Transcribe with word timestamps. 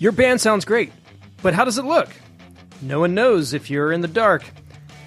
Your 0.00 0.12
band 0.12 0.40
sounds 0.40 0.64
great, 0.64 0.92
but 1.42 1.54
how 1.54 1.64
does 1.64 1.76
it 1.76 1.84
look? 1.84 2.08
No 2.80 3.00
one 3.00 3.14
knows 3.14 3.52
if 3.52 3.68
you're 3.68 3.90
in 3.90 4.00
the 4.00 4.06
dark. 4.06 4.44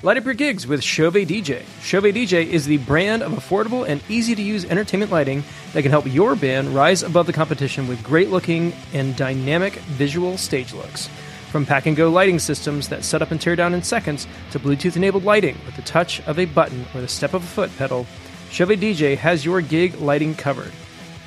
Light 0.03 0.17
up 0.17 0.25
your 0.25 0.33
gigs 0.33 0.67
with 0.67 0.83
Chauvet 0.83 1.29
DJ. 1.29 1.63
Chauvet 1.81 2.13
DJ 2.13 2.45
is 2.45 2.65
the 2.65 2.77
brand 2.79 3.23
of 3.23 3.31
affordable 3.31 3.87
and 3.87 4.03
easy 4.09 4.35
to 4.35 4.41
use 4.41 4.65
entertainment 4.65 5.09
lighting 5.09 5.45
that 5.71 5.83
can 5.83 5.91
help 5.91 6.13
your 6.13 6.35
band 6.35 6.75
rise 6.75 7.03
above 7.03 7.25
the 7.25 7.31
competition 7.31 7.87
with 7.87 8.03
great 8.03 8.31
looking 8.31 8.73
and 8.91 9.15
dynamic 9.15 9.75
visual 9.75 10.37
stage 10.37 10.73
looks. 10.73 11.07
From 11.51 11.65
pack 11.65 11.85
and 11.85 11.95
go 11.95 12.09
lighting 12.09 12.39
systems 12.39 12.89
that 12.89 13.05
set 13.05 13.21
up 13.21 13.31
and 13.31 13.39
tear 13.39 13.55
down 13.55 13.73
in 13.73 13.83
seconds 13.83 14.27
to 14.51 14.59
Bluetooth 14.59 14.97
enabled 14.97 15.23
lighting 15.23 15.57
with 15.65 15.77
the 15.77 15.83
touch 15.83 16.19
of 16.27 16.37
a 16.37 16.43
button 16.43 16.85
or 16.93 16.99
the 16.99 17.07
step 17.07 17.33
of 17.33 17.45
a 17.45 17.47
foot 17.47 17.71
pedal, 17.77 18.05
Chauvet 18.49 18.81
DJ 18.81 19.15
has 19.15 19.45
your 19.45 19.61
gig 19.61 19.95
lighting 20.01 20.35
covered. 20.35 20.73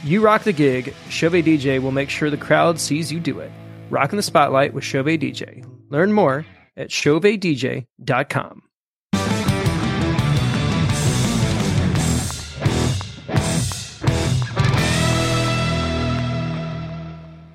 You 0.05 0.21
rock 0.21 0.43
the 0.43 0.53
gig, 0.53 0.93
Chauvet 1.09 1.47
DJ 1.47 1.81
will 1.81 1.91
make 1.91 2.11
sure 2.11 2.29
the 2.29 2.37
crowd 2.37 2.79
sees 2.79 3.11
you 3.11 3.19
do 3.19 3.41
it. 3.41 3.51
Rock 3.89 4.13
in 4.13 4.19
the 4.19 4.23
spotlight 4.23 4.75
with 4.75 4.85
Chauvet 4.85 5.19
DJ. 5.19 5.65
Learn 5.89 6.13
more 6.13 6.45
at 6.77 6.91
chauvetdj.com. 6.91 8.63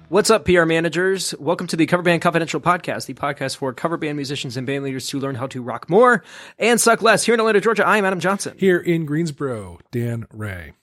What's 0.09 0.31
up, 0.31 0.45
PR 0.45 0.65
managers? 0.65 1.35
Welcome 1.37 1.67
to 1.67 1.75
the 1.75 1.85
Cover 1.85 2.01
Band 2.01 2.23
Confidential 2.23 2.59
podcast, 2.59 3.05
the 3.05 3.13
podcast 3.13 3.57
for 3.57 3.71
cover 3.73 3.95
band 3.95 4.15
musicians 4.15 4.57
and 4.57 4.65
band 4.65 4.83
leaders 4.83 5.07
to 5.09 5.19
learn 5.19 5.35
how 5.35 5.45
to 5.45 5.61
rock 5.61 5.87
more 5.87 6.23
and 6.57 6.81
suck 6.81 7.03
less. 7.03 7.23
Here 7.23 7.35
in 7.35 7.39
Atlanta, 7.39 7.61
Georgia, 7.61 7.85
I 7.85 7.97
am 7.97 8.05
Adam 8.05 8.19
Johnson. 8.19 8.55
Here 8.57 8.79
in 8.79 9.05
Greensboro, 9.05 9.77
Dan 9.91 10.25
Ray. 10.33 10.73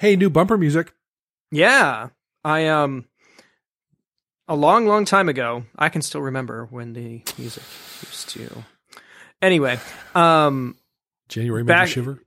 Hey, 0.00 0.16
new 0.16 0.30
bumper 0.30 0.56
music. 0.56 0.94
Yeah, 1.50 2.08
I 2.42 2.68
um, 2.68 3.04
a 4.48 4.56
long, 4.56 4.86
long 4.86 5.04
time 5.04 5.28
ago. 5.28 5.64
I 5.76 5.90
can 5.90 6.00
still 6.00 6.22
remember 6.22 6.66
when 6.70 6.94
the 6.94 7.22
music 7.36 7.62
used 8.00 8.30
to. 8.30 8.64
Anyway, 9.42 9.78
um, 10.14 10.78
January 11.28 11.64
Back- 11.64 11.88
shiver. 11.88 12.18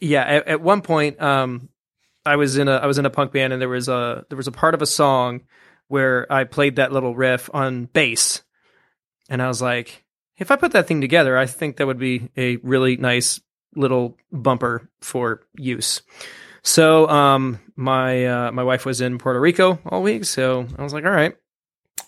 yeah, 0.00 0.22
at, 0.22 0.48
at 0.48 0.60
one 0.62 0.80
point, 0.80 1.20
um, 1.20 1.68
I 2.24 2.36
was 2.36 2.56
in 2.56 2.68
a 2.68 2.76
I 2.76 2.86
was 2.86 2.96
in 2.96 3.04
a 3.04 3.10
punk 3.10 3.32
band, 3.32 3.52
and 3.52 3.60
there 3.60 3.68
was 3.68 3.90
a 3.90 4.24
there 4.30 4.38
was 4.38 4.48
a 4.48 4.52
part 4.52 4.72
of 4.72 4.80
a 4.80 4.86
song 4.86 5.42
where 5.88 6.26
I 6.32 6.44
played 6.44 6.76
that 6.76 6.90
little 6.90 7.14
riff 7.14 7.50
on 7.52 7.84
bass, 7.84 8.42
and 9.28 9.42
I 9.42 9.48
was 9.48 9.60
like, 9.60 10.06
if 10.38 10.50
I 10.50 10.56
put 10.56 10.72
that 10.72 10.86
thing 10.86 11.02
together, 11.02 11.36
I 11.36 11.44
think 11.44 11.76
that 11.76 11.86
would 11.86 11.98
be 11.98 12.30
a 12.34 12.56
really 12.62 12.96
nice 12.96 13.42
little 13.76 14.16
bumper 14.32 14.88
for 15.02 15.42
use. 15.58 16.00
So, 16.62 17.08
um, 17.08 17.58
my 17.76 18.26
uh, 18.26 18.52
my 18.52 18.62
wife 18.62 18.84
was 18.84 19.00
in 19.00 19.18
Puerto 19.18 19.40
Rico 19.40 19.78
all 19.86 20.02
week, 20.02 20.24
so 20.24 20.66
I 20.78 20.82
was 20.82 20.92
like, 20.92 21.04
all 21.04 21.10
right, 21.10 21.34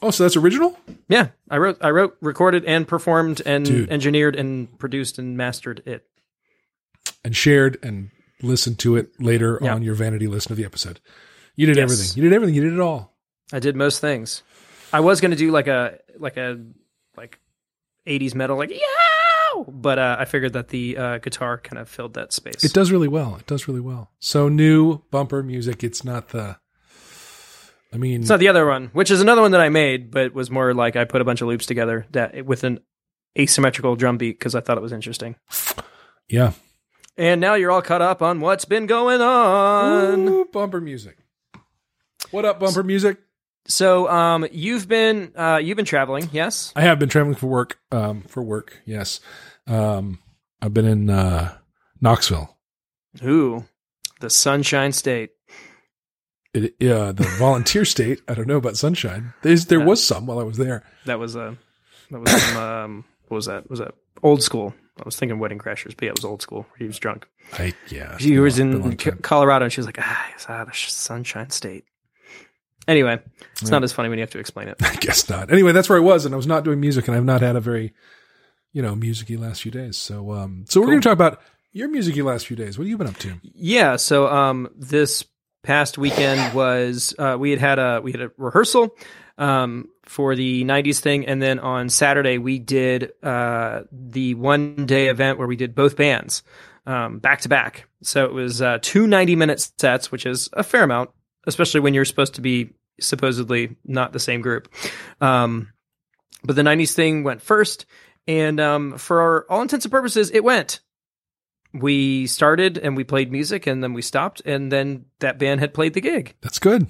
Oh, 0.03 0.11
so 0.11 0.25
that's 0.25 0.37
original? 0.37 0.79
yeah, 1.09 1.29
I 1.51 1.59
wrote 1.59 1.79
I 1.81 1.91
wrote, 1.91 2.17
recorded, 2.21 2.65
and 2.65 2.87
performed, 2.87 3.41
and 3.47 3.65
Dude. 3.65 3.91
engineered, 3.91 4.37
and 4.37 4.79
produced, 4.79 5.19
and 5.19 5.37
mastered 5.37 5.83
it. 5.87 6.05
And 7.25 7.35
shared 7.37 7.79
and 7.83 8.11
listened 8.43 8.79
to 8.81 8.97
it 8.97 9.13
later 9.21 9.59
Yeah. 9.63 9.75
on 9.75 9.83
your 9.83 9.95
vanity 9.95 10.27
listen 10.27 10.51
of 10.53 10.59
the 10.59 10.65
episode. 10.65 11.01
You 11.57 11.67
did 11.67 11.77
Yes. 11.77 11.83
everything. 11.85 12.17
You 12.23 12.29
did 12.29 12.35
everything. 12.35 12.55
You 12.55 12.63
did 12.65 12.73
it 12.75 12.81
all. 12.81 13.17
I 13.53 13.59
did 13.61 13.77
most 13.77 14.01
things. 14.01 14.43
I 14.93 15.01
was 15.01 15.21
going 15.21 15.31
to 15.31 15.37
do 15.37 15.51
like 15.51 15.69
a 15.69 15.99
like 16.19 16.37
a 16.37 16.61
like 17.17 17.39
80s 18.07 18.35
metal 18.35 18.57
like 18.57 18.71
yeah, 18.71 18.77
but 19.69 19.99
uh, 19.99 20.17
I 20.19 20.25
figured 20.25 20.53
that 20.55 20.69
the 20.69 20.97
uh, 20.97 21.19
guitar 21.19 21.59
kind 21.59 21.79
of 21.79 21.89
filled 21.89 22.15
that 22.15 22.33
space. 22.33 22.65
It 22.65 22.73
does 22.73 22.91
really 22.91 23.09
well. 23.09 23.37
It 23.37 23.47
does 23.47 23.69
really 23.69 23.81
well. 23.81 24.11
So 24.19 24.49
new 24.49 25.03
bumper 25.11 25.43
music. 25.43 25.83
It's 25.85 26.05
not 26.05 26.29
the. 26.31 26.57
I 27.95 27.99
mean, 27.99 28.21
It's 28.23 28.31
not 28.31 28.41
the 28.41 28.49
other 28.49 28.67
one, 28.67 28.89
which 28.95 29.11
is 29.11 29.21
another 29.21 29.43
one 29.43 29.51
that 29.51 29.61
I 29.61 29.69
made, 29.69 30.11
but 30.11 30.33
was 30.33 30.51
more 30.51 30.73
like 30.73 30.97
I 30.97 31.05
put 31.05 31.21
a 31.21 31.25
bunch 31.25 31.43
of 31.43 31.49
loops 31.49 31.67
together 31.67 32.07
that 32.13 32.47
with 32.47 32.65
an 32.65 32.81
asymmetrical 33.39 33.97
drum 33.97 34.17
beat 34.17 34.39
because 34.39 34.55
I 34.55 34.61
thought 34.61 34.79
it 34.79 34.83
was 34.83 34.93
interesting. 34.93 35.37
yeah. 36.29 36.53
And 37.19 37.41
now 37.43 37.55
you're 37.55 37.71
all 37.71 37.83
caught 37.83 38.01
up 38.01 38.23
on 38.23 38.41
what's 38.41 38.65
been 38.65 38.87
going 38.87 39.21
on. 39.21 40.27
Ooh, 40.29 40.45
bumper 40.47 40.81
music. 40.81 41.19
What 42.31 42.47
up, 42.47 42.59
bumper 42.61 42.83
music? 42.83 43.19
So, 43.67 44.09
um, 44.09 44.47
you've 44.51 44.89
been 44.89 45.33
uh, 45.37 45.61
you've 45.63 45.77
been 45.77 45.85
traveling, 45.87 46.29
yes? 46.33 46.73
I 46.75 46.83
have 46.83 46.99
been 46.99 47.09
traveling 47.09 47.37
for 47.37 47.47
work. 47.47 47.79
Um, 47.93 48.23
for 48.23 48.43
work, 48.43 48.79
yes. 48.85 49.21
Um, 49.67 50.19
I've 50.61 50.75
been 50.75 50.85
in 50.87 51.09
uh, 51.11 51.57
Knoxville. 52.01 52.57
Ooh, 53.23 53.65
the 54.21 54.31
Sunshine 54.31 54.93
State. 54.93 55.31
It, 56.55 56.75
uh, 56.83 57.13
the 57.13 57.23
volunteer 57.39 57.85
state. 57.87 58.21
I 58.29 58.35
don't 58.35 58.47
know 58.47 58.59
about 58.59 58.77
sunshine. 58.77 59.33
There's, 59.43 59.67
there 59.67 59.79
Yeah. 59.79 59.87
was 59.87 60.05
some 60.05 60.27
while 60.27 60.39
I 60.39 60.43
was 60.43 60.59
there. 60.59 60.85
That 61.07 61.19
was 61.19 61.35
a 61.35 61.57
that 62.11 62.21
was 62.21 62.31
some, 62.31 62.57
um 62.59 63.05
what 63.29 63.37
was 63.37 63.47
that? 63.47 63.71
Was 63.71 63.79
that 63.79 63.95
old 64.23 64.43
school? 64.43 64.75
I 64.99 65.03
was 65.07 65.17
thinking 65.17 65.39
Wedding 65.39 65.59
Crashers, 65.59 65.95
but 65.97 66.03
yeah, 66.03 66.09
it 66.11 66.17
was 66.19 66.27
old 66.27 66.43
school. 66.43 66.67
He 66.79 66.85
was 66.85 66.99
drunk. 66.99 67.27
I 67.55 67.73
yeah. 67.89 68.19
She 68.19 68.39
was 68.39 68.59
a 68.59 68.65
long- 68.65 68.73
been 68.73 68.81
a 68.81 68.85
long 68.85 68.93
in 69.17 69.23
Colorado, 69.23 69.65
and 69.65 69.73
she 69.73 69.81
was 69.81 69.87
like, 69.87 69.99
"Ah, 69.99 70.31
it's 70.35 70.49
out 70.51 70.61
of 70.61 70.67
the 70.69 70.75
Sunshine 70.75 71.49
State." 71.49 71.85
Anyway, 72.89 73.21
it's 73.61 73.71
not 73.71 73.85
as 73.85 73.93
funny 73.93 74.09
when 74.09 74.19
you 74.19 74.23
have 74.23 74.31
to 74.31 74.39
explain 74.39 74.69
it. 74.69 74.77
I 74.83 74.97
guess 74.97 75.29
not. 75.29 75.53
Anyway, 75.53 75.73
that's 75.73 75.89
where 75.89 75.99
I 75.99 76.03
was, 76.03 76.25
and 76.25 76.35
I 76.35 76.37
was 76.37 76.47
not 76.47 76.65
doing 76.65 76.81
music, 76.81 77.07
and 77.07 77.17
I've 77.17 77.25
not 77.25 77.41
had 77.41 77.57
a 77.57 77.61
very, 77.61 77.93
you 78.73 78.83
know, 78.83 78.95
musicy 78.97 79.37
last 79.37 79.63
few 79.63 79.71
days. 79.71 79.97
So, 79.97 80.33
um, 80.33 80.65
so 80.69 80.81
we're 80.81 80.89
going 80.89 81.01
to 81.01 81.09
talk 81.09 81.15
about 81.15 81.41
your 81.73 81.89
musicy 81.89 82.23
last 82.23 82.47
few 82.47 82.57
days. 82.57 82.77
What 82.77 82.85
have 82.85 82.91
you 82.91 82.99
been 82.99 83.07
up 83.07 83.19
to? 83.19 83.35
Yeah. 83.43 83.97
So, 83.97 84.27
um, 84.27 84.69
this 84.77 85.25
past 85.63 85.97
weekend 85.97 86.55
was 86.55 87.15
uh, 87.19 87.37
we 87.39 87.51
had 87.51 87.61
had 87.61 87.79
a 87.79 88.01
we 88.03 88.11
had 88.11 88.21
a 88.21 88.31
rehearsal 88.37 88.97
um, 89.39 89.89
for 90.05 90.35
the 90.35 90.65
'90s 90.65 90.99
thing, 90.99 91.27
and 91.27 91.41
then 91.41 91.61
on 91.61 91.89
Saturday 91.89 92.39
we 92.39 92.59
did 92.59 93.13
uh, 93.23 93.83
the 93.93 94.35
one 94.35 94.87
day 94.87 95.09
event 95.09 95.39
where 95.39 95.47
we 95.47 95.57
did 95.57 95.75
both 95.75 95.97
bands 95.97 96.43
um, 96.87 97.19
back 97.19 97.43
to 97.43 97.49
back. 97.49 97.89
So 98.03 98.25
it 98.25 98.33
was 98.33 98.61
uh, 98.61 98.79
two 98.83 99.07
90 99.07 99.37
minute 99.37 99.71
sets, 99.79 100.11
which 100.11 100.27
is 100.27 100.49
a 100.53 100.63
fair 100.63 100.83
amount, 100.83 101.11
especially 101.47 101.81
when 101.81 101.95
you're 101.95 102.05
supposed 102.05 102.35
to 102.35 102.41
be 102.41 102.71
supposedly 103.01 103.77
not 103.85 104.13
the 104.13 104.21
same 104.21 104.41
group. 104.41 104.73
Um, 105.21 105.73
but 106.45 106.57
the 106.57 106.63
'90s 106.63 106.93
thing 106.93 107.25
went 107.25 107.43
first, 107.43 107.87
and 108.27 108.61
um, 108.61 108.99
for 108.99 109.51
all 109.51 109.63
intents 109.63 109.85
and 109.85 109.93
purposes, 109.93 110.31
it 110.31 110.45
went 110.45 110.81
we 111.73 112.27
started 112.27 112.79
and 112.79 112.97
we 112.97 113.05
played 113.05 113.33
music 113.33 113.67
and 113.67 113.83
then 113.83 113.93
we 113.93 114.03
stopped 114.03 114.43
and 114.45 114.71
then 114.71 115.07
that 115.21 115.39
band 115.39 115.61
had 115.61 115.73
played 115.73 115.95
the 115.95 116.01
gig 116.01 116.35
That's 116.43 116.59
good. 116.59 116.87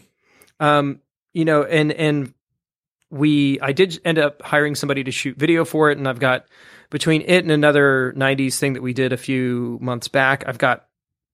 um 0.60 1.00
you 1.32 1.44
know 1.44 1.62
and 1.62 1.92
and 1.92 2.34
we 3.10 3.60
i 3.60 3.72
did 3.72 4.00
end 4.04 4.18
up 4.18 4.42
hiring 4.42 4.74
somebody 4.74 5.04
to 5.04 5.10
shoot 5.10 5.36
video 5.36 5.64
for 5.64 5.90
it 5.90 5.98
and 5.98 6.08
i've 6.08 6.18
got 6.18 6.46
between 6.90 7.22
it 7.22 7.38
and 7.44 7.50
another 7.50 8.12
90s 8.16 8.58
thing 8.58 8.72
that 8.72 8.82
we 8.82 8.92
did 8.92 9.12
a 9.12 9.16
few 9.16 9.78
months 9.80 10.08
back 10.08 10.44
i've 10.46 10.58
got 10.58 10.86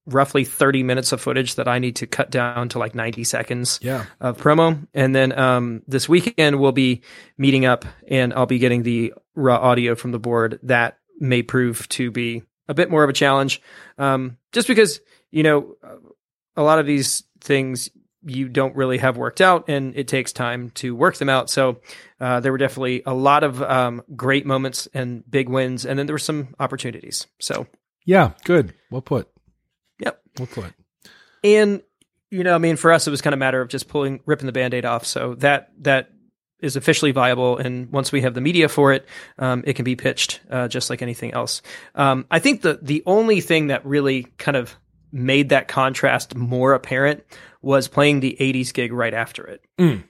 roughly 0.09 0.43
30 0.43 0.83
minutes 0.83 1.11
of 1.11 1.21
footage 1.21 1.55
that 1.55 1.67
i 1.67 1.79
need 1.79 1.95
to 1.97 2.07
cut 2.07 2.29
down 2.31 2.69
to 2.69 2.79
like 2.79 2.95
90 2.95 3.23
seconds 3.23 3.79
Yeah. 3.81 4.05
of 4.19 4.37
promo. 4.37 4.87
And 4.93 5.15
then 5.15 5.37
um, 5.37 5.81
this 5.87 6.07
weekend 6.09 6.59
we'll 6.59 6.71
be 6.71 7.01
meeting 7.37 7.65
up 7.65 7.85
and 8.07 8.33
I'll 8.33 8.45
be 8.45 8.59
getting 8.59 8.83
the 8.83 9.13
raw 9.35 9.57
audio 9.57 9.95
from 9.95 10.11
the 10.11 10.19
board. 10.19 10.59
That 10.63 10.97
may 11.19 11.41
prove 11.43 11.87
to 11.89 12.11
be 12.11 12.43
a 12.67 12.73
bit 12.73 12.89
more 12.89 13.03
of 13.03 13.09
a 13.09 13.13
challenge. 13.13 13.61
Um, 13.97 14.37
just 14.51 14.67
because, 14.67 14.99
you 15.31 15.43
know, 15.43 15.75
a 16.55 16.61
lot 16.63 16.79
of 16.79 16.85
these 16.85 17.23
things 17.41 17.89
you 18.25 18.49
don't 18.49 18.75
really 18.75 18.97
have 18.97 19.15
worked 19.17 19.39
out 19.41 19.69
and 19.69 19.95
it 19.95 20.07
takes 20.07 20.33
time 20.33 20.71
to 20.71 20.93
work 20.95 21.15
them 21.17 21.29
out. 21.29 21.49
So 21.49 21.79
uh, 22.19 22.41
there 22.41 22.51
were 22.51 22.57
definitely 22.57 23.01
a 23.05 23.13
lot 23.13 23.43
of 23.43 23.61
um, 23.63 24.03
great 24.15 24.45
moments 24.45 24.87
and 24.93 25.23
big 25.29 25.47
wins. 25.49 25.85
And 25.85 25.97
then 25.97 26.05
there 26.05 26.13
were 26.13 26.19
some 26.19 26.53
opportunities. 26.59 27.27
So, 27.39 27.67
Yeah. 28.05 28.31
Good. 28.43 28.73
Well 28.91 29.01
put. 29.01 29.29
Yep. 29.99 30.21
Well 30.37 30.47
put. 30.47 30.73
and 31.43 31.81
you 32.31 32.43
know 32.43 32.55
i 32.55 32.57
mean 32.57 32.75
for 32.75 32.91
us 32.91 33.07
it 33.07 33.11
was 33.11 33.21
kind 33.21 33.33
of 33.33 33.37
a 33.37 33.39
matter 33.39 33.61
of 33.61 33.69
just 33.69 33.87
pulling 33.87 34.19
ripping 34.25 34.45
the 34.45 34.51
band-aid 34.51 34.85
off 34.85 35.05
so 35.05 35.35
that 35.35 35.71
that 35.79 36.09
is 36.61 36.75
officially 36.75 37.11
viable 37.11 37.57
and 37.57 37.89
once 37.91 38.11
we 38.11 38.21
have 38.21 38.33
the 38.33 38.41
media 38.41 38.67
for 38.69 38.91
it 38.93 39.05
um, 39.39 39.63
it 39.65 39.73
can 39.73 39.85
be 39.85 39.95
pitched 39.95 40.41
uh, 40.51 40.67
just 40.67 40.89
like 40.89 41.01
anything 41.01 41.33
else 41.33 41.61
um, 41.95 42.25
i 42.29 42.37
think 42.39 42.61
the 42.61 42.77
the 42.81 43.01
only 43.05 43.41
thing 43.41 43.67
that 43.67 43.85
really 43.85 44.23
kind 44.37 44.57
of 44.57 44.75
made 45.11 45.49
that 45.49 45.67
contrast 45.67 46.35
more 46.35 46.73
apparent 46.73 47.23
was 47.61 47.87
playing 47.87 48.19
the 48.19 48.37
80s 48.39 48.73
gig 48.73 48.93
right 48.93 49.13
after 49.13 49.45
it 49.47 49.61
Mm. 49.79 50.03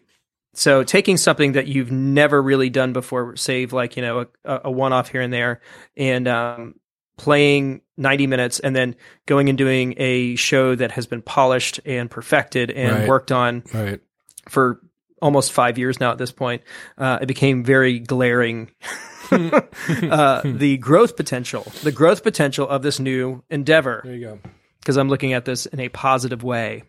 so 0.53 0.83
taking 0.83 1.15
something 1.17 1.53
that 1.53 1.67
you've 1.67 1.91
never 1.91 2.41
really 2.41 2.69
done 2.69 2.91
before 2.93 3.35
save 3.37 3.71
like 3.71 3.95
you 3.95 4.01
know 4.01 4.25
a, 4.43 4.61
a 4.65 4.71
one-off 4.71 5.09
here 5.09 5.21
and 5.21 5.31
there 5.31 5.61
and 5.95 6.27
um, 6.27 6.75
playing 7.17 7.81
90 7.99 8.25
minutes 8.27 8.59
and 8.59 8.75
then 8.75 8.95
going 9.27 9.49
and 9.49 9.57
doing 9.57 9.93
a 9.97 10.35
show 10.35 10.73
that 10.73 10.91
has 10.91 11.05
been 11.05 11.21
polished 11.21 11.79
and 11.85 12.09
perfected 12.09 12.71
and 12.71 12.95
Right. 12.95 13.07
worked 13.07 13.31
on 13.31 13.63
Right. 13.73 13.99
for 14.47 14.79
almost 15.21 15.51
five 15.51 15.77
years 15.77 15.99
now 15.99 16.11
at 16.11 16.17
this 16.17 16.31
point, 16.31 16.63
uh, 16.97 17.19
it 17.21 17.25
became 17.27 17.63
very 17.63 17.99
glaring. 17.99 18.71
uh, 19.31 20.41
the 20.43 20.77
growth 20.77 21.15
potential, 21.15 21.63
the 21.83 21.91
growth 21.91 22.23
potential 22.23 22.67
of 22.67 22.81
this 22.81 22.99
new 22.99 23.43
endeavor, 23.49 24.01
There 24.03 24.15
you 24.15 24.25
go. 24.25 24.39
because 24.79 24.97
I'm 24.97 25.09
looking 25.09 25.33
at 25.33 25.45
this 25.45 25.65
in 25.65 25.79
a 25.79 25.89
positive 25.89 26.41
way. 26.43 26.83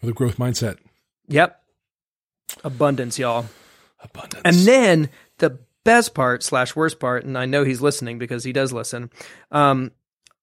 With 0.00 0.10
a 0.10 0.12
growth 0.14 0.36
mindset. 0.38 0.78
Yep. 1.28 1.60
Abundance, 2.64 3.18
y'all. 3.18 3.46
Abundance. 4.02 4.42
And 4.44 4.56
then 4.66 5.10
the 5.38 5.58
best 5.84 6.14
part 6.14 6.42
slash 6.42 6.74
worst 6.74 6.98
part, 6.98 7.24
and 7.24 7.36
I 7.38 7.46
know 7.46 7.64
he's 7.64 7.80
listening 7.80 8.18
because 8.18 8.44
he 8.44 8.52
does 8.52 8.72
listen. 8.72 9.10
Um, 9.50 9.92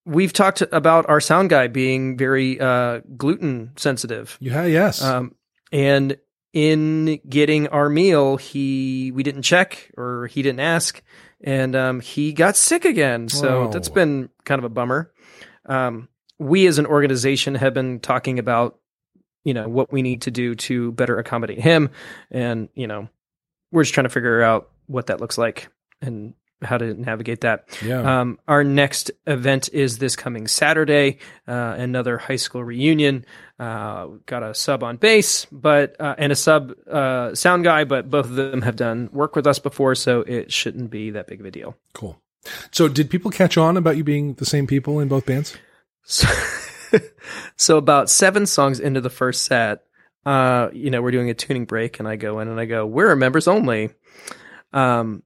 we've 0.06 0.34
talked 0.34 0.62
about 0.72 1.10
our 1.10 1.20
sound 1.20 1.50
guy 1.50 1.68
being 1.68 2.18
very 2.18 2.60
uh, 2.60 3.02
gluten 3.18 3.72
sensitive, 3.78 4.38
yeah, 4.40 4.66
yes. 4.66 5.02
um, 5.02 5.36
and 5.72 6.18
in 6.54 7.20
getting 7.28 7.68
our 7.70 7.90
meal, 7.90 8.38
he 8.38 9.12
we 9.14 9.24
didn't 9.24 9.44
check 9.44 9.92
or 9.98 10.28
he 10.28 10.42
didn't 10.42 10.60
ask, 10.60 11.02
and 11.44 11.76
um, 11.76 12.00
he 12.00 12.34
got 12.34 12.58
sick 12.58 12.86
again. 12.86 13.30
So 13.30 13.66
Whoa. 13.66 13.72
that's 13.72 13.90
been 13.90 14.30
kind 14.44 14.60
of 14.60 14.66
a 14.66 14.70
bummer. 14.70 15.12
Um, 15.66 16.10
we 16.40 16.68
as 16.68 16.78
an 16.78 16.86
organization 16.86 17.56
have 17.56 17.74
been 17.74 18.00
talking 18.00 18.40
about 18.40 18.80
you 19.44 19.54
know 19.54 19.68
what 19.68 19.92
we 19.92 20.02
need 20.02 20.24
to 20.24 20.32
do 20.32 20.56
to 20.56 20.92
better 20.92 21.18
accommodate 21.18 21.60
him, 21.60 21.90
and 22.30 22.70
you 22.76 22.88
know 22.88 23.08
we're 23.72 23.84
just 23.84 23.94
trying 23.94 24.06
to 24.06 24.10
figure 24.10 24.42
out 24.42 24.70
what 24.88 25.08
that 25.08 25.22
looks 25.22 25.38
like 25.38 25.70
and 26.02 26.34
how 26.62 26.78
to 26.78 26.94
navigate 26.94 27.42
that. 27.42 27.66
yeah. 27.84 28.22
Um, 28.22 28.40
our 28.48 28.64
next 28.64 29.12
event 29.26 29.70
is 29.74 29.98
this 29.98 30.16
coming 30.16 30.48
Saturday, 30.48 31.20
uh, 31.48 31.76
another 31.78 32.18
high 32.18 32.36
school 32.36 32.64
reunion. 32.64 33.26
Uh, 33.60 34.08
got 34.26 34.42
a 34.44 34.54
sub 34.54 34.84
on 34.84 34.98
bass, 34.98 35.46
but 35.52 35.96
uh, 36.00 36.16
and 36.18 36.32
a 36.32 36.36
sub 36.36 36.74
uh, 36.90 37.36
sound 37.36 37.64
guy, 37.64 37.84
but 37.84 38.10
both 38.10 38.26
of 38.26 38.36
them 38.36 38.62
have 38.64 38.76
done 38.76 39.10
work 39.12 39.36
with 39.36 39.46
us 39.46 39.60
before, 39.60 39.94
so 39.96 40.22
it 40.22 40.52
shouldn't 40.52 40.90
be 40.90 41.12
that 41.12 41.28
big 41.28 41.40
of 41.40 41.46
a 41.46 41.52
deal. 41.52 41.76
cool. 41.94 42.20
So 42.72 42.88
did 42.88 43.10
people 43.10 43.30
catch 43.30 43.58
on 43.58 43.78
about 43.78 43.98
you 43.98 44.04
being 44.04 44.34
the 44.34 44.46
same 44.46 44.66
people 44.66 45.00
in 45.00 45.08
both 45.08 45.26
bands? 45.26 45.56
So, 46.04 46.28
so 47.56 47.78
about 47.78 48.10
seven 48.10 48.48
songs 48.48 48.80
into 48.80 49.00
the 49.00 49.12
first 49.12 49.46
set, 49.46 49.84
uh, 50.26 50.70
you 50.74 50.90
know, 50.90 51.02
we're 51.02 51.12
doing 51.12 51.30
a 51.30 51.34
tuning 51.34 51.66
break, 51.66 52.00
and 52.00 52.08
I 52.08 52.16
go 52.16 52.40
in 52.40 52.48
and 52.48 52.60
I 52.60 52.66
go, 52.66 52.86
"We're 52.86 53.16
members 53.16 53.48
only," 53.48 53.92
um, 54.74 55.24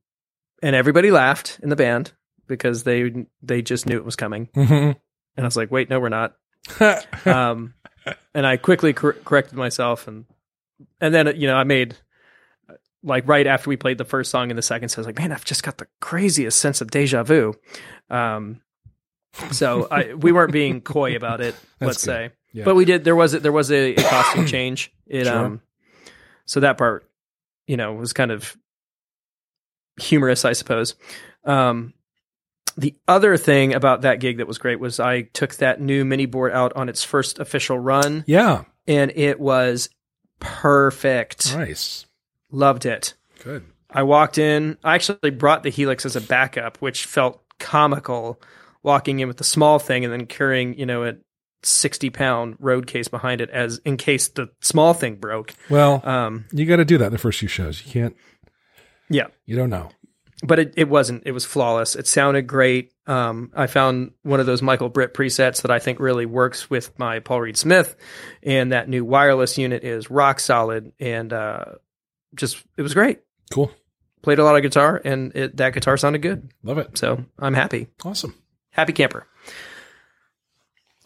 and 0.63 0.75
everybody 0.75 1.11
laughed 1.11 1.59
in 1.63 1.69
the 1.69 1.75
band 1.75 2.11
because 2.47 2.83
they 2.83 3.25
they 3.41 3.61
just 3.61 3.85
knew 3.85 3.97
it 3.97 4.05
was 4.05 4.15
coming, 4.15 4.47
Mm-hmm. 4.55 4.73
and 4.73 4.95
I 5.37 5.43
was 5.43 5.57
like, 5.57 5.71
"Wait, 5.71 5.89
no, 5.89 5.99
we're 5.99 6.09
not." 6.09 6.35
um, 7.25 7.73
and 8.33 8.45
I 8.45 8.57
quickly 8.57 8.93
cor- 8.93 9.13
corrected 9.13 9.57
myself, 9.57 10.07
and 10.07 10.25
and 11.01 11.13
then 11.13 11.33
you 11.39 11.47
know 11.47 11.55
I 11.55 11.63
made 11.63 11.95
like 13.03 13.27
right 13.27 13.45
after 13.45 13.69
we 13.69 13.77
played 13.77 13.97
the 13.99 14.05
first 14.05 14.31
song 14.31 14.49
and 14.49 14.57
the 14.57 14.61
second, 14.63 14.89
so 14.89 14.97
I 14.97 15.01
was 15.01 15.05
like, 15.07 15.19
man, 15.19 15.31
I've 15.31 15.45
just 15.45 15.61
got 15.63 15.77
the 15.77 15.87
craziest 16.01 16.59
sense 16.59 16.81
of 16.81 16.89
deja 16.89 17.23
vu. 17.23 17.53
Um, 18.09 18.61
so 19.51 19.87
I 19.91 20.13
we 20.13 20.31
weren't 20.31 20.51
being 20.51 20.81
coy 20.93 21.15
about 21.15 21.41
it, 21.41 21.55
let's 21.81 21.97
good. 22.03 22.11
say, 22.11 22.29
Yeah. 22.53 22.65
but 22.65 22.75
we 22.75 22.85
did. 22.85 23.03
There 23.03 23.15
was 23.15 23.33
a, 23.33 23.39
there 23.39 23.51
was 23.51 23.71
a, 23.71 23.95
a 23.95 24.01
costume 24.03 24.45
change. 24.47 24.91
It 25.07 25.25
Sure. 25.25 25.37
um, 25.37 25.61
so 26.45 26.59
that 26.61 26.77
part, 26.77 27.07
you 27.67 27.77
know, 27.77 27.93
was 27.93 28.13
kind 28.13 28.31
of 28.31 28.55
humorous, 30.00 30.45
I 30.45 30.53
suppose. 30.53 30.95
Um, 31.44 31.94
the 32.77 32.95
other 33.07 33.38
thing 33.38 33.74
about 33.74 34.01
that 34.01 34.19
gig 34.19 34.38
that 34.38 34.47
was 34.47 34.57
great 34.57 34.80
was 34.80 35.00
I 35.00 35.21
took 35.21 35.56
that 35.56 35.80
new 35.80 36.03
mini 36.03 36.25
board 36.25 36.51
out 36.51 36.74
on 36.75 36.89
its 36.89 37.03
first 37.03 37.39
official 37.39 37.80
run, 37.80 38.24
yeah. 38.27 38.63
and 38.88 39.12
it 39.15 39.39
was 39.39 39.89
perfect. 40.39 41.56
Nice. 41.56 42.06
Loved 42.51 42.86
it. 42.86 43.13
Good. 43.44 43.65
I 43.89 44.03
walked 44.03 44.38
in. 44.38 44.77
I 44.83 44.95
actually 44.95 45.30
brought 45.31 45.63
the 45.63 45.69
Helix 45.69 46.06
as 46.06 46.15
a 46.15 46.21
backup, 46.21 46.77
which 46.77 47.06
felt 47.06 47.41
comical 47.59 48.41
walking 48.83 49.19
in 49.19 49.27
with 49.27 49.38
the 49.38 49.44
small 49.44 49.80
thing 49.80 50.03
and 50.03 50.13
then 50.13 50.25
carrying, 50.25 50.77
you 50.77 50.86
know, 50.86 51.03
a 51.06 51.15
60 51.63 52.09
pound 52.12 52.56
road 52.59 52.88
case 52.88 53.07
behind 53.07 53.41
it 53.41 53.50
as 53.50 53.80
in 53.86 53.98
case 53.98 54.27
the 54.27 54.50
small 54.62 54.94
thing 54.94 55.15
broke. 55.15 55.53
Well, 55.69 56.07
Um, 56.07 56.45
you 56.51 56.65
got 56.65 56.75
to 56.77 56.86
do 56.86 56.98
that 56.98 57.07
in 57.07 57.12
the 57.13 57.18
first 57.18 57.39
few 57.39 57.48
shows. 57.48 57.83
You 57.86 57.91
can't. 57.91 58.15
Yeah, 59.09 59.27
You 59.45 59.55
don't 59.55 59.69
know. 59.69 59.89
but 60.43 60.59
it, 60.59 60.73
it 60.77 60.89
wasn't. 60.89 61.23
It 61.25 61.31
was 61.31 61.45
flawless. 61.45 61.95
It 61.95 62.07
sounded 62.07 62.47
great. 62.47 62.91
Um, 63.07 63.51
I 63.55 63.67
found 63.67 64.11
one 64.23 64.39
of 64.39 64.45
those 64.45 64.61
Michael 64.61 64.89
Britt 64.89 65.13
presets 65.13 65.61
that 65.61 65.71
I 65.71 65.79
think 65.79 65.99
really 65.99 66.25
works 66.25 66.69
with 66.69 66.97
my 66.97 67.19
Paul 67.19 67.41
Reed 67.41 67.57
Smith, 67.57 67.95
and 68.43 68.71
that 68.71 68.89
new 68.89 69.05
wireless 69.05 69.57
unit 69.57 69.83
is 69.83 70.09
rock 70.09 70.39
solid 70.39 70.91
and 70.99 71.31
uh, 71.31 71.65
just 72.33 72.63
it 72.77 72.81
was 72.81 72.93
great. 72.93 73.19
Cool. 73.51 73.71
Played 74.23 74.39
a 74.39 74.43
lot 74.43 74.55
of 74.55 74.63
guitar, 74.63 74.99
and 75.05 75.31
it, 75.35 75.57
that 75.57 75.73
guitar 75.73 75.97
sounded 75.97 76.23
good. 76.23 76.51
Love 76.63 76.79
it. 76.79 76.97
So 76.97 77.23
I'm 77.37 77.53
happy. 77.53 77.87
Awesome. 78.03 78.33
Happy 78.71 78.91
camper. 78.91 79.27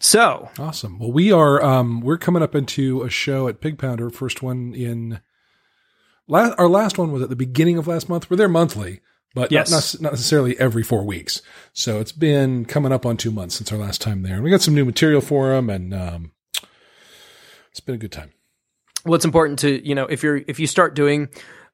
So, 0.02 0.48
Awesome. 0.58 0.98
Well, 0.98 1.12
we 1.12 1.30
are 1.30 1.62
um 1.62 2.00
we're 2.00 2.16
coming 2.18 2.42
up 2.42 2.54
into 2.54 3.02
a 3.02 3.10
show 3.10 3.46
at 3.48 3.60
Pig 3.60 3.78
Pounder. 3.78 4.08
First 4.10 4.42
one 4.42 4.72
in 4.74 5.20
last 6.30 6.54
our 6.58 6.68
last 6.68 6.96
one 6.96 7.12
was 7.12 7.22
at 7.22 7.28
the 7.28 7.36
beginning 7.36 7.76
of 7.76 7.86
last 7.86 8.08
month. 8.08 8.30
We're 8.30 8.36
there 8.38 8.48
monthly, 8.48 9.00
but 9.34 9.52
Yes. 9.52 9.70
not, 9.70 10.00
not 10.02 10.12
necessarily 10.12 10.58
every 10.58 10.82
four 10.82 11.04
weeks. 11.04 11.42
So 11.72 12.00
it's 12.00 12.12
been 12.12 12.64
coming 12.64 12.92
up 12.92 13.04
on 13.04 13.16
two 13.16 13.30
months 13.30 13.56
since 13.56 13.70
our 13.72 13.78
last 13.78 14.00
time 14.00 14.22
there. 14.22 14.34
And 14.36 14.42
we 14.44 14.50
got 14.50 14.62
some 14.62 14.74
new 14.74 14.84
material 14.84 15.20
for 15.20 15.48
them, 15.50 15.68
and 15.68 15.92
um, 15.92 16.32
it's 17.70 17.80
been 17.80 17.94
a 17.96 17.98
good 17.98 18.12
time. 18.12 18.30
well, 19.04 19.14
it's 19.14 19.24
important 19.24 19.58
to 19.60 19.86
you 19.86 19.94
know 19.94 20.06
if 20.06 20.22
you're 20.22 20.40
if 20.46 20.58
you 20.60 20.66
start 20.66 20.94
doing 20.94 21.28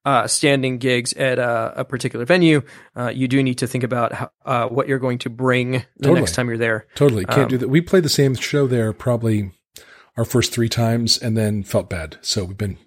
uh, 0.05 0.27
standing 0.29 0.79
gigs 0.79 1.13
at 1.15 1.39
a, 1.41 1.81
a 1.81 1.85
particular 1.85 2.25
venue, 2.25 2.63
uh, 2.97 3.09
you 3.09 3.27
do 3.27 3.43
need 3.43 3.59
to 3.59 3.67
think 3.67 3.83
about 3.83 4.13
how, 4.13 4.31
uh, 4.45 4.69
what 4.69 4.87
you're 4.87 5.01
going 5.01 5.19
to 5.19 5.29
bring 5.29 5.73
the 5.73 5.83
Totally. 6.03 6.21
next 6.21 6.37
time 6.37 6.49
you're 6.49 6.57
there. 6.59 6.87
Totally 6.95 7.25
can't 7.25 7.39
Um, 7.41 7.49
do 7.49 7.59
that. 7.59 7.69
We 7.69 7.81
played 7.81 8.05
the 8.05 8.09
same 8.09 8.37
show 8.37 8.69
there 8.69 8.93
probably 8.93 9.51
our 10.17 10.25
first 10.25 10.53
three 10.53 10.69
times, 10.69 11.19
and 11.19 11.37
then 11.37 11.63
felt 11.63 11.91
bad. 11.91 12.17
So 12.23 12.45
we've 12.45 12.57
been 12.57 12.79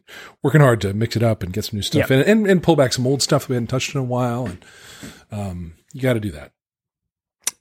working 0.42 0.62
hard 0.62 0.82
to 0.82 0.94
mix 0.94 1.16
it 1.16 1.24
up 1.24 1.44
and 1.44 1.54
get 1.54 1.66
some 1.66 1.78
new 1.78 1.84
stuff 1.84 2.10
in, 2.12 2.22
and, 2.22 2.48
and 2.48 2.64
pull 2.64 2.76
back 2.76 2.92
some 2.94 3.06
old 3.06 3.22
stuff 3.22 3.48
we 3.50 3.56
hadn't 3.56 3.68
touched 3.68 3.94
in 3.94 4.02
a 4.02 4.04
while. 4.04 4.46
And 4.48 4.66
um, 5.32 5.74
you 5.94 6.02
got 6.02 6.14
to 6.14 6.20
do 6.20 6.32
that. 6.32 6.52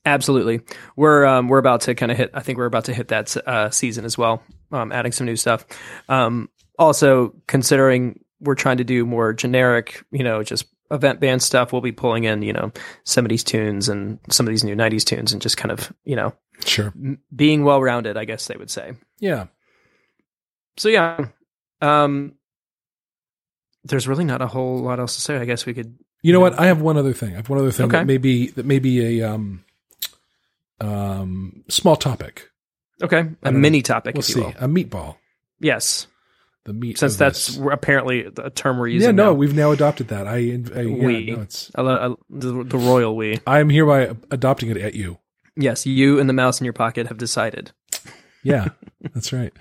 Absolutely, 0.04 0.60
we're 0.96 1.26
um, 1.26 1.48
we're 1.48 1.58
about 1.58 1.82
to 1.82 1.94
kind 1.94 2.10
of 2.10 2.16
hit. 2.16 2.30
I 2.32 2.40
think 2.40 2.56
we're 2.56 2.64
about 2.66 2.86
to 2.86 2.94
hit 2.94 3.08
that 3.08 3.36
uh, 3.46 3.68
season 3.68 4.04
as 4.06 4.16
well, 4.16 4.42
um, 4.72 4.90
adding 4.90 5.12
some 5.12 5.26
new 5.26 5.36
stuff. 5.36 5.66
Um, 6.08 6.48
also, 6.78 7.34
considering 7.46 8.20
we're 8.40 8.54
trying 8.54 8.78
to 8.78 8.84
do 8.84 9.04
more 9.04 9.34
generic, 9.34 10.02
you 10.10 10.22
know, 10.24 10.42
just 10.42 10.64
event 10.90 11.20
band 11.20 11.42
stuff, 11.42 11.72
we'll 11.72 11.82
be 11.82 11.92
pulling 11.92 12.24
in, 12.24 12.40
you 12.40 12.54
know, 12.54 12.72
some 13.04 13.24
of 13.26 13.28
these 13.28 13.44
tunes 13.44 13.90
and 13.90 14.18
some 14.30 14.46
of 14.46 14.50
these 14.50 14.64
new 14.64 14.74
'90s 14.76 15.04
tunes, 15.04 15.32
and 15.34 15.42
just 15.42 15.58
kind 15.58 15.72
of, 15.72 15.92
you 16.04 16.16
know, 16.16 16.32
Sure. 16.64 16.86
m- 16.96 17.18
being 17.34 17.64
well 17.64 17.82
rounded. 17.82 18.16
I 18.16 18.24
guess 18.24 18.46
they 18.46 18.56
would 18.56 18.70
say. 18.70 18.92
Yeah. 19.18 19.46
So 20.78 20.88
yeah, 20.88 21.26
um, 21.80 22.34
there's 23.84 24.08
really 24.08 24.24
not 24.24 24.40
a 24.42 24.46
whole 24.46 24.78
lot 24.78 25.00
else 25.00 25.14
to 25.16 25.20
say. 25.20 25.36
I 25.36 25.44
guess 25.44 25.66
we 25.66 25.74
could. 25.74 25.96
You 26.22 26.32
know 26.32 26.40
what? 26.40 26.58
I 26.58 26.66
have 26.66 26.80
one 26.80 26.96
other 26.96 27.12
thing. 27.12 27.32
I 27.34 27.36
have 27.36 27.48
one 27.48 27.58
other 27.58 27.70
thing 27.70 27.86
Okay. 27.86 27.98
that 27.98 28.06
may 28.06 28.18
be 28.18 28.48
that 28.50 28.66
may 28.66 28.78
be 28.78 29.20
a 29.20 29.28
um, 29.30 29.64
um, 30.80 31.64
small 31.68 31.96
topic. 31.96 32.50
Okay, 33.02 33.18
a 33.20 33.22
don't 33.22 33.42
know. 33.44 33.50
mini 33.52 33.82
topic, 33.82 34.14
We'll 34.14 34.22
if 34.22 34.28
you 34.30 34.34
see. 34.36 34.40
will. 34.40 34.48
A 34.58 34.66
meatball. 34.66 35.16
Yes, 35.60 36.06
The 36.64 36.72
meat. 36.72 36.98
since 36.98 37.16
that's 37.16 37.48
this. 37.56 37.56
apparently 37.70 38.26
a 38.36 38.50
term 38.50 38.78
we're 38.78 38.88
using. 38.88 39.08
yeah. 39.08 39.12
No, 39.12 39.26
now. 39.26 39.32
we've 39.34 39.54
now 39.54 39.70
adopted 39.70 40.08
that. 40.08 40.26
I. 40.26 40.34
I 40.36 40.38
yeah, 40.82 41.06
We. 41.06 41.30
no, 41.30 41.42
it's. 41.42 41.70
I 41.76 41.82
I- 41.82 42.14
the, 42.30 42.64
the 42.64 42.78
royal 42.78 43.16
we. 43.16 43.38
I 43.46 43.60
am 43.60 43.70
hereby 43.70 44.16
adopting 44.32 44.70
it 44.70 44.76
at 44.76 44.94
you. 44.94 45.18
Yes, 45.56 45.86
you 45.86 46.18
and 46.20 46.28
the 46.28 46.32
mouse 46.34 46.60
in 46.60 46.64
your 46.64 46.72
pocket 46.72 47.06
have 47.08 47.18
decided. 47.18 47.72
Yeah, 48.42 48.68
that's 49.14 49.32
right. 49.32 49.52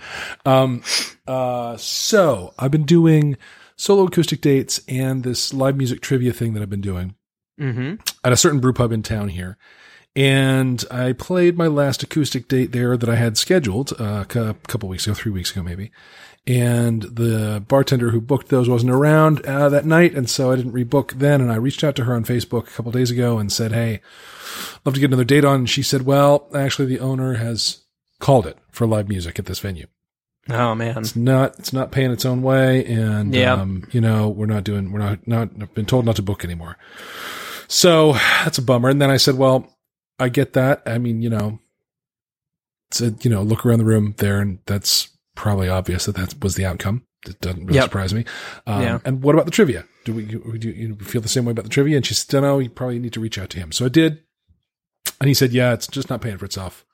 Um, 0.45 0.83
uh, 1.27 1.77
so 1.77 2.53
I've 2.59 2.71
been 2.71 2.85
doing 2.85 3.37
solo 3.75 4.03
acoustic 4.05 4.41
dates 4.41 4.81
and 4.87 5.23
this 5.23 5.53
live 5.53 5.75
music 5.77 6.01
trivia 6.01 6.33
thing 6.33 6.53
that 6.53 6.61
I've 6.61 6.69
been 6.69 6.81
doing 6.81 7.15
Mm-hmm. 7.59 7.95
at 8.23 8.31
a 8.31 8.37
certain 8.37 8.59
brew 8.59 8.71
pub 8.73 8.91
in 8.91 9.01
town 9.01 9.29
here. 9.29 9.57
And 10.15 10.83
I 10.91 11.13
played 11.13 11.57
my 11.57 11.65
last 11.65 12.03
acoustic 12.03 12.47
date 12.47 12.71
there 12.71 12.97
that 12.97 13.09
I 13.09 13.15
had 13.15 13.35
scheduled 13.37 13.93
uh, 13.99 14.25
a 14.29 14.53
couple 14.67 14.89
weeks 14.89 15.07
ago, 15.07 15.15
three 15.15 15.31
weeks 15.31 15.51
ago 15.51 15.63
maybe. 15.63 15.91
And 16.45 17.01
the 17.01 17.63
bartender 17.67 18.11
who 18.11 18.21
booked 18.21 18.49
those 18.49 18.69
wasn't 18.69 18.91
around 18.91 19.45
uh, 19.45 19.69
that 19.69 19.85
night, 19.85 20.13
and 20.13 20.29
so 20.29 20.51
I 20.51 20.55
didn't 20.55 20.71
rebook 20.71 21.13
then. 21.19 21.41
And 21.41 21.51
I 21.51 21.55
reached 21.55 21.83
out 21.83 21.95
to 21.97 22.05
her 22.05 22.13
on 22.15 22.23
Facebook 22.23 22.67
a 22.67 22.71
couple 22.71 22.91
days 22.91 23.11
ago 23.11 23.37
and 23.37 23.51
said, 23.51 23.73
"Hey, 23.73 23.99
love 24.85 24.93
to 24.93 25.01
get 25.01 25.07
another 25.09 25.25
date 25.25 25.43
on." 25.43 25.55
And 25.55 25.69
she 25.69 25.83
said, 25.83 26.03
"Well, 26.03 26.47
actually, 26.55 26.85
the 26.85 27.01
owner 27.01 27.33
has 27.33 27.79
called 28.19 28.47
it 28.47 28.57
for 28.77 28.87
live 28.87 29.09
music 29.09 29.39
at 29.39 29.45
this 29.47 29.59
venue. 29.59 29.87
Oh 30.49 30.75
man. 30.75 30.97
It's 30.99 31.15
not 31.15 31.57
it's 31.59 31.73
not 31.73 31.91
paying 31.91 32.11
its 32.11 32.25
own 32.25 32.41
way, 32.41 32.85
and 32.85 33.33
Yeah. 33.35 33.53
um, 33.53 33.87
you 33.91 33.99
know 33.99 34.29
we're 34.29 34.45
not 34.45 34.63
doing 34.63 34.91
we're 34.93 34.99
not 34.99 35.27
not 35.27 35.49
I've 35.59 35.73
been 35.73 35.85
told 35.85 36.05
not 36.05 36.15
to 36.17 36.21
book 36.21 36.45
anymore. 36.45 36.77
So 37.67 38.13
that's 38.13 38.57
a 38.57 38.61
bummer. 38.61 38.87
And 38.89 39.01
then 39.01 39.09
I 39.09 39.17
said, 39.17 39.35
well, 39.35 39.75
I 40.19 40.29
get 40.29 40.53
that. 40.53 40.83
I 40.85 40.99
mean, 40.99 41.21
you 41.21 41.29
know, 41.29 41.59
said 42.91 43.25
you 43.25 43.29
know 43.31 43.41
look 43.41 43.65
around 43.65 43.79
the 43.79 43.85
room 43.85 44.13
there, 44.17 44.39
and 44.39 44.59
that's 44.65 45.09
probably 45.35 45.67
obvious 45.69 46.05
that 46.05 46.15
that 46.15 46.41
was 46.41 46.55
the 46.55 46.65
outcome. 46.65 47.03
It 47.27 47.41
doesn't 47.41 47.65
really 47.65 47.75
Yep. 47.75 47.83
surprise 47.85 48.13
me. 48.13 48.23
Um, 48.65 48.81
Yeah. 48.81 48.99
And 49.03 49.21
what 49.23 49.35
about 49.35 49.45
the 49.45 49.51
trivia? 49.51 49.83
Do 50.05 50.13
we 50.13 50.23
do 50.23 50.69
you 50.69 50.95
feel 50.95 51.21
the 51.21 51.27
same 51.27 51.43
way 51.45 51.51
about 51.51 51.65
the 51.65 51.69
trivia? 51.69 51.97
And 51.97 52.05
she 52.05 52.13
said, 52.13 52.41
no, 52.41 52.59
you 52.59 52.69
probably 52.69 52.99
need 52.99 53.13
to 53.13 53.19
reach 53.19 53.37
out 53.37 53.49
to 53.49 53.57
him. 53.59 53.71
So 53.73 53.85
I 53.85 53.89
did, 53.89 54.19
and 55.19 55.27
he 55.27 55.33
said, 55.33 55.51
yeah, 55.51 55.73
it's 55.73 55.87
just 55.87 56.09
not 56.09 56.21
paying 56.21 56.37
for 56.37 56.45
itself. 56.45 56.85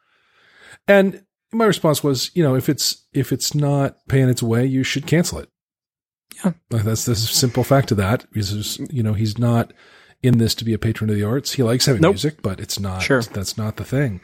And 0.87 1.23
my 1.53 1.65
response 1.65 2.03
was, 2.03 2.31
you 2.33 2.43
know, 2.43 2.55
if 2.55 2.69
it's 2.69 3.05
if 3.13 3.31
it's 3.31 3.53
not 3.55 3.97
paying 4.07 4.29
its 4.29 4.43
way, 4.43 4.65
you 4.65 4.83
should 4.83 5.07
cancel 5.07 5.39
it. 5.39 5.49
Yeah. 6.43 6.53
That's 6.69 7.05
the 7.05 7.15
simple 7.15 7.63
fact 7.63 7.91
of 7.91 7.97
that. 7.97 8.25
Is 8.33 8.79
you 8.91 9.03
know 9.03 9.13
he's 9.13 9.37
not 9.37 9.71
in 10.21 10.37
this 10.37 10.55
to 10.55 10.65
be 10.65 10.73
a 10.73 10.79
patron 10.79 11.09
of 11.09 11.15
the 11.15 11.23
arts. 11.23 11.53
He 11.53 11.63
likes 11.63 11.85
having 11.85 12.01
Nope. 12.01 12.13
music, 12.13 12.41
but 12.41 12.59
it's 12.59 12.79
not. 12.79 13.01
Sure. 13.01 13.21
That's 13.21 13.57
not 13.57 13.77
the 13.77 13.85
thing. 13.85 14.19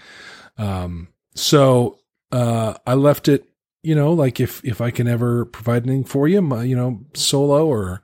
Um. 0.58 1.10
So 1.36 2.00
uh, 2.32 2.74
I 2.86 2.96
left 2.96 3.28
it. 3.28 3.46
You 3.84 3.96
know, 3.96 4.12
like 4.12 4.40
if 4.42 4.64
if 4.66 4.82
I 4.82 4.92
can 4.92 5.08
ever 5.08 5.46
provide 5.46 5.84
anything 5.84 6.04
for 6.04 6.28
you, 6.28 6.42
my, 6.42 6.64
you 6.64 6.76
know, 6.76 7.02
solo 7.14 7.66
or 7.66 8.02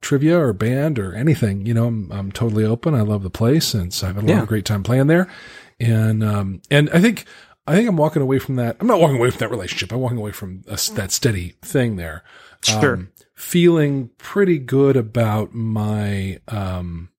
trivia 0.00 0.38
or 0.38 0.52
band 0.54 0.98
or 0.98 1.12
anything, 1.14 1.66
you 1.66 1.74
know, 1.74 1.86
I'm 1.86 2.10
I'm 2.10 2.32
totally 2.32 2.64
open. 2.64 2.94
I 2.94 3.02
love 3.02 3.22
the 3.22 3.30
place, 3.30 3.74
and 3.74 3.92
so 3.92 4.08
I've 4.08 4.14
had 4.14 4.24
a 4.24 4.32
lot 4.32 4.42
of 4.44 4.48
great 4.48 4.64
time 4.64 4.82
playing 4.82 5.08
there. 5.08 5.28
And 5.80 6.24
um 6.24 6.62
and 6.70 6.88
I 6.90 7.00
think 7.00 7.24
I 7.68 7.74
think 7.74 7.88
I'm 7.88 7.96
walking 7.96 8.22
away 8.22 8.38
from 8.38 8.56
that. 8.56 8.78
I'm 8.80 8.86
not 8.86 8.98
walking 8.98 9.18
away 9.18 9.30
from 9.30 9.40
that 9.40 9.50
relationship. 9.50 9.92
I'm 9.92 10.00
walking 10.00 10.16
away 10.18 10.32
from 10.32 10.62
a, 10.66 10.78
that 10.94 11.12
steady 11.12 11.54
thing 11.60 11.96
there. 11.96 12.24
Sure. 12.62 12.94
Um, 12.94 13.12
feeling 13.34 14.10
pretty 14.18 14.58
good 14.58 14.96
about 14.96 15.54
my 15.54 16.40
um 16.48 17.10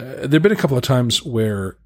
uh, 0.00 0.26
there've 0.26 0.42
been 0.42 0.50
a 0.50 0.56
couple 0.56 0.76
of 0.76 0.82
times 0.82 1.22
where 1.22 1.76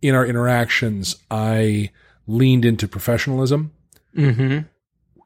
in 0.00 0.14
our 0.14 0.24
interactions 0.24 1.16
I 1.30 1.90
leaned 2.26 2.64
into 2.64 2.88
professionalism 2.88 3.72
Mm-hmm. 4.16 4.60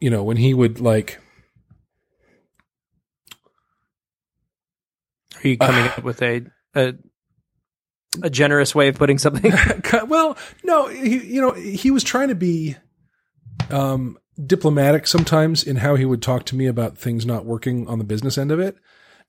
you 0.00 0.10
know 0.10 0.24
when 0.24 0.36
he 0.38 0.52
would 0.52 0.80
like 0.80 1.20
Are 5.44 5.48
you 5.48 5.56
coming 5.58 5.84
up 5.96 6.02
with 6.02 6.20
a, 6.22 6.42
a 6.74 6.94
a 8.22 8.30
generous 8.30 8.74
way 8.74 8.88
of 8.88 8.96
putting 8.96 9.18
something? 9.18 9.52
well, 10.08 10.36
no, 10.64 10.88
he, 10.88 11.18
you 11.18 11.40
know, 11.40 11.52
he 11.52 11.90
was 11.90 12.02
trying 12.02 12.28
to 12.28 12.34
be 12.34 12.76
um, 13.70 14.18
diplomatic 14.44 15.06
sometimes 15.06 15.62
in 15.62 15.76
how 15.76 15.96
he 15.96 16.04
would 16.04 16.22
talk 16.22 16.44
to 16.46 16.56
me 16.56 16.66
about 16.66 16.98
things 16.98 17.24
not 17.26 17.44
working 17.44 17.86
on 17.88 17.98
the 17.98 18.04
business 18.04 18.38
end 18.38 18.50
of 18.50 18.60
it. 18.60 18.76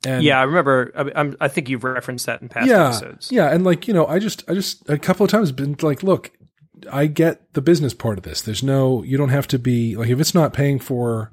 And 0.04 0.24
yeah, 0.24 0.40
I 0.40 0.44
remember. 0.44 0.92
I, 0.96 1.12
I'm, 1.20 1.38
think 1.50 1.70
you've 1.70 1.84
referenced 1.84 2.26
that 2.26 2.42
in 2.42 2.50
past 2.50 2.68
yeah, 2.68 2.88
episodes. 2.88 3.32
yeah, 3.32 3.54
and 3.54 3.64
like 3.64 3.88
you 3.88 3.94
know, 3.94 4.08
I 4.08 4.18
just, 4.18 4.44
I 4.50 4.56
just 4.56 4.90
a 4.90 4.98
couple 4.98 5.24
of 5.24 5.30
times 5.30 5.52
been 5.52 5.76
like, 5.82 6.02
look, 6.02 6.32
I 6.92 7.06
get 7.06 7.54
the 7.54 7.62
business 7.62 7.94
part 7.94 8.18
of 8.18 8.24
this. 8.24 8.42
There's 8.42 8.64
no, 8.64 9.04
you 9.04 9.18
don't 9.18 9.30
have 9.30 9.48
to 9.50 9.60
be 9.60 9.96
like 9.96 10.10
if 10.10 10.20
it's 10.20 10.34
not 10.34 10.54
paying 10.54 10.80
for, 10.80 11.32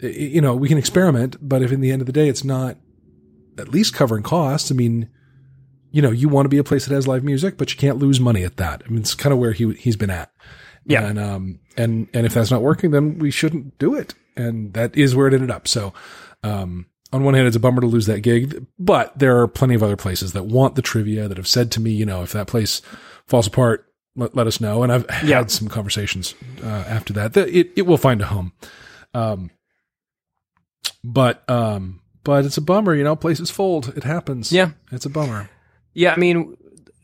you 0.00 0.40
know, 0.40 0.54
we 0.54 0.68
can 0.68 0.78
experiment, 0.78 1.36
but 1.40 1.62
if 1.62 1.72
in 1.72 1.80
the 1.80 1.90
end 1.90 2.02
of 2.02 2.06
the 2.06 2.12
day 2.12 2.28
it's 2.28 2.44
not 2.44 2.76
at 3.58 3.68
least 3.68 3.94
covering 3.94 4.22
costs, 4.22 4.70
I 4.70 4.74
mean, 4.74 5.08
you 5.94 6.02
know, 6.02 6.10
you 6.10 6.28
want 6.28 6.44
to 6.44 6.48
be 6.48 6.58
a 6.58 6.64
place 6.64 6.86
that 6.86 6.94
has 6.94 7.06
live 7.06 7.22
music, 7.22 7.56
but 7.56 7.70
you 7.72 7.78
can't 7.78 7.98
lose 7.98 8.18
money 8.18 8.42
at 8.42 8.56
that. 8.56 8.82
I 8.84 8.88
mean, 8.88 8.98
it's 8.98 9.14
kind 9.14 9.32
of 9.32 9.38
where 9.38 9.52
he 9.52 9.72
he's 9.74 9.96
been 9.96 10.10
at. 10.10 10.32
Yeah. 10.84 11.06
And 11.06 11.18
um 11.20 11.60
and 11.76 12.08
and 12.12 12.26
if 12.26 12.34
that's 12.34 12.50
not 12.50 12.62
working, 12.62 12.90
then 12.90 13.18
we 13.20 13.30
shouldn't 13.30 13.78
do 13.78 13.94
it. 13.94 14.12
And 14.36 14.72
that 14.74 14.96
is 14.96 15.14
where 15.14 15.28
it 15.28 15.34
ended 15.34 15.52
up. 15.52 15.68
So 15.68 15.92
um 16.42 16.86
on 17.12 17.22
one 17.22 17.34
hand, 17.34 17.46
it's 17.46 17.54
a 17.56 17.60
bummer 17.60 17.80
to 17.80 17.86
lose 17.86 18.06
that 18.06 18.22
gig, 18.22 18.66
but 18.76 19.16
there 19.16 19.38
are 19.40 19.46
plenty 19.46 19.76
of 19.76 19.84
other 19.84 19.96
places 19.96 20.32
that 20.32 20.46
want 20.46 20.74
the 20.74 20.82
trivia 20.82 21.28
that 21.28 21.36
have 21.36 21.46
said 21.46 21.70
to 21.72 21.80
me, 21.80 21.92
you 21.92 22.04
know, 22.04 22.22
if 22.24 22.32
that 22.32 22.48
place 22.48 22.82
falls 23.28 23.46
apart, 23.46 23.86
let, 24.16 24.34
let 24.34 24.48
us 24.48 24.60
know. 24.60 24.82
And 24.82 24.92
I've 24.92 25.06
Yeah. 25.22 25.38
had 25.38 25.50
some 25.52 25.68
conversations 25.68 26.34
uh, 26.60 26.66
after 26.88 27.12
that. 27.12 27.34
that 27.34 27.48
it, 27.50 27.70
it 27.76 27.82
will 27.86 27.98
find 27.98 28.20
a 28.20 28.26
home. 28.26 28.52
Um, 29.14 29.50
but 31.04 31.48
um, 31.48 32.00
but 32.24 32.44
it's 32.44 32.56
a 32.56 32.60
bummer, 32.62 32.94
you 32.94 33.04
know. 33.04 33.14
Places 33.16 33.50
fold. 33.50 33.92
It 33.96 34.02
happens. 34.04 34.50
Yeah. 34.52 34.70
it's 34.90 35.06
a 35.06 35.10
bummer. 35.10 35.48
Yeah, 35.94 36.12
I 36.12 36.16
mean, 36.16 36.56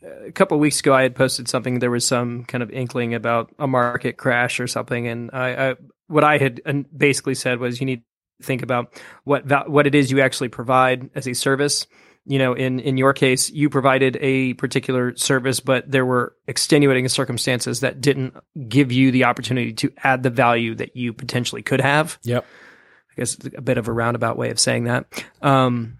a 0.03 0.31
couple 0.31 0.55
of 0.55 0.61
weeks 0.61 0.79
ago, 0.79 0.93
I 0.93 1.03
had 1.03 1.15
posted 1.15 1.47
something. 1.47 1.79
There 1.79 1.91
was 1.91 2.05
some 2.05 2.43
kind 2.45 2.61
of 2.63 2.71
inkling 2.71 3.13
about 3.13 3.53
a 3.59 3.67
market 3.67 4.17
crash 4.17 4.59
or 4.59 4.67
something, 4.67 5.07
and 5.07 5.29
I, 5.33 5.71
I 5.71 5.75
what 6.07 6.23
I 6.23 6.37
had 6.37 6.61
uh, 6.65 6.73
basically 6.95 7.35
said 7.35 7.59
was 7.59 7.79
you 7.79 7.85
need 7.85 8.03
to 8.41 8.45
think 8.45 8.63
about 8.63 8.93
what 9.23 9.45
val- 9.45 9.69
what 9.69 9.87
it 9.87 9.95
is 9.95 10.11
you 10.11 10.21
actually 10.21 10.49
provide 10.49 11.09
as 11.15 11.27
a 11.27 11.33
service. 11.33 11.87
You 12.25 12.37
know, 12.37 12.53
in 12.53 12.79
in 12.79 12.97
your 12.97 13.13
case, 13.13 13.49
you 13.49 13.69
provided 13.69 14.17
a 14.21 14.53
particular 14.55 15.15
service, 15.15 15.59
but 15.59 15.89
there 15.89 16.05
were 16.05 16.35
extenuating 16.47 17.07
circumstances 17.09 17.79
that 17.79 17.99
didn't 17.99 18.35
give 18.67 18.91
you 18.91 19.11
the 19.11 19.23
opportunity 19.23 19.73
to 19.73 19.91
add 20.03 20.21
the 20.21 20.29
value 20.29 20.75
that 20.75 20.95
you 20.95 21.13
potentially 21.13 21.63
could 21.63 21.81
have. 21.81 22.19
Yep. 22.23 22.45
I 22.45 23.13
guess 23.19 23.37
a 23.55 23.61
bit 23.61 23.77
of 23.77 23.87
a 23.87 23.91
roundabout 23.91 24.37
way 24.37 24.51
of 24.51 24.59
saying 24.59 24.85
that. 24.85 25.25
Um, 25.41 25.97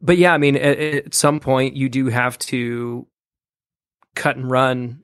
but 0.00 0.16
yeah, 0.18 0.32
I 0.34 0.38
mean, 0.38 0.56
at, 0.56 0.78
at 0.78 1.14
some 1.14 1.40
point 1.40 1.76
you 1.76 1.88
do 1.88 2.06
have 2.08 2.38
to 2.40 3.06
cut 4.14 4.36
and 4.36 4.50
run 4.50 5.02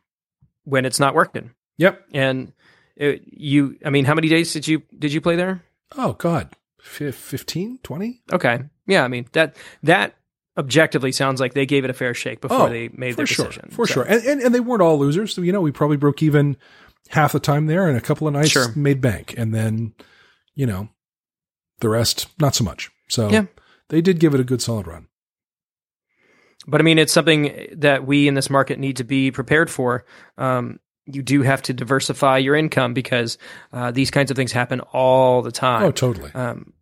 when 0.65 0.85
it's 0.85 1.01
not 1.01 1.15
working. 1.15 1.51
Yep. 1.79 2.05
And 2.13 2.53
it, 2.97 3.23
you, 3.27 3.77
I 3.85 3.91
mean, 3.91 4.05
how 4.05 4.15
many 4.15 4.29
days 4.29 4.53
did 4.53 4.67
you 4.69 4.83
did 4.99 5.13
you 5.13 5.21
play 5.21 5.37
there? 5.37 5.63
Oh 5.97 6.13
God, 6.15 6.55
Fif- 6.81 7.17
15, 7.17 7.79
20? 7.83 8.23
Okay, 8.33 8.61
yeah, 8.87 9.03
I 9.05 9.09
mean 9.09 9.27
that 9.33 9.57
that 9.83 10.15
objectively 10.59 11.13
sounds 11.13 11.41
like 11.41 11.55
they 11.55 11.65
gave 11.67 11.85
it 11.85 11.91
a 11.91 11.95
fair 11.95 12.13
shake 12.13 12.41
before 12.41 12.67
oh, 12.67 12.69
they 12.69 12.89
made 12.89 13.11
Oh, 13.11 13.13
for 13.13 13.17
their 13.17 13.27
sure, 13.27 13.47
decision. 13.47 13.71
for 13.71 13.87
So, 13.87 13.95
sure. 13.95 14.03
And, 14.05 14.23
and 14.25 14.41
and 14.43 14.55
they 14.55 14.61
weren't 14.61 14.83
all 14.83 14.99
losers. 14.99 15.35
So 15.35 15.43
you 15.43 15.53
know, 15.53 15.61
we 15.61 15.73
probably 15.73 15.97
broke 15.97 16.23
even 16.23 16.57
half 17.09 17.33
the 17.33 17.41
time 17.41 17.67
there, 17.67 17.89
and 17.89 17.97
a 17.97 18.01
couple 18.01 18.27
of 18.29 18.35
nights 18.35 18.51
Sure. 18.51 18.73
made 18.77 19.01
bank, 19.01 19.35
and 19.37 19.55
then 19.55 19.95
you 20.55 20.67
know, 20.67 20.89
the 21.81 21.89
rest 21.89 22.27
not 22.39 22.55
so 22.55 22.65
much. 22.65 22.91
So 23.09 23.31
Yeah. 23.31 23.47
They 23.91 24.01
did 24.01 24.19
give 24.19 24.35
it 24.35 24.41
a 24.41 24.45
good 24.45 24.63
solid 24.63 24.87
run. 24.87 25.07
But 26.67 26.81
I 26.81 26.85
mean, 26.85 26.99
it's 26.99 27.13
something 27.13 27.69
that 27.77 28.07
we 28.07 28.29
in 28.29 28.35
this 28.35 28.51
market 28.51 28.79
need 28.79 28.97
to 28.99 29.05
be 29.05 29.31
prepared 29.31 29.71
for. 29.71 30.05
Um, 30.37 30.79
you 31.07 31.23
do 31.23 31.43
have 31.43 31.63
to 31.63 31.73
diversify 31.73 32.39
your 32.39 32.55
income 32.55 32.93
because 32.95 33.39
uh, 33.73 33.91
these 33.91 34.11
kinds 34.11 34.31
of 34.31 34.37
things 34.37 34.53
happen 34.53 34.81
all 34.81 35.43
the 35.43 35.53
time. 35.53 35.83
Oh, 35.85 35.91
totally. 35.91 36.31
um, 36.35 36.73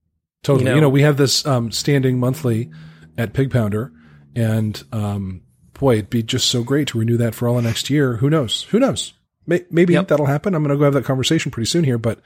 Totally. 0.44 0.66
You 0.66 0.70
You 0.70 0.74
know- 0.76 0.80
know, 0.82 0.90
we 0.90 1.02
have 1.02 1.16
this 1.16 1.44
um, 1.46 1.70
standing 1.72 2.18
monthly 2.20 2.70
at 3.16 3.32
Pig 3.32 3.50
Pounder, 3.50 3.92
and 4.36 4.80
um, 4.92 5.42
boy, 5.74 5.94
it'd 5.94 6.10
be 6.10 6.22
just 6.22 6.48
so 6.48 6.62
great 6.62 6.86
to 6.88 6.98
renew 6.98 7.16
that 7.16 7.34
for 7.34 7.48
all 7.48 7.56
the 7.56 7.62
next 7.62 7.90
year. 7.90 8.16
Who 8.16 8.30
knows? 8.30 8.62
Who 8.70 8.78
knows? 8.78 9.14
May- 9.46 9.64
maybe 9.70 9.94
Yep. 9.94 10.08
that'll 10.08 10.26
happen. 10.26 10.54
I'm 10.54 10.62
going 10.62 10.74
to 10.74 10.78
go 10.78 10.84
have 10.84 10.94
that 10.94 11.04
conversation 11.04 11.50
pretty 11.50 11.66
soon 11.68 11.82
here, 11.84 11.98
but 11.98 12.20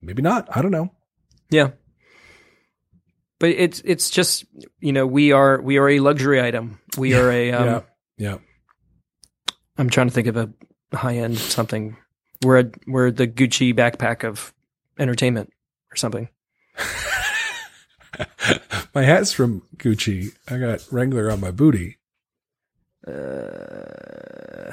maybe 0.00 0.22
not. 0.22 0.48
I 0.56 0.62
don't 0.62 0.70
know. 0.72 0.92
Yeah. 1.50 1.70
But 3.42 3.50
it's 3.56 3.82
it's 3.84 4.08
just 4.08 4.44
you 4.78 4.92
know 4.92 5.04
we 5.04 5.32
are 5.32 5.60
we 5.60 5.76
are 5.78 5.88
a 5.88 5.98
luxury 5.98 6.40
item. 6.40 6.78
We 6.96 7.14
are 7.14 7.28
a 7.28 7.50
um, 7.50 7.66
yeah, 7.66 7.80
yeah. 8.16 8.38
I'm 9.76 9.90
trying 9.90 10.06
to 10.06 10.14
think 10.14 10.28
of 10.28 10.36
a 10.36 10.48
high 10.96 11.16
end 11.16 11.38
something. 11.38 11.96
We're 12.44 12.60
a, 12.60 12.70
we're 12.86 13.10
the 13.10 13.26
Gucci 13.26 13.74
backpack 13.74 14.22
of 14.22 14.54
entertainment 14.96 15.52
or 15.92 15.96
something. 15.96 16.28
my 18.94 19.02
hat's 19.02 19.32
from 19.32 19.62
Gucci. 19.76 20.28
I 20.48 20.58
got 20.58 20.86
Wrangler 20.92 21.28
on 21.28 21.40
my 21.40 21.50
booty. 21.50 21.98
Uh, 23.04 24.70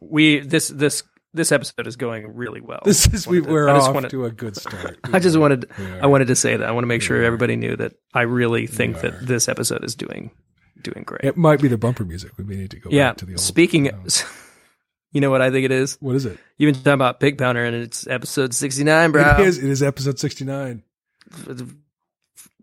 we 0.00 0.40
this 0.40 0.68
this 0.68 1.02
this 1.34 1.52
episode 1.52 1.86
is 1.86 1.96
going 1.96 2.34
really 2.34 2.60
well. 2.60 2.80
This 2.84 3.06
is 3.12 3.26
we, 3.26 3.40
we're 3.40 3.68
just 3.68 3.88
off 3.88 3.94
wanted- 3.94 4.10
to 4.10 4.24
a 4.24 4.30
good 4.30 4.56
start. 4.56 4.98
I 5.04 5.18
just 5.18 5.38
wanted 5.38 5.70
I 6.00 6.06
wanted 6.06 6.28
to 6.28 6.36
say 6.36 6.56
that. 6.56 6.68
I 6.68 6.72
want 6.72 6.84
to 6.84 6.88
make 6.88 7.02
sure 7.02 7.22
everybody 7.22 7.56
knew 7.56 7.76
that 7.76 7.94
I 8.12 8.22
really 8.22 8.66
think 8.66 9.00
that 9.00 9.26
this 9.26 9.48
episode 9.48 9.84
is 9.84 9.94
doing 9.94 10.30
doing 10.82 11.04
great. 11.04 11.22
It 11.24 11.36
might 11.36 11.60
be 11.60 11.68
the 11.68 11.78
bumper 11.78 12.04
music. 12.04 12.32
We 12.36 12.44
may 12.44 12.56
need 12.56 12.70
to 12.72 12.80
go 12.80 12.90
yeah. 12.90 13.10
back 13.10 13.18
to 13.18 13.26
the 13.26 13.32
old. 13.32 13.40
Speaking, 13.40 13.86
you 15.12 15.20
know 15.20 15.30
what 15.30 15.40
I 15.40 15.50
think 15.50 15.64
it 15.64 15.70
is. 15.70 15.96
what 16.00 16.16
is 16.16 16.26
it? 16.26 16.38
You've 16.58 16.74
been 16.74 16.82
talking 16.82 16.94
about 16.94 17.20
Pig 17.20 17.38
Pounder, 17.38 17.64
and 17.64 17.76
it's 17.76 18.06
episode 18.06 18.52
sixty 18.54 18.84
nine, 18.84 19.12
bro. 19.12 19.36
It 19.38 19.46
is. 19.46 19.58
It 19.58 19.70
is 19.70 19.82
episode 19.82 20.18
sixty 20.18 20.44
nine. 20.44 20.82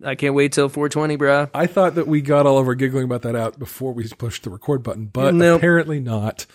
I 0.03 0.15
can't 0.15 0.35
wait 0.35 0.51
till 0.51 0.69
four 0.69 0.89
twenty, 0.89 1.15
bro. 1.15 1.49
I 1.53 1.65
thought 1.65 1.95
that 1.95 2.07
we 2.07 2.21
got 2.21 2.45
all 2.45 2.59
of 2.59 2.67
our 2.67 2.75
giggling 2.75 3.05
about 3.05 3.23
that 3.23 3.35
out 3.35 3.57
before 3.57 3.93
we 3.93 4.07
pushed 4.09 4.43
the 4.43 4.51
record 4.51 4.83
button, 4.83 5.07
but 5.07 5.33
Nope. 5.33 5.57
apparently 5.57 5.99
not. 5.99 6.45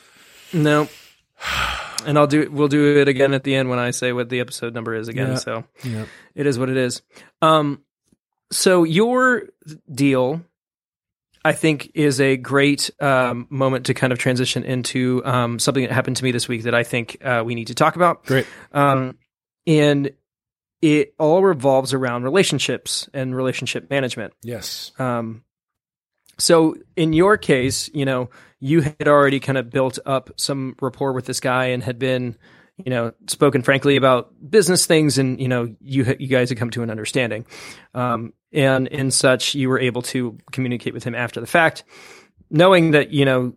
No. 0.53 0.89
And 2.07 2.19
I'll 2.19 2.27
do 2.27 2.51
we'll 2.51 2.69
do 2.69 2.99
it 3.01 3.09
again 3.09 3.35
at 3.35 3.45
the 3.45 3.55
end 3.55 3.69
when 3.69 3.79
I 3.79 3.91
say 3.91 4.13
what 4.13 4.29
the 4.29 4.41
episode 4.41 4.75
number 4.75 4.95
is 4.95 5.09
again. 5.09 5.33
Yeah. 5.33 5.35
So 5.37 5.65
Yeah. 5.85 6.07
it 6.35 6.47
is 6.47 6.59
what 6.59 6.69
it 6.71 6.77
is. 6.77 7.03
Um 7.43 7.83
so 8.51 8.85
your 8.85 9.45
deal 9.93 10.43
I 11.45 11.53
think 11.53 11.91
is 11.95 12.21
a 12.23 12.39
great 12.39 12.91
um, 13.01 13.47
moment 13.51 13.87
to 13.87 13.95
kind 13.95 14.15
of 14.15 14.19
transition 14.19 14.65
into 14.65 15.21
um, 15.27 15.59
something 15.59 15.83
that 15.85 15.93
happened 15.93 16.17
to 16.17 16.25
me 16.25 16.33
this 16.33 16.49
week 16.49 16.63
that 16.63 16.75
I 16.75 16.85
think 16.85 17.19
uh, 17.23 17.43
we 17.45 17.55
need 17.55 17.67
to 17.67 17.75
talk 17.75 17.97
about. 17.97 18.25
Great. 18.25 18.47
Um, 18.73 19.19
and 19.67 20.11
it 20.81 21.15
all 21.19 21.43
revolves 21.43 21.93
around 21.93 22.23
relationships 22.25 23.11
and 23.13 23.37
relationship 23.37 23.91
management. 23.91 24.33
Yes. 24.43 24.93
Um, 24.99 25.44
so 26.39 26.77
in 26.97 27.13
your 27.13 27.37
case, 27.37 27.91
you 27.93 28.05
know, 28.05 28.31
you 28.61 28.81
had 28.81 29.09
already 29.09 29.41
kind 29.41 29.59
of 29.59 29.71
built 29.71 29.99
up 30.07 30.31
some 30.37 30.75
rapport 30.81 31.13
with 31.13 31.27
this 31.27 31.41
guy 31.41 31.67
and 31.67 31.83
had 31.83 31.99
been, 31.99 32.37
you 32.77 32.91
know, 32.91 33.13
spoken 33.27 33.63
frankly 33.63 33.97
about 33.97 34.33
business 34.49 34.87
things, 34.87 35.19
and 35.19 35.41
you 35.41 35.49
know, 35.49 35.75
you 35.81 36.17
you 36.19 36.29
guys 36.29 36.49
had 36.49 36.59
come 36.59 36.71
to 36.71 36.83
an 36.83 36.91
understanding, 36.91 37.47
um, 37.95 38.33
and 38.53 38.89
in 38.89 39.11
such, 39.11 39.55
you 39.55 39.69
were 39.69 39.79
able 39.79 40.03
to 40.03 40.39
communicate 40.51 40.95
with 40.95 41.05
him 41.05 41.15
after 41.15 41.41
the 41.41 41.47
fact, 41.47 41.85
knowing 42.51 42.93
that 42.93 43.11
you 43.11 43.25
know 43.25 43.55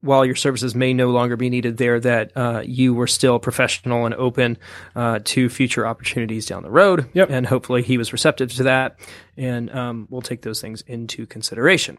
while 0.00 0.24
your 0.24 0.34
services 0.34 0.74
may 0.74 0.94
no 0.94 1.10
longer 1.10 1.36
be 1.36 1.50
needed 1.50 1.76
there, 1.76 2.00
that 2.00 2.32
uh, 2.36 2.62
you 2.64 2.94
were 2.94 3.06
still 3.06 3.38
professional 3.38 4.06
and 4.06 4.14
open 4.14 4.56
uh, 4.94 5.18
to 5.24 5.48
future 5.48 5.86
opportunities 5.86 6.46
down 6.46 6.62
the 6.62 6.70
road. 6.70 7.08
Yep. 7.12 7.30
And 7.30 7.46
hopefully 7.46 7.82
he 7.82 7.98
was 7.98 8.12
receptive 8.12 8.52
to 8.54 8.64
that, 8.64 8.98
and 9.36 9.70
um, 9.74 10.06
we'll 10.10 10.22
take 10.22 10.42
those 10.42 10.60
things 10.60 10.82
into 10.82 11.26
consideration. 11.26 11.98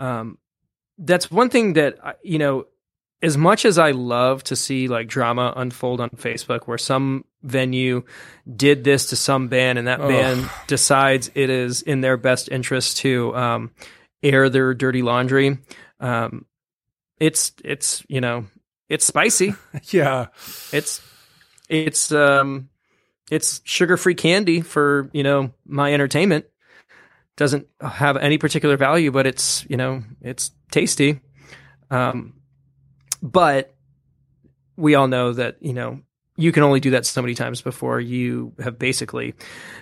Um, 0.00 0.38
that's 0.98 1.30
one 1.30 1.50
thing 1.50 1.74
that 1.74 2.18
you 2.22 2.38
know. 2.38 2.66
As 3.22 3.36
much 3.36 3.66
as 3.66 3.76
I 3.76 3.90
love 3.90 4.42
to 4.44 4.56
see 4.56 4.88
like 4.88 5.06
drama 5.06 5.52
unfold 5.54 6.00
on 6.00 6.08
Facebook, 6.08 6.60
where 6.66 6.78
some 6.78 7.26
venue 7.42 8.04
did 8.56 8.82
this 8.82 9.10
to 9.10 9.16
some 9.16 9.48
band, 9.48 9.78
and 9.78 9.88
that 9.88 9.98
band 9.98 10.48
decides 10.68 11.30
it 11.34 11.50
is 11.50 11.82
in 11.82 12.00
their 12.00 12.16
best 12.16 12.48
interest 12.50 12.96
to 12.98 13.36
um, 13.36 13.72
air 14.22 14.48
their 14.48 14.72
dirty 14.72 15.02
laundry. 15.02 15.58
Um, 16.00 16.46
it's 17.18 17.52
it's 17.62 18.02
you 18.08 18.20
know 18.22 18.46
it's 18.88 19.04
spicy. 19.04 19.54
Yeah. 19.90 20.26
It's 20.72 21.00
it's 21.68 22.10
um 22.10 22.68
it's 23.30 23.60
sugar 23.64 23.96
free 23.96 24.16
candy 24.16 24.60
for 24.60 25.08
you 25.12 25.22
know 25.22 25.52
my 25.64 25.94
entertainment. 25.94 26.46
Doesn't 27.40 27.66
have 27.80 28.18
any 28.18 28.36
particular 28.36 28.76
value, 28.76 29.10
but 29.10 29.26
it's 29.26 29.64
you 29.70 29.78
know 29.78 30.02
it's 30.20 30.50
tasty. 30.70 31.20
Um, 31.90 32.34
but 33.22 33.74
we 34.76 34.94
all 34.94 35.08
know 35.08 35.32
that 35.32 35.56
you 35.62 35.72
know 35.72 36.00
you 36.36 36.52
can 36.52 36.62
only 36.62 36.80
do 36.80 36.90
that 36.90 37.06
so 37.06 37.22
many 37.22 37.34
times 37.34 37.62
before 37.62 37.98
you 37.98 38.52
have 38.62 38.78
basically 38.78 39.32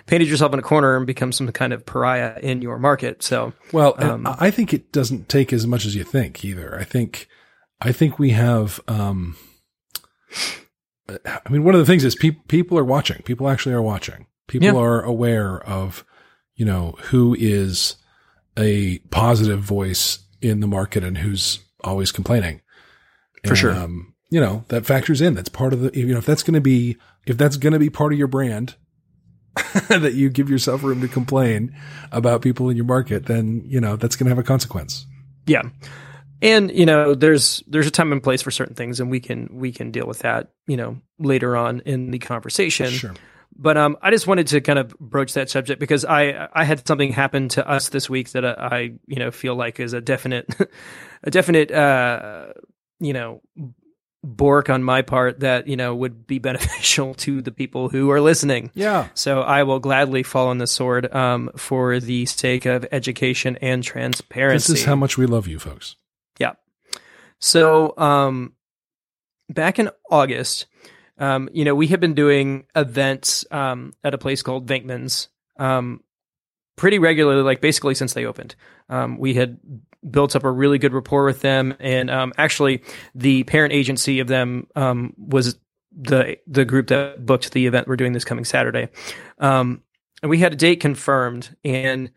painted 0.05 0.29
yourself 0.29 0.53
in 0.53 0.59
a 0.59 0.61
corner 0.61 0.95
and 0.95 1.05
become 1.05 1.33
some 1.33 1.51
kind 1.51 1.73
of 1.73 1.85
pariah 1.85 2.39
in 2.41 2.61
your 2.61 2.79
market. 2.79 3.23
So 3.23 3.51
Well, 3.73 3.93
Um, 3.97 4.25
I 4.39 4.51
think 4.51 4.73
it 4.73 4.93
doesn't 4.93 5.27
take 5.27 5.51
as 5.51 5.67
much 5.67 5.85
as 5.85 5.95
you 5.95 6.05
think 6.05 6.45
either. 6.45 6.77
I 6.79 6.85
think, 6.85 7.27
I 7.81 7.91
think 7.91 8.19
we 8.19 8.29
have, 8.31 8.79
um, 8.87 9.35
I 11.09 11.49
mean, 11.49 11.63
one 11.63 11.75
of 11.75 11.79
the 11.79 11.85
things 11.85 12.03
is 12.05 12.15
pe- 12.15 12.31
people 12.47 12.77
are 12.77 12.83
watching. 12.85 13.21
People 13.23 13.49
actually 13.49 13.73
are 13.73 13.81
watching. 13.81 14.27
People 14.47 14.67
Yeah. 14.67 14.75
are 14.75 15.01
aware 15.01 15.59
of, 15.63 16.03
you 16.59 16.65
know, 16.65 16.93
who 17.03 17.35
is 17.39 17.95
a 18.57 18.99
positive 19.11 19.61
voice 19.61 20.19
in 20.41 20.59
the 20.59 20.67
market 20.67 21.05
and 21.05 21.17
who's 21.17 21.59
always 21.85 22.11
complaining. 22.11 22.59
For 23.47 23.55
sure. 23.55 23.73
Um, 23.73 24.13
you 24.29 24.41
know, 24.41 24.65
that 24.67 24.85
factors 24.85 25.21
in. 25.21 25.35
That's 25.35 25.47
part 25.47 25.71
of 25.71 25.79
the, 25.79 25.97
you 25.97 26.07
know, 26.07 26.17
if 26.17 26.25
that's 26.25 26.43
going 26.43 26.55
to 26.55 26.61
be, 26.61 26.97
if 27.25 27.37
that's 27.37 27.55
going 27.55 27.71
to 27.71 27.79
be 27.79 27.89
part 27.89 28.11
of 28.11 28.19
your 28.19 28.27
brand, 28.27 28.75
that 29.87 30.15
you 30.15 30.29
give 30.29 30.49
yourself 30.49 30.83
room 30.83 30.99
to 30.99 31.07
complain 31.07 31.73
about 32.11 32.41
people 32.41 32.69
in 32.69 32.75
your 32.75 32.85
market, 32.85 33.25
then, 33.27 33.63
you 33.65 33.79
know, 33.79 33.95
that's 33.95 34.17
going 34.17 34.25
to 34.25 34.31
have 34.31 34.37
a 34.37 34.43
consequence. 34.43 35.05
Yeah. 35.47 35.63
And 36.41 36.71
you 36.71 36.85
know, 36.85 37.15
there's 37.15 37.63
there's 37.67 37.87
a 37.87 37.91
time 37.91 38.11
and 38.13 38.23
place 38.23 38.41
for 38.41 38.51
certain 38.51 38.75
things, 38.75 39.01
and 39.01 39.09
we 39.09 39.19
can 39.19 39.49
we 39.51 39.73
can 39.73 39.91
deal 39.91 40.07
with 40.07 40.19
that, 40.19 40.51
you 40.67 40.77
know, 40.77 41.01
later 41.17 41.57
on 41.57 41.81
in 41.81 42.11
the 42.11 42.19
conversation. 42.19 42.91
Sure. 42.91 43.13
But 43.61 43.75
um, 43.75 43.97
I 44.01 44.09
just 44.09 44.25
wanted 44.25 44.47
to 44.47 44.61
kind 44.61 44.79
of 44.79 44.97
broach 44.99 45.33
that 45.33 45.49
subject 45.49 45.81
because 45.81 46.05
I 46.05 46.47
I 46.53 46.63
had 46.63 46.87
something 46.87 47.11
happen 47.11 47.49
to 47.49 47.69
us 47.69 47.89
this 47.89 48.09
week 48.09 48.31
that 48.31 48.45
I 48.45 48.93
you 49.05 49.17
know 49.17 49.31
feel 49.31 49.53
like 49.53 49.81
is 49.81 49.91
a 49.91 49.99
definite 49.99 50.47
a 51.23 51.29
definite 51.29 51.69
uh 51.69 52.53
you 53.01 53.11
know 53.11 53.41
bork 54.23 54.69
on 54.69 54.81
my 54.81 55.01
part 55.01 55.41
that 55.41 55.67
you 55.67 55.75
know 55.75 55.93
would 55.93 56.25
be 56.25 56.39
beneficial 56.49 57.13
to 57.15 57.41
the 57.41 57.51
people 57.51 57.89
who 57.89 58.09
are 58.11 58.21
listening. 58.21 58.71
Yeah. 58.75 59.09
So 59.13 59.41
I 59.41 59.63
will 59.63 59.79
gladly 59.79 60.23
fall 60.23 60.47
on 60.47 60.57
the 60.57 60.67
sword 60.67 61.13
um, 61.13 61.51
for 61.57 61.99
the 61.99 62.25
sake 62.27 62.65
of 62.65 62.87
education 62.93 63.57
and 63.61 63.83
transparency. 63.83 64.71
This 64.71 64.81
is 64.81 64.85
how 64.85 64.95
much 64.95 65.17
we 65.17 65.25
love 65.25 65.49
you 65.49 65.59
folks. 65.59 65.97
Yeah. 66.39 66.53
So, 67.39 67.93
um, 67.97 68.53
back 69.49 69.79
in 69.79 69.89
August, 70.09 70.65
um, 71.19 71.49
you 71.53 71.65
know, 71.65 71.75
we 71.75 71.87
have 71.87 71.99
been 71.99 72.13
doing 72.13 72.65
events 72.75 73.45
um, 73.51 73.93
at 74.03 74.13
a 74.13 74.17
place 74.17 74.41
called 74.41 74.67
Venkman's 74.67 75.29
um, 75.57 76.01
pretty 76.77 76.97
regularly, 76.97 77.43
like 77.43 77.61
basically 77.61 77.93
since 77.93 78.13
they 78.13 78.25
opened. 78.25 78.55
Um, 78.89 79.19
we 79.19 79.33
had 79.33 79.59
built 80.09 80.35
up 80.35 80.43
a 80.45 80.51
really 80.51 80.79
good 80.79 80.93
rapport 80.93 81.25
with 81.25 81.41
them, 81.41 81.75
and 81.79 82.09
um, 82.09 82.33
actually, 82.37 82.83
the 83.13 83.43
parent 83.43 83.73
agency 83.73 84.19
of 84.19 84.27
them 84.27 84.67
um, 84.75 85.13
was 85.17 85.59
the 85.91 86.37
the 86.47 86.65
group 86.65 86.87
that 86.87 87.25
booked 87.25 87.51
the 87.51 87.67
event 87.67 87.87
we're 87.87 87.97
doing 87.97 88.13
this 88.13 88.25
coming 88.25 88.45
Saturday. 88.45 88.89
And 90.21 90.29
we 90.29 90.39
had 90.39 90.53
a 90.53 90.57
date 90.57 90.81
confirmed, 90.81 91.55
and 91.63 92.11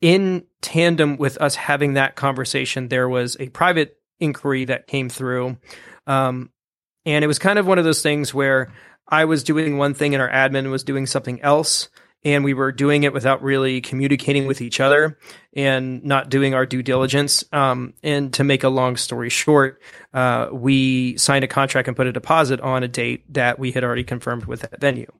in 0.00 0.44
tandem 0.60 1.16
with 1.16 1.40
us 1.40 1.54
having 1.54 1.94
that 1.94 2.16
conversation, 2.16 2.88
there 2.88 3.08
was 3.08 3.36
a 3.38 3.48
private 3.50 3.96
inquiry 4.20 4.64
that 4.64 4.86
came 4.86 5.08
through. 5.08 5.56
Um, 6.06 6.50
and 7.06 7.24
it 7.24 7.28
was 7.28 7.38
kind 7.38 7.58
of 7.58 7.66
one 7.66 7.78
of 7.78 7.84
those 7.84 8.02
things 8.02 8.32
where 8.32 8.72
I 9.08 9.24
was 9.26 9.44
doing 9.44 9.78
one 9.78 9.94
thing 9.94 10.14
and 10.14 10.22
our 10.22 10.30
admin 10.30 10.70
was 10.70 10.84
doing 10.84 11.06
something 11.06 11.40
else. 11.42 11.88
And 12.26 12.42
we 12.42 12.54
were 12.54 12.72
doing 12.72 13.02
it 13.02 13.12
without 13.12 13.42
really 13.42 13.82
communicating 13.82 14.46
with 14.46 14.62
each 14.62 14.80
other 14.80 15.18
and 15.54 16.02
not 16.04 16.30
doing 16.30 16.54
our 16.54 16.64
due 16.64 16.82
diligence. 16.82 17.44
Um, 17.52 17.92
and 18.02 18.32
to 18.32 18.44
make 18.44 18.64
a 18.64 18.70
long 18.70 18.96
story 18.96 19.28
short, 19.28 19.82
uh, 20.14 20.48
we 20.50 21.18
signed 21.18 21.44
a 21.44 21.48
contract 21.48 21.86
and 21.86 21.94
put 21.94 22.06
a 22.06 22.12
deposit 22.12 22.62
on 22.62 22.82
a 22.82 22.88
date 22.88 23.30
that 23.34 23.58
we 23.58 23.72
had 23.72 23.84
already 23.84 24.04
confirmed 24.04 24.46
with 24.46 24.62
that 24.62 24.80
venue. 24.80 25.12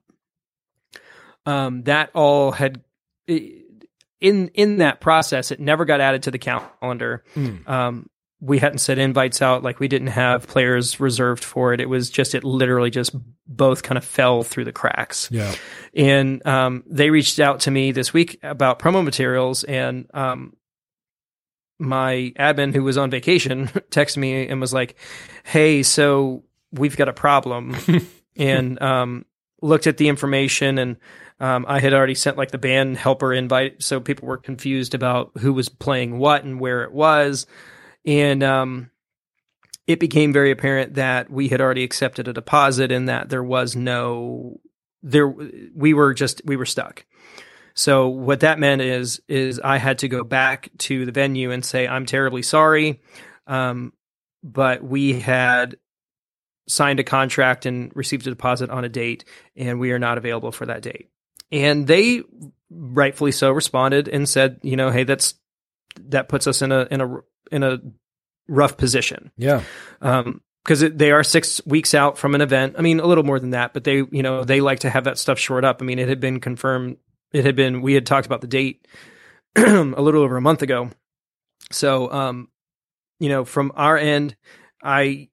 Um, 1.45 1.83
that 1.83 2.09
all 2.15 2.51
had 2.51 2.81
in 3.27 4.49
in 4.55 4.77
that 4.77 4.99
process, 4.99 5.51
it 5.51 5.59
never 5.59 5.85
got 5.85 6.01
added 6.01 6.23
to 6.23 6.31
the 6.31 6.39
calendar 6.39 7.23
um, 7.67 8.09
we 8.45 8.59
hadn't 8.59 8.77
sent 8.77 8.99
invites 8.99 9.41
out 9.41 9.63
like 9.63 9.79
we 9.79 9.87
didn't 9.87 10.07
have 10.07 10.47
players 10.47 10.99
reserved 10.99 11.43
for 11.43 11.73
it. 11.73 11.81
It 11.81 11.89
was 11.89 12.09
just 12.09 12.35
it 12.35 12.43
literally 12.43 12.89
just 12.89 13.15
both 13.47 13.83
kind 13.83 13.97
of 13.97 14.05
fell 14.05 14.43
through 14.43 14.65
the 14.65 14.71
cracks. 14.71 15.29
Yeah. 15.31 15.53
and 15.95 16.45
um, 16.45 16.83
they 16.87 17.09
reached 17.09 17.39
out 17.39 17.61
to 17.61 17.71
me 17.71 17.91
this 17.91 18.13
week 18.13 18.39
about 18.43 18.79
promo 18.79 19.03
materials 19.03 19.63
and 19.63 20.09
um, 20.13 20.55
my 21.79 22.33
admin 22.37 22.73
who 22.73 22.83
was 22.83 22.97
on 22.97 23.09
vacation 23.09 23.67
texted 23.89 24.17
me 24.17 24.47
and 24.47 24.61
was 24.61 24.73
like 24.73 24.95
hey 25.43 25.83
so 25.83 26.43
we've 26.71 26.97
got 26.97 27.09
a 27.09 27.13
problem. 27.13 27.75
And 28.37 28.81
um, 28.81 29.25
looked 29.61 29.87
at 29.87 29.95
the 29.95 30.09
information 30.09 30.77
and 30.77 30.97
um, 31.39 31.65
I 31.67 31.79
had 31.79 31.93
already 31.93 32.15
sent 32.15 32.37
like 32.37 32.51
the 32.51 32.57
band 32.57 32.97
helper 32.97 33.33
invite, 33.33 33.81
so 33.81 33.99
people 33.99 34.27
were 34.27 34.37
confused 34.37 34.93
about 34.93 35.31
who 35.39 35.53
was 35.53 35.69
playing 35.69 36.17
what 36.17 36.43
and 36.43 36.59
where 36.59 36.83
it 36.83 36.91
was, 36.91 37.47
and 38.05 38.43
um, 38.43 38.91
it 39.87 39.99
became 39.99 40.33
very 40.33 40.51
apparent 40.51 40.95
that 40.95 41.29
we 41.29 41.47
had 41.47 41.61
already 41.61 41.83
accepted 41.83 42.27
a 42.27 42.33
deposit 42.33 42.91
and 42.91 43.09
that 43.09 43.29
there 43.29 43.43
was 43.43 43.75
no 43.75 44.59
there 45.03 45.27
we 45.27 45.93
were 45.93 46.13
just 46.13 46.41
we 46.45 46.55
were 46.55 46.65
stuck. 46.65 47.05
So 47.73 48.07
what 48.07 48.39
that 48.39 48.59
meant 48.59 48.81
is 48.81 49.21
is 49.27 49.59
I 49.63 49.77
had 49.77 49.99
to 49.99 50.07
go 50.07 50.23
back 50.23 50.69
to 50.79 51.05
the 51.05 51.11
venue 51.11 51.51
and 51.51 51.63
say 51.63 51.87
I'm 51.87 52.05
terribly 52.05 52.41
sorry, 52.41 53.01
um, 53.47 53.93
but 54.43 54.83
we 54.83 55.19
had 55.19 55.77
signed 56.67 56.99
a 56.99 57.03
contract 57.03 57.65
and 57.65 57.91
received 57.95 58.25
a 58.25 58.31
deposit 58.31 58.69
on 58.69 58.85
a 58.85 58.89
date, 58.89 59.25
and 59.55 59.79
we 59.79 59.91
are 59.91 59.99
not 59.99 60.17
available 60.17 60.51
for 60.51 60.65
that 60.65 60.81
date. 60.81 61.09
And 61.51 61.85
they 61.85 62.23
rightfully 62.71 63.31
so 63.31 63.51
responded 63.51 64.07
and 64.07 64.27
said, 64.27 64.59
you 64.63 64.75
know, 64.75 64.89
hey, 64.89 65.03
that's 65.03 65.35
that 66.07 66.27
puts 66.27 66.47
us 66.47 66.61
in 66.61 66.71
a 66.71 66.87
in 66.89 67.01
a 67.01 67.19
in 67.51 67.63
a 67.63 67.79
rough 68.47 68.77
position 68.77 69.31
Yeah. 69.37 69.63
um 70.01 70.41
because 70.63 70.79
they 70.79 71.11
are 71.11 71.23
six 71.23 71.61
weeks 71.67 71.93
out 71.93 72.17
from 72.17 72.33
an 72.33 72.41
event. 72.41 72.73
I 72.75 72.81
mean, 72.81 72.99
a 72.99 73.05
little 73.05 73.23
more 73.23 73.39
than 73.39 73.51
that, 73.51 73.71
but 73.71 73.83
they, 73.83 73.97
you 73.97 74.23
know, 74.23 74.43
they 74.43 74.61
like 74.61 74.79
to 74.79 74.89
have 74.89 75.03
that 75.03 75.19
stuff 75.19 75.37
short 75.37 75.63
up. 75.63 75.79
I 75.79 75.85
mean, 75.85 75.99
it 75.99 76.09
had 76.09 76.19
been 76.19 76.39
confirmed. 76.39 76.97
It 77.31 77.45
had 77.45 77.55
been, 77.55 77.83
we 77.83 77.93
had 77.93 78.07
talked 78.07 78.25
about 78.25 78.41
the 78.41 78.47
date 78.47 78.87
a 79.55 79.61
little 79.61 80.23
over 80.23 80.37
a 80.37 80.41
month 80.41 80.63
ago. 80.63 80.89
So, 81.71 82.11
um, 82.11 82.47
you 83.19 83.29
know, 83.29 83.45
from 83.45 83.73
our 83.75 83.95
end, 83.95 84.35
I, 84.83 85.29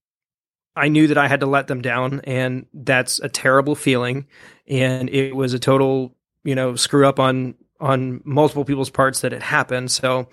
I 0.76 0.88
knew 0.88 1.06
that 1.06 1.16
I 1.16 1.28
had 1.28 1.40
to 1.40 1.46
let 1.46 1.66
them 1.66 1.80
down 1.80 2.20
and 2.24 2.66
that's 2.74 3.18
a 3.18 3.30
terrible 3.30 3.74
feeling. 3.74 4.26
And 4.68 5.08
it 5.08 5.34
was 5.34 5.54
a 5.54 5.58
total, 5.58 6.14
you 6.44 6.54
know, 6.54 6.76
screw 6.76 7.06
up 7.06 7.18
on, 7.18 7.54
on 7.80 8.20
multiple 8.26 8.66
people's 8.66 8.90
parts 8.90 9.22
that 9.22 9.32
it 9.32 9.42
happened. 9.42 9.90
So, 9.90 10.28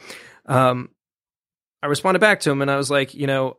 um, 0.46 0.90
I 1.82 1.88
responded 1.88 2.20
back 2.20 2.42
to 2.42 2.52
him 2.52 2.62
and 2.62 2.70
I 2.70 2.78
was 2.78 2.92
like, 2.92 3.14
you 3.14 3.28
know, 3.28 3.58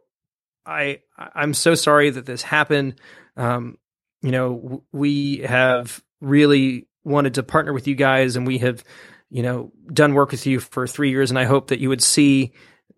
I 0.67 1.01
I'm 1.19 1.55
so 1.55 1.75
sorry 1.75 2.11
that 2.11 2.27
this 2.27 2.43
happened. 2.43 3.01
Um, 3.37 3.79
you 4.23 4.31
know, 4.31 4.57
w- 4.57 4.83
we 4.93 5.39
have 5.39 6.03
really 6.21 6.87
wanted 7.05 7.35
to 7.35 7.43
partner 7.43 7.73
with 7.73 7.89
you 7.89 7.95
guys, 7.95 8.37
and 8.37 8.47
we 8.47 8.59
have, 8.59 8.85
you 9.31 9.43
know, 9.43 9.73
done 9.93 10.15
work 10.15 10.31
with 10.31 10.47
you 10.47 10.61
for 10.61 10.87
three 10.87 11.11
years. 11.11 11.31
And 11.31 11.39
I 11.39 11.45
hope 11.45 11.69
that 11.69 11.81
you 11.81 11.89
would 11.89 12.03
see, 12.03 12.53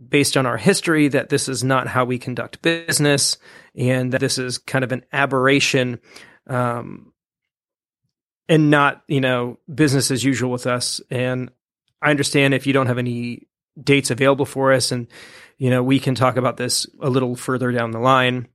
based 0.08 0.36
on 0.36 0.46
our 0.46 0.56
history, 0.56 1.08
that 1.08 1.28
this 1.28 1.48
is 1.48 1.62
not 1.62 1.86
how 1.86 2.04
we 2.04 2.18
conduct 2.18 2.62
business, 2.62 3.38
and 3.76 4.12
that 4.12 4.20
this 4.20 4.38
is 4.38 4.58
kind 4.58 4.84
of 4.84 4.92
an 4.92 5.04
aberration, 5.12 6.00
um, 6.48 7.12
and 8.48 8.70
not 8.70 9.02
you 9.06 9.20
know 9.20 9.58
business 9.72 10.10
as 10.10 10.24
usual 10.24 10.50
with 10.50 10.66
us. 10.66 11.00
And 11.10 11.50
I 12.00 12.10
understand 12.10 12.54
if 12.54 12.66
you 12.66 12.72
don't 12.72 12.88
have 12.88 12.98
any 12.98 13.46
dates 13.80 14.10
available 14.10 14.46
for 14.46 14.72
us, 14.72 14.92
and 14.92 15.06
you 15.58 15.70
know 15.70 15.82
we 15.82 16.00
can 16.00 16.14
talk 16.14 16.36
about 16.36 16.56
this 16.56 16.86
a 17.00 17.10
little 17.10 17.36
further 17.36 17.72
down 17.72 17.90
the 17.90 17.98
line. 17.98 18.48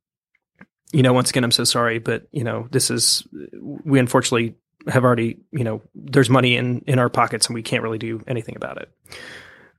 You 0.93 1.03
know, 1.03 1.13
once 1.13 1.29
again, 1.29 1.43
I'm 1.43 1.51
so 1.51 1.63
sorry, 1.65 1.99
but 1.99 2.27
you 2.31 2.43
know, 2.43 2.67
this 2.71 2.89
is 2.89 3.27
we 3.61 3.99
unfortunately 3.99 4.55
have 4.87 5.03
already 5.03 5.37
you 5.51 5.63
know 5.63 5.81
there's 5.95 6.29
money 6.29 6.55
in 6.55 6.79
in 6.87 6.99
our 6.99 7.09
pockets 7.09 7.47
and 7.47 7.55
we 7.55 7.63
can't 7.63 7.83
really 7.83 7.97
do 7.97 8.23
anything 8.27 8.55
about 8.55 8.77
it. 8.81 8.91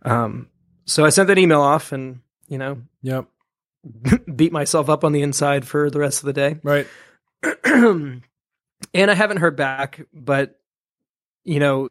Um, 0.03 0.49
so 0.85 1.05
I 1.05 1.09
sent 1.11 1.29
that 1.29 1.39
email 1.39 1.61
off, 1.61 1.93
and 1.93 2.21
you 2.49 2.59
know, 2.59 2.83
Yep. 3.03 3.27
beat 4.37 4.53
myself 4.53 4.89
up 4.89 5.05
on 5.05 5.13
the 5.13 5.23
inside 5.23 5.67
for 5.67 5.91
the 5.91 5.99
rest 5.99 6.21
of 6.21 6.27
the 6.27 6.33
day. 6.33 6.57
Right. 6.63 6.87
and 7.65 8.23
I 8.95 9.15
haven't 9.15 9.39
heard 9.39 9.57
back, 9.57 10.01
but 10.13 10.59
you 11.45 11.61
know, 11.61 11.89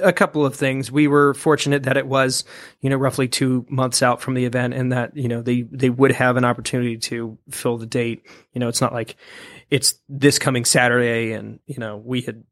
a 0.00 0.12
couple 0.12 0.44
of 0.46 0.54
things. 0.54 0.90
We 0.90 1.06
were 1.08 1.34
fortunate 1.34 1.82
that 1.84 1.96
it 1.96 2.06
was, 2.06 2.44
you 2.80 2.88
know, 2.90 2.96
roughly 2.96 3.28
two 3.28 3.66
months 3.68 4.02
out 4.02 4.22
from 4.22 4.34
the 4.34 4.44
event, 4.44 4.74
and 4.74 4.92
that 4.92 5.16
you 5.16 5.28
know 5.28 5.42
they 5.42 5.62
they 5.62 5.90
would 5.90 6.12
have 6.12 6.36
an 6.36 6.44
opportunity 6.44 6.96
to 6.98 7.38
fill 7.50 7.76
the 7.78 7.86
date. 7.86 8.26
You 8.52 8.60
know, 8.60 8.68
it's 8.68 8.80
not 8.80 8.92
like 8.94 9.16
it's 9.70 9.94
this 10.08 10.38
coming 10.38 10.64
Saturday, 10.64 11.32
and 11.32 11.60
you 11.66 11.78
know 11.78 11.96
we 11.96 12.22
had 12.22 12.44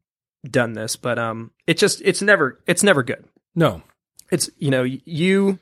done 0.49 0.73
this, 0.73 0.95
but 0.95 1.17
um, 1.17 1.51
it 1.65 1.77
just 1.77 2.01
it's 2.05 2.21
never 2.21 2.61
it's 2.67 2.83
never 2.83 3.01
good 3.01 3.25
No. 3.55 3.81
it's 4.29 4.49
you 4.57 4.69
know 4.69 4.83
you 4.83 5.57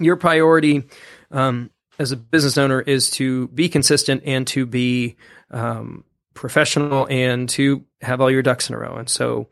your 0.00 0.16
priority 0.16 0.82
um, 1.30 1.70
as 2.00 2.10
a 2.10 2.16
business 2.16 2.58
owner 2.58 2.80
is 2.80 3.10
to 3.12 3.46
be 3.48 3.68
consistent 3.68 4.22
and 4.26 4.48
to 4.48 4.66
be 4.66 5.14
um, 5.52 6.02
professional 6.34 7.06
and 7.08 7.48
to 7.50 7.84
have 8.00 8.20
all 8.20 8.30
your 8.32 8.42
ducks 8.42 8.68
in 8.68 8.74
a 8.74 8.78
row 8.78 8.96
and 8.96 9.08
so 9.08 9.46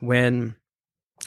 when 0.00 0.54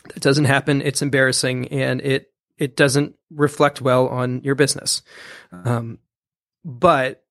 that 0.03 0.21
doesn't 0.21 0.45
happen. 0.45 0.81
It's 0.81 1.01
embarrassing 1.01 1.69
and 1.69 2.01
it 2.01 2.31
it 2.57 2.75
doesn't 2.75 3.15
reflect 3.31 3.81
well 3.81 4.07
on 4.07 4.41
your 4.43 4.55
business. 4.55 5.01
Um, 5.51 5.99
but 6.63 7.25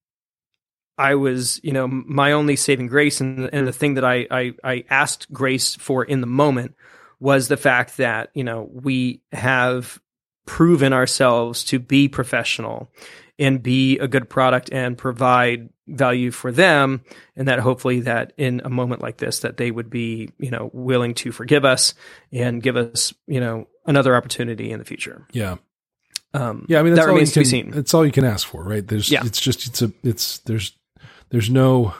I 0.98 1.14
was, 1.14 1.60
you 1.64 1.72
know, 1.72 1.88
my 1.88 2.32
only 2.32 2.56
saving 2.56 2.88
grace 2.88 3.20
and, 3.20 3.48
and 3.52 3.66
the 3.66 3.72
thing 3.72 3.94
that 3.94 4.04
I, 4.04 4.26
I, 4.30 4.54
I 4.62 4.84
asked 4.90 5.32
grace 5.32 5.74
for 5.74 6.04
in 6.04 6.20
the 6.20 6.26
moment 6.26 6.74
was 7.20 7.48
the 7.48 7.56
fact 7.56 7.96
that 7.96 8.30
you 8.34 8.44
know 8.44 8.68
we 8.70 9.22
have 9.32 10.00
proven 10.46 10.92
ourselves 10.92 11.64
to 11.64 11.78
be 11.78 12.08
professional 12.08 12.90
and 13.38 13.62
be 13.62 13.98
a 13.98 14.06
good 14.06 14.28
product 14.28 14.70
and 14.72 14.98
provide 14.98 15.70
value 15.86 16.30
for 16.30 16.50
them 16.50 17.02
and 17.36 17.48
that 17.48 17.58
hopefully 17.58 18.00
that 18.00 18.32
in 18.38 18.62
a 18.64 18.70
moment 18.70 19.02
like 19.02 19.18
this 19.18 19.40
that 19.40 19.56
they 19.58 19.70
would 19.70 19.90
be 19.90 20.30
you 20.38 20.50
know 20.50 20.70
willing 20.72 21.12
to 21.14 21.30
forgive 21.30 21.64
us 21.64 21.92
and 22.32 22.62
give 22.62 22.76
us 22.76 23.12
you 23.26 23.38
know 23.40 23.66
another 23.86 24.16
opportunity 24.16 24.70
in 24.70 24.78
the 24.78 24.84
future 24.86 25.26
Yeah. 25.32 25.56
um 26.32 26.64
Yeah. 26.68 26.80
I 26.80 26.82
mean, 26.82 26.94
that's 26.94 27.04
that 27.04 27.10
all 27.10 27.14
remains 27.16 27.36
you 27.36 27.42
to 27.44 27.50
be 27.50 27.62
can, 27.62 27.72
seen 27.72 27.78
It's 27.78 27.92
all 27.92 28.06
you 28.06 28.12
can 28.12 28.24
ask 28.24 28.46
for, 28.48 28.64
right? 28.64 28.86
There's, 28.86 29.10
Yeah. 29.10 29.24
it's 29.26 29.38
just, 29.40 29.66
it's 29.66 29.82
a, 29.82 29.92
it's, 30.02 30.38
there's, 30.38 30.72
there's 31.28 31.50
no 31.50 31.94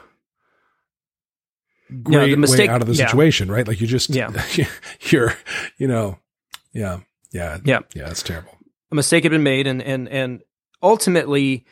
No, 1.91 2.03
great 2.21 2.31
the 2.31 2.37
mistake- 2.37 2.69
way 2.71 2.75
out 2.75 2.81
of 2.81 2.87
the 2.89 2.95
yeah. 2.95 3.07
situation, 3.07 3.51
right? 3.51 3.67
Like 3.69 3.81
you 3.81 3.87
just, 3.87 4.11
Yeah. 4.11 4.31
you're, 5.11 5.35
you 5.77 5.87
know, 5.89 6.19
yeah, 6.73 7.01
yeah, 7.33 7.59
Yeah. 7.65 7.81
yeah. 7.95 8.05
that's 8.09 8.23
terrible. 8.23 8.57
a 8.91 8.95
mistake 8.95 9.25
had 9.25 9.31
been 9.33 9.43
made 9.43 9.67
and 9.67 9.83
and 9.83 10.09
and 10.09 10.43
ultimately 10.83 11.67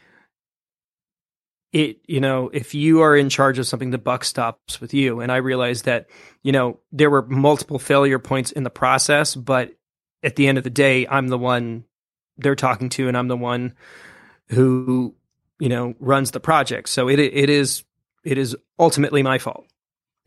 it 1.72 1.98
you 2.06 2.20
know 2.20 2.50
if 2.52 2.74
you 2.74 3.00
are 3.00 3.16
in 3.16 3.28
charge 3.28 3.58
of 3.58 3.66
something 3.66 3.90
the 3.90 3.98
buck 3.98 4.24
stops 4.24 4.80
with 4.80 4.92
you 4.92 5.20
and 5.20 5.32
i 5.32 5.36
realized 5.36 5.86
that 5.86 6.08
you 6.42 6.52
know 6.52 6.78
there 6.92 7.08
were 7.10 7.22
multiple 7.26 7.78
failure 7.78 8.18
points 8.18 8.52
in 8.52 8.62
the 8.62 8.70
process 8.70 9.34
but 9.34 9.72
at 10.22 10.36
the 10.36 10.46
end 10.46 10.58
of 10.58 10.64
the 10.64 10.70
day 10.70 11.06
i'm 11.08 11.28
the 11.28 11.38
one 11.38 11.84
they're 12.38 12.54
talking 12.54 12.88
to 12.90 13.08
and 13.08 13.16
i'm 13.16 13.28
the 13.28 13.36
one 13.36 13.72
who 14.48 15.14
you 15.58 15.68
know 15.68 15.94
runs 15.98 16.30
the 16.32 16.40
project 16.40 16.88
so 16.88 17.08
it 17.08 17.18
it 17.18 17.48
is 17.50 17.84
it 18.24 18.38
is 18.38 18.56
ultimately 18.78 19.22
my 19.22 19.38
fault 19.38 19.64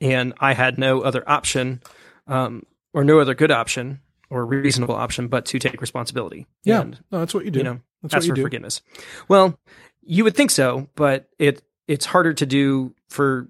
and 0.01 0.33
i 0.39 0.53
had 0.53 0.77
no 0.77 1.01
other 1.01 1.23
option 1.29 1.81
um 2.27 2.63
or 2.93 3.03
no 3.03 3.19
other 3.19 3.35
good 3.35 3.51
option 3.51 3.99
or 4.29 4.45
reasonable 4.45 4.95
option 4.95 5.27
but 5.27 5.45
to 5.45 5.59
take 5.59 5.79
responsibility 5.81 6.47
Yeah. 6.63 6.81
and 6.81 6.99
No, 7.11 7.19
that's 7.19 7.33
what 7.33 7.45
you 7.45 7.51
do. 7.51 7.59
you 7.59 7.63
know 7.63 7.79
that's 8.01 8.15
ask 8.15 8.21
what 8.23 8.25
you 8.27 8.31
for 8.31 8.35
do. 8.35 8.41
forgiveness. 8.43 8.81
Well, 9.27 9.57
you 10.05 10.23
would 10.23 10.35
think 10.35 10.51
so, 10.51 10.87
but 10.95 11.29
it 11.39 11.61
it's 11.87 12.05
harder 12.05 12.33
to 12.33 12.45
do 12.45 12.93
for 13.09 13.49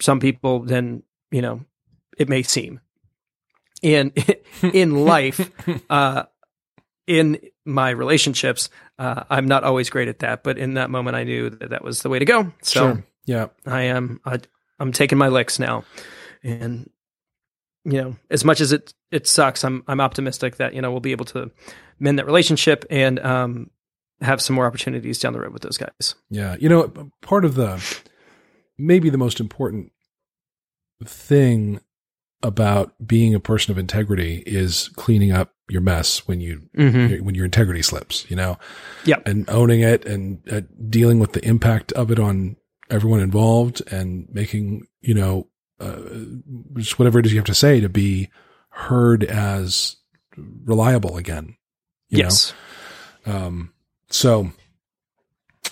some 0.00 0.20
people 0.20 0.60
than 0.60 1.02
you 1.30 1.42
know 1.42 1.60
it 2.16 2.28
may 2.28 2.42
seem. 2.42 2.80
And 3.82 4.12
in 4.62 5.04
life, 5.04 5.50
uh, 5.90 6.24
in 7.06 7.38
my 7.64 7.90
relationships, 7.90 8.70
uh, 8.98 9.24
I'm 9.28 9.46
not 9.46 9.64
always 9.64 9.90
great 9.90 10.08
at 10.08 10.20
that. 10.20 10.42
But 10.42 10.58
in 10.58 10.74
that 10.74 10.90
moment, 10.90 11.16
I 11.16 11.24
knew 11.24 11.50
that 11.50 11.70
that 11.70 11.84
was 11.84 12.02
the 12.02 12.08
way 12.08 12.18
to 12.18 12.24
go. 12.24 12.52
So 12.62 12.80
Sure. 12.80 13.04
Yeah. 13.24 13.46
I 13.66 13.82
am 13.82 14.20
I, 14.24 14.40
I'm 14.78 14.92
taking 14.92 15.18
my 15.18 15.28
licks 15.28 15.58
now, 15.58 15.84
and 16.42 16.88
you 17.84 18.00
know, 18.00 18.16
as 18.30 18.44
much 18.44 18.60
as 18.60 18.72
it 18.72 18.94
it 19.10 19.26
sucks, 19.26 19.64
I'm 19.64 19.82
I'm 19.86 20.00
optimistic 20.00 20.56
that 20.56 20.74
you 20.74 20.82
know 20.82 20.90
we'll 20.90 21.00
be 21.00 21.12
able 21.12 21.26
to 21.26 21.50
mend 21.98 22.18
that 22.18 22.26
relationship 22.26 22.84
and 22.90 23.18
um 23.20 23.70
have 24.22 24.40
some 24.40 24.56
more 24.56 24.66
opportunities 24.66 25.18
down 25.18 25.32
the 25.32 25.40
road 25.40 25.52
with 25.52 25.62
those 25.62 25.76
guys. 25.78 26.14
Yeah. 26.30 26.56
You 26.58 26.68
know, 26.68 27.10
part 27.20 27.44
of 27.44 27.54
the 27.54 27.82
maybe 28.78 29.10
the 29.10 29.18
most 29.18 29.40
important 29.40 29.92
thing 31.04 31.80
about 32.42 32.92
being 33.06 33.34
a 33.34 33.40
person 33.40 33.70
of 33.70 33.78
integrity 33.78 34.42
is 34.46 34.88
cleaning 34.96 35.30
up 35.30 35.52
your 35.68 35.80
mess 35.80 36.26
when 36.26 36.40
you 36.40 36.62
Mm-hmm. 36.76 37.24
when 37.24 37.34
your 37.34 37.44
integrity 37.44 37.82
slips, 37.82 38.28
you 38.30 38.36
know? 38.36 38.58
Yeah. 39.04 39.16
And 39.26 39.48
owning 39.48 39.80
it 39.80 40.04
and 40.04 40.42
uh, 40.50 40.62
dealing 40.88 41.18
with 41.20 41.32
the 41.32 41.44
impact 41.44 41.92
of 41.92 42.10
it 42.10 42.18
on 42.18 42.56
everyone 42.90 43.20
involved 43.20 43.82
and 43.92 44.28
making, 44.30 44.86
you 45.00 45.14
know, 45.14 45.48
uh, 45.80 46.00
just 46.76 46.98
whatever 46.98 47.18
it 47.18 47.26
is 47.26 47.32
you 47.32 47.38
have 47.38 47.46
to 47.46 47.54
say 47.54 47.80
to 47.80 47.88
be 47.88 48.28
heard 48.70 49.22
as 49.24 49.96
reliable 50.36 51.16
again. 51.16 51.56
you 52.08 52.18
know? 52.18 52.24
Yes. 52.24 52.52
Um, 53.26 53.72
so 54.12 54.52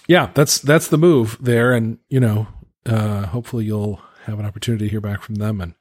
yeah, 0.08 0.30
that's, 0.34 0.58
that's 0.58 0.88
the 0.88 0.98
move 0.98 1.36
there. 1.40 1.72
And, 1.72 1.98
you 2.08 2.18
know, 2.18 2.48
uh, 2.84 3.26
hopefully 3.26 3.64
you'll 3.64 4.00
have 4.24 4.40
an 4.40 4.46
opportunity 4.46 4.86
to 4.86 4.90
hear 4.90 5.00
back 5.00 5.22
from 5.22 5.36
them 5.36 5.60
and, 5.60 5.74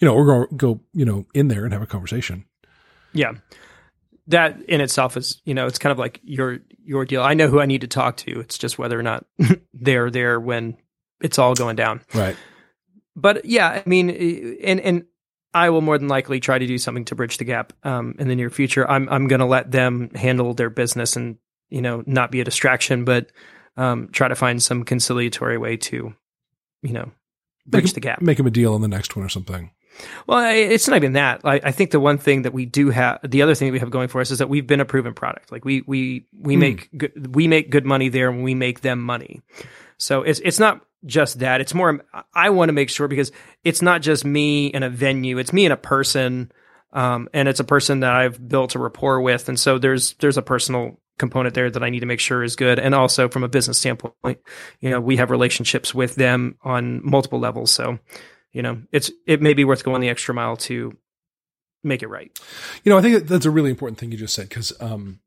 you 0.00 0.06
know, 0.06 0.14
we're 0.14 0.26
going 0.26 0.48
to 0.48 0.54
go, 0.56 0.80
you 0.92 1.04
know, 1.04 1.26
in 1.34 1.48
there 1.48 1.64
and 1.64 1.72
have 1.72 1.82
a 1.82 1.86
conversation. 1.86 2.44
Yeah. 3.12 3.34
That 4.26 4.60
in 4.62 4.80
itself 4.80 5.16
is, 5.16 5.40
you 5.44 5.54
know, 5.54 5.66
it's 5.66 5.78
kind 5.78 5.92
of 5.92 5.98
like 5.98 6.20
your 6.22 6.58
your 6.84 7.04
deal. 7.04 7.22
I 7.22 7.34
know 7.34 7.48
who 7.48 7.60
I 7.60 7.66
need 7.66 7.80
to 7.80 7.86
talk 7.86 8.16
to. 8.18 8.40
It's 8.40 8.58
just 8.58 8.78
whether 8.78 8.98
or 8.98 9.02
not 9.02 9.24
they're 9.74 10.10
there 10.10 10.38
when 10.38 10.76
it's 11.20 11.38
all 11.38 11.54
going 11.54 11.76
down. 11.76 12.02
Right. 12.14 12.36
but 13.16 13.44
yeah, 13.44 13.68
I 13.68 13.82
mean, 13.86 14.10
and 14.62 14.80
and 14.80 15.04
I 15.52 15.70
will 15.70 15.80
more 15.80 15.98
than 15.98 16.08
likely 16.08 16.38
try 16.38 16.58
to 16.58 16.66
do 16.66 16.78
something 16.78 17.04
to 17.06 17.14
bridge 17.14 17.38
the 17.38 17.44
gap 17.44 17.72
um, 17.82 18.14
in 18.18 18.28
the 18.28 18.36
near 18.36 18.50
future. 18.50 18.88
I'm 18.88 19.08
I'm 19.08 19.26
going 19.26 19.40
to 19.40 19.46
let 19.46 19.70
them 19.70 20.10
handle 20.14 20.54
their 20.54 20.70
business 20.70 21.16
and 21.16 21.38
you 21.70 21.80
know 21.82 22.02
not 22.06 22.30
be 22.30 22.40
a 22.40 22.44
distraction, 22.44 23.04
but 23.04 23.30
um, 23.76 24.08
try 24.12 24.28
to 24.28 24.34
find 24.34 24.62
some 24.62 24.84
conciliatory 24.84 25.58
way 25.58 25.76
to 25.78 26.14
you 26.82 26.92
know 26.92 27.10
bridge 27.66 27.84
Make, 27.84 27.94
the 27.94 28.00
gap. 28.00 28.20
make 28.22 28.38
him 28.38 28.46
a 28.46 28.50
deal 28.50 28.74
on 28.74 28.80
the 28.80 28.88
next 28.88 29.16
one 29.16 29.24
or 29.24 29.28
something. 29.28 29.70
Well, 30.26 30.50
it's 30.54 30.88
not 30.88 30.96
even 30.96 31.12
that. 31.14 31.40
I, 31.44 31.60
I 31.62 31.72
think 31.72 31.90
the 31.90 32.00
one 32.00 32.16
thing 32.16 32.42
that 32.42 32.52
we 32.54 32.64
do 32.64 32.90
have, 32.90 33.18
the 33.28 33.42
other 33.42 33.54
thing 33.54 33.68
that 33.68 33.72
we 33.72 33.80
have 33.80 33.90
going 33.90 34.08
for 34.08 34.20
us 34.20 34.30
is 34.30 34.38
that 34.38 34.48
we've 34.48 34.66
been 34.66 34.80
a 34.80 34.84
proven 34.84 35.12
product. 35.14 35.52
Like 35.52 35.64
we 35.64 35.82
we 35.86 36.26
we 36.32 36.54
Hmm. 36.54 36.60
make 36.60 36.88
good, 36.96 37.34
we 37.34 37.48
make 37.48 37.70
good 37.70 37.84
money 37.84 38.08
there, 38.08 38.30
and 38.30 38.42
we 38.42 38.54
make 38.54 38.80
them 38.80 39.00
money. 39.00 39.42
So 39.98 40.22
it's 40.22 40.40
it's 40.40 40.58
not 40.58 40.80
just 41.04 41.40
that. 41.40 41.60
It's 41.60 41.74
more. 41.74 42.02
I 42.34 42.50
want 42.50 42.68
to 42.68 42.72
make 42.72 42.88
sure 42.88 43.08
because 43.08 43.32
it's 43.64 43.82
not 43.82 44.00
just 44.00 44.24
me 44.24 44.68
in 44.68 44.82
a 44.82 44.88
venue. 44.90 45.38
It's 45.38 45.52
me 45.52 45.66
and 45.66 45.72
a 45.72 45.76
person, 45.76 46.50
um, 46.92 47.28
and 47.32 47.48
it's 47.48 47.60
a 47.60 47.64
person 47.64 48.00
that 48.00 48.12
I've 48.12 48.48
built 48.48 48.74
a 48.74 48.78
rapport 48.78 49.20
with, 49.20 49.48
and 49.48 49.58
so 49.58 49.78
there's 49.78 50.14
there's 50.14 50.36
a 50.36 50.42
personal 50.42 51.00
component 51.18 51.54
there 51.54 51.70
that 51.70 51.82
I 51.82 51.90
need 51.90 52.00
to 52.00 52.06
make 52.06 52.20
sure 52.20 52.42
is 52.42 52.56
good, 52.56 52.78
and 52.78 52.94
also 52.94 53.28
from 53.28 53.44
a 53.44 53.48
business 53.48 53.78
standpoint, 53.78 54.38
you 54.80 54.90
know, 54.90 55.00
we 55.00 55.16
have 55.16 55.30
relationships 55.30 55.94
with 55.94 56.14
them 56.14 56.56
on 56.62 57.00
multiple 57.04 57.38
levels. 57.38 57.70
So 57.70 57.98
you 58.52 58.62
know, 58.62 58.82
it's 58.92 59.10
it 59.26 59.40
may 59.40 59.54
be 59.54 59.64
worth 59.64 59.84
going 59.84 60.00
the 60.00 60.08
extra 60.08 60.34
mile 60.34 60.56
to 60.56 60.96
make 61.82 62.02
it 62.02 62.08
right. 62.08 62.36
You 62.84 62.90
know, 62.90 62.98
I 62.98 63.02
think 63.02 63.26
that's 63.26 63.46
a 63.46 63.50
really 63.50 63.70
important 63.70 63.98
thing 63.98 64.12
you 64.12 64.18
just 64.18 64.34
said 64.34 64.48
because 64.48 64.72
um, 64.80 65.20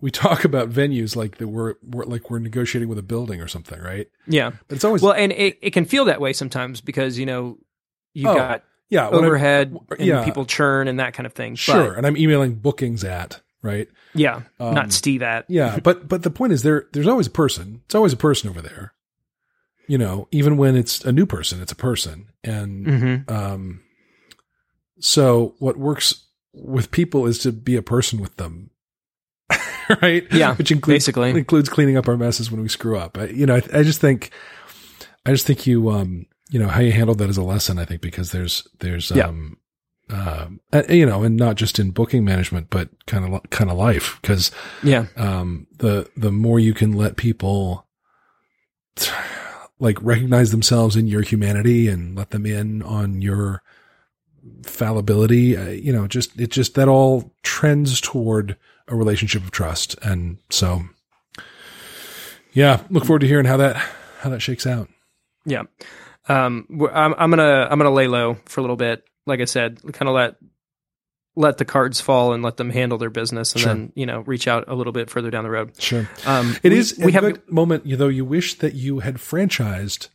we 0.00 0.10
talk 0.10 0.44
about 0.44 0.70
venues 0.70 1.16
like 1.16 1.38
that 1.38 1.48
we're, 1.48 1.74
we're 1.82 2.04
like 2.04 2.30
we're 2.30 2.38
negotiating 2.38 2.88
with 2.88 2.98
a 2.98 3.02
building 3.02 3.40
or 3.40 3.48
something, 3.48 3.80
right? 3.80 4.08
Yeah. 4.26 4.50
But 4.68 4.76
it's 4.76 4.84
always 4.84 5.02
Well, 5.02 5.12
and 5.12 5.32
it, 5.32 5.58
it 5.62 5.70
can 5.72 5.84
feel 5.84 6.06
that 6.06 6.20
way 6.20 6.32
sometimes 6.32 6.80
because 6.80 7.18
you 7.18 7.26
know 7.26 7.58
you've 8.14 8.30
Oh, 8.30 8.34
got 8.34 8.64
yeah, 8.92 9.08
when 9.08 9.24
I- 9.24 9.26
overhead 9.26 9.76
and 9.98 10.06
yeah. 10.06 10.24
people 10.24 10.44
churn 10.44 10.86
and 10.88 11.00
that 11.00 11.14
kind 11.14 11.26
of 11.26 11.32
thing. 11.32 11.54
sure, 11.56 11.88
But, 11.90 11.98
and 11.98 12.06
I'm 12.06 12.16
emailing 12.16 12.54
bookings 12.54 13.02
at 13.04 13.40
right. 13.62 13.88
yeah. 14.14 14.42
Um, 14.60 14.74
not 14.74 14.92
Steve 14.92 15.22
at. 15.22 15.46
Yeah, 15.48 15.78
but 15.82 16.08
but 16.08 16.22
the 16.22 16.30
point 16.30 16.52
is 16.52 16.62
there 16.62 16.86
there's 16.92 17.06
always 17.08 17.26
a 17.26 17.30
person. 17.30 17.80
It's 17.86 17.94
always 17.94 18.12
a 18.12 18.16
person 18.16 18.50
over 18.50 18.60
there. 18.62 18.92
You 19.88 19.98
know, 19.98 20.28
even 20.30 20.56
when 20.56 20.76
it's 20.76 21.04
a 21.04 21.10
new 21.12 21.26
person, 21.26 21.60
it's 21.62 21.72
a 21.72 21.76
person. 21.76 22.28
And 22.44 22.86
Mm-hmm. 22.86 23.34
um 23.34 23.80
so 25.00 25.54
what 25.58 25.76
works 25.76 26.26
with 26.54 26.90
people 26.90 27.26
is 27.26 27.38
to 27.40 27.52
be 27.52 27.76
a 27.76 27.82
person 27.82 28.20
with 28.20 28.36
them. 28.36 28.70
right? 30.02 30.24
Yeah, 30.32 30.54
Which 30.54 30.70
includes 30.70 31.04
basically. 31.04 31.30
includes 31.30 31.68
cleaning 31.68 31.96
up 31.96 32.08
our 32.08 32.16
messes 32.16 32.50
when 32.50 32.62
we 32.62 32.68
screw 32.68 32.96
up. 32.98 33.18
I, 33.18 33.24
you 33.26 33.46
know, 33.46 33.56
I, 33.56 33.62
I 33.78 33.82
just 33.82 34.00
think, 34.00 34.30
I 35.26 35.30
just 35.32 35.46
think 35.46 35.66
you, 35.66 35.90
um, 35.90 36.26
you 36.52 36.58
know, 36.58 36.68
how 36.68 36.80
you 36.80 36.92
handled 36.92 37.16
that 37.18 37.30
as 37.30 37.38
a 37.38 37.42
lesson. 37.42 37.78
I 37.78 37.84
think 37.86 38.02
because 38.02 38.30
there's, 38.30 38.68
there's, 38.80 39.10
Yeah. 39.10 39.28
um, 39.28 39.58
uh, 40.10 40.48
you 40.90 41.06
know, 41.06 41.22
and 41.22 41.36
not 41.36 41.56
just 41.56 41.78
in 41.78 41.90
booking 41.90 42.24
management, 42.24 42.68
but 42.68 42.90
kind 43.06 43.24
of, 43.24 43.50
kind 43.50 43.70
of 43.70 43.78
life. 43.78 44.20
Cause, 44.22 44.50
Yeah. 44.82 45.06
um, 45.16 45.66
the, 45.78 46.10
the 46.16 46.30
more 46.30 46.58
you 46.60 46.74
can 46.74 46.92
let 46.92 47.16
people 47.16 47.86
like 49.78 49.96
recognize 50.02 50.50
themselves 50.50 50.94
in 50.96 51.06
your 51.06 51.22
humanity 51.22 51.88
and 51.88 52.14
let 52.16 52.30
them 52.30 52.44
in 52.44 52.82
on 52.82 53.22
your 53.22 53.62
fallibility, 54.64 55.56
uh, 55.56 55.70
you 55.70 55.92
know, 55.92 56.06
just, 56.06 56.38
it 56.38 56.50
just, 56.50 56.74
that 56.74 56.88
all 56.88 57.32
trends 57.42 58.00
toward 58.00 58.56
a 58.88 58.94
relationship 58.94 59.42
of 59.42 59.50
trust. 59.50 59.96
And 60.02 60.36
so, 60.50 60.82
yeah, 62.52 62.82
look 62.90 63.06
forward 63.06 63.20
to 63.20 63.26
hearing 63.26 63.46
how 63.46 63.56
that, 63.56 63.76
how 64.20 64.28
that 64.30 64.40
shakes 64.40 64.66
out. 64.66 64.88
Yeah. 65.46 65.62
Um, 66.28 66.66
I'm, 66.92 67.14
I'm 67.18 67.30
gonna 67.30 67.66
I'm 67.70 67.78
gonna 67.78 67.90
lay 67.90 68.06
low 68.08 68.36
for 68.46 68.60
a 68.60 68.62
little 68.62 68.76
bit. 68.76 69.04
Like 69.26 69.40
I 69.40 69.44
said, 69.44 69.80
kind 69.92 70.08
of 70.08 70.14
let 70.14 70.36
let 71.34 71.56
the 71.58 71.64
cards 71.64 72.00
fall 72.00 72.32
and 72.34 72.42
let 72.42 72.56
them 72.58 72.70
handle 72.70 72.98
their 72.98 73.10
business, 73.10 73.52
and 73.54 73.60
Sure. 73.62 73.74
then 73.74 73.92
you 73.96 74.06
know 74.06 74.20
reach 74.20 74.46
out 74.46 74.64
a 74.68 74.74
little 74.74 74.92
bit 74.92 75.10
further 75.10 75.30
down 75.30 75.44
the 75.44 75.50
road. 75.50 75.72
Sure. 75.80 76.08
Um, 76.26 76.56
It 76.62 76.72
we, 76.72 76.78
is 76.78 76.96
we 76.98 77.10
a 77.10 77.14
have 77.14 77.22
good 77.22 77.50
moment, 77.50 77.84
though. 77.86 78.08
You 78.08 78.24
wish 78.24 78.54
that 78.58 78.74
you 78.74 79.00
had 79.00 79.16
franchised, 79.16 80.08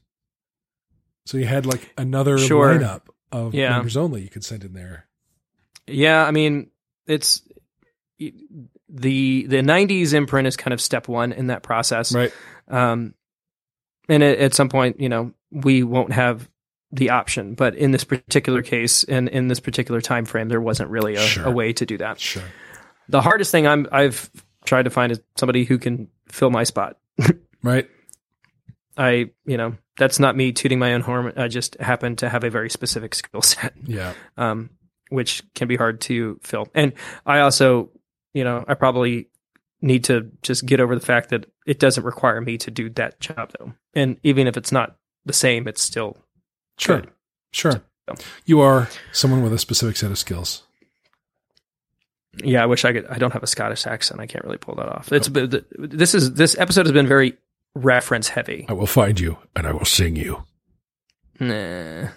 so 1.25 1.37
you 1.37 1.45
had 1.45 1.65
like 1.65 1.91
another 1.97 2.37
Sure. 2.37 2.67
lineup 2.73 3.01
of 3.31 3.53
Yeah. 3.53 3.71
members 3.71 3.97
only 3.97 4.21
you 4.21 4.29
could 4.29 4.45
send 4.45 4.63
in 4.63 4.73
there. 4.73 5.07
yeah. 5.87 6.23
I 6.25 6.31
mean, 6.31 6.69
it's 7.07 7.41
the 8.19 9.45
the 9.47 9.57
'90s 9.61 10.13
imprint 10.13 10.47
is 10.47 10.55
kind 10.57 10.73
of 10.73 10.79
step 10.81 11.07
one 11.07 11.31
in 11.31 11.47
that 11.47 11.63
process. 11.63 12.13
Right. 12.13 12.31
Um, 12.67 13.13
and 14.09 14.23
at, 14.23 14.37
at 14.39 14.53
some 14.53 14.69
point, 14.69 14.99
you 14.99 15.09
know, 15.09 15.33
we 15.51 15.83
won't 15.83 16.13
have 16.13 16.49
the 16.91 17.09
option. 17.09 17.53
But 17.55 17.75
in 17.75 17.91
this 17.91 18.03
particular 18.03 18.61
case, 18.61 19.03
and 19.03 19.27
in 19.29 19.47
this 19.47 19.59
particular 19.59 20.01
time 20.01 20.25
frame, 20.25 20.47
there 20.49 20.61
wasn't 20.61 20.89
really 20.89 21.15
a, 21.15 21.21
Sure. 21.21 21.45
a 21.45 21.51
way 21.51 21.73
to 21.73 21.85
do 21.85 21.97
that. 21.97 22.19
Sure. 22.19 22.43
The 23.09 23.21
hardest 23.21 23.51
thing 23.51 23.67
I'm 23.67 23.87
I've 23.91 24.29
tried 24.65 24.83
to 24.83 24.89
find 24.89 25.11
is 25.11 25.19
somebody 25.37 25.63
who 25.65 25.77
can 25.77 26.07
fill 26.29 26.49
my 26.49 26.63
spot. 26.63 26.97
Right. 27.63 27.89
I, 28.95 29.31
you 29.45 29.57
know, 29.57 29.75
that's 29.97 30.19
not 30.19 30.35
me 30.37 30.51
tooting 30.51 30.79
my 30.79 30.93
own 30.93 31.01
horn. 31.01 31.33
I 31.35 31.47
just 31.47 31.75
happen 31.79 32.15
to 32.17 32.29
have 32.29 32.43
a 32.43 32.49
very 32.49 32.69
specific 32.69 33.13
skill 33.15 33.41
set, 33.41 33.73
Yeah. 33.83 34.13
um, 34.37 34.69
which 35.09 35.43
can 35.55 35.67
be 35.67 35.75
hard 35.75 36.01
to 36.01 36.39
fill. 36.43 36.67
And 36.73 36.93
I 37.25 37.39
also, 37.39 37.89
you 38.33 38.43
know, 38.43 38.63
I 38.67 38.75
probably 38.75 39.27
need 39.81 40.03
to 40.05 40.31
just 40.41 40.65
get 40.65 40.79
over 40.79 40.95
the 40.95 41.05
fact 41.05 41.29
that 41.29 41.45
it 41.65 41.79
doesn't 41.79 42.03
require 42.03 42.41
me 42.41 42.57
to 42.57 42.71
do 42.71 42.89
that 42.91 43.19
job 43.19 43.51
though. 43.59 43.73
And 43.93 44.17
even 44.23 44.47
if 44.47 44.57
it's 44.57 44.71
not 44.71 44.95
the 45.25 45.33
same, 45.33 45.67
it's 45.67 45.81
still 45.81 46.17
Sure. 46.77 47.01
good. 47.01 47.09
Sure. 47.51 47.71
So- 48.09 48.15
You 48.45 48.61
are 48.61 48.89
someone 49.11 49.41
with 49.43 49.53
a 49.53 49.59
specific 49.59 49.95
set 49.97 50.09
of 50.11 50.17
skills. 50.17 50.63
Yeah, 52.43 52.61
I 52.61 52.67
wish 52.67 52.85
I 52.85 52.93
could. 52.93 53.07
I 53.07 53.17
don't 53.17 53.33
have 53.33 53.41
a 53.43 53.47
Scottish 53.47 53.87
accent. 53.87 54.19
I 54.21 54.27
can't 54.27 54.45
really 54.45 54.57
pull 54.57 54.75
that 54.75 54.87
off. 54.89 55.11
It's 55.11 55.27
the- 55.27 55.65
this 55.77 56.13
is 56.13 56.33
this 56.33 56.55
episode 56.57 56.85
has 56.85 56.93
been 56.93 57.07
very 57.07 57.35
reference 57.73 58.27
heavy. 58.29 58.65
I 58.69 58.73
will 58.73 58.85
find 58.87 59.19
you 59.19 59.37
and 59.55 59.65
I 59.65 59.71
will 59.71 59.85
sing 59.85 60.15
you. 60.15 60.43
Nah, 61.39 62.03
it 62.05 62.09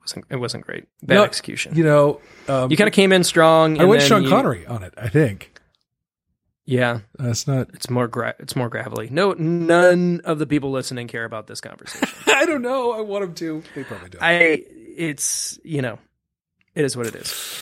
wasn't. 0.00 0.24
It 0.30 0.36
wasn't 0.36 0.66
great. 0.66 0.84
Bad 1.02 1.14
No, 1.14 1.24
execution. 1.24 1.74
You 1.74 1.84
know, 1.84 2.20
um, 2.48 2.70
You 2.70 2.76
kind 2.76 2.88
of 2.88 2.94
came 2.94 3.12
in 3.12 3.24
strong. 3.24 3.80
I 3.80 3.84
went 3.84 4.02
Sean 4.02 4.22
you- 4.24 4.28
Connery 4.28 4.66
on 4.66 4.82
it. 4.82 4.92
I 4.96 5.08
think 5.08 5.51
Yeah, 6.64 7.00
uh, 7.18 7.24
that's 7.24 7.46
not. 7.46 7.70
it's 7.74 7.90
more 7.90 8.06
gra- 8.06 8.36
it's 8.38 8.54
more 8.54 8.68
gravelly. 8.68 9.08
No, 9.10 9.32
none 9.32 10.20
of 10.24 10.38
the 10.38 10.46
people 10.46 10.70
listening 10.70 11.08
care 11.08 11.24
about 11.24 11.46
this 11.46 11.60
conversation. 11.60 12.08
I 12.26 12.46
don't 12.46 12.62
know. 12.62 12.92
I 12.92 13.00
want 13.00 13.24
them 13.24 13.34
to. 13.34 13.62
They 13.74 13.84
probably 13.84 14.10
don't. 14.10 14.22
I. 14.22 14.64
It's 14.94 15.58
you 15.64 15.82
know, 15.82 15.98
it 16.74 16.84
is 16.84 16.96
what 16.96 17.06
it 17.06 17.14
is. 17.16 17.60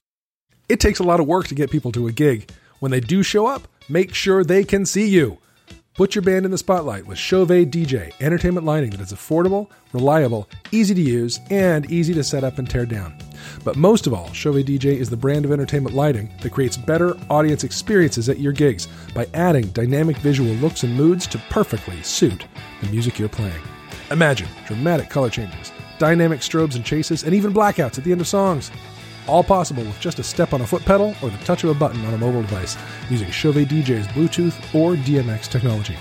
It 0.68 0.80
takes 0.80 0.98
a 0.98 1.02
lot 1.04 1.20
of 1.20 1.26
work 1.26 1.48
to 1.48 1.54
get 1.54 1.70
people 1.70 1.92
to 1.92 2.08
a 2.08 2.12
gig. 2.12 2.50
When 2.80 2.90
they 2.90 3.00
do 3.00 3.22
show 3.22 3.46
up, 3.46 3.68
make 3.88 4.14
sure 4.14 4.44
they 4.44 4.64
can 4.64 4.84
see 4.86 5.08
you. 5.08 5.38
Put 5.94 6.14
your 6.14 6.22
band 6.22 6.44
in 6.44 6.53
the 6.53 6.57
spotlight 6.59 7.05
with 7.05 7.18
Chauvet 7.18 7.72
DJ, 7.72 8.12
entertainment 8.20 8.64
lighting 8.64 8.90
that 8.90 9.00
is 9.00 9.12
affordable, 9.12 9.68
reliable, 9.92 10.48
easy 10.70 10.94
to 10.94 11.00
use, 11.00 11.40
and 11.50 11.90
easy 11.90 12.14
to 12.14 12.22
set 12.22 12.44
up 12.44 12.59
and 12.59 12.70
tear 12.70 12.87
down. 12.87 13.12
But 13.64 13.74
most 13.74 14.07
of 14.07 14.14
all, 14.14 14.33
Chauvet 14.33 14.66
DJ 14.66 14.96
is 14.96 15.11
the 15.11 15.16
brand 15.16 15.44
of 15.44 15.50
entertainment 15.50 15.96
lighting 15.96 16.33
that 16.42 16.53
creates 16.53 16.76
better 16.76 17.18
audience 17.29 17.64
experiences 17.64 18.29
at 18.29 18.38
your 18.38 18.53
gigs 18.53 18.87
by 19.16 19.26
adding 19.35 19.66
dynamic 19.70 20.16
visual 20.18 20.53
looks 20.55 20.85
and 20.85 20.96
moods 20.96 21.26
to 21.26 21.42
perfectly 21.50 22.00
suit 22.03 22.46
the 22.81 22.88
music 22.88 23.18
you're 23.18 23.29
playing. 23.29 23.61
Imagine 24.12 24.48
dramatic 24.66 25.11
color 25.11 25.29
changes, 25.29 25.72
dynamic 25.98 26.38
strobes 26.38 26.76
and 26.76 26.85
chases, 26.85 27.24
and 27.24 27.35
even 27.35 27.53
blackouts 27.53 27.98
at 27.98 28.05
the 28.05 28.12
end 28.12 28.20
of 28.20 28.29
songs. 28.29 28.70
All 29.26 29.44
possible 29.44 29.83
with 29.83 30.00
just 30.00 30.18
a 30.18 30.22
step 30.22 30.52
on 30.52 30.61
a 30.61 30.66
foot 30.66 30.85
pedal 30.85 31.14
or 31.22 31.30
the 31.30 31.44
touch 31.44 31.64
of 31.64 31.70
a 31.70 31.74
button 31.74 32.04
on 32.04 32.14
a 32.14 32.18
mobile 32.18 32.42
device 32.42 32.76
using 33.09 33.30
Chauvet 33.30 33.68
DJ's 33.68 34.06
Bluetooth 34.09 34.56
or 34.74 34.96
DMX 34.96 35.48
technology. 35.48 35.96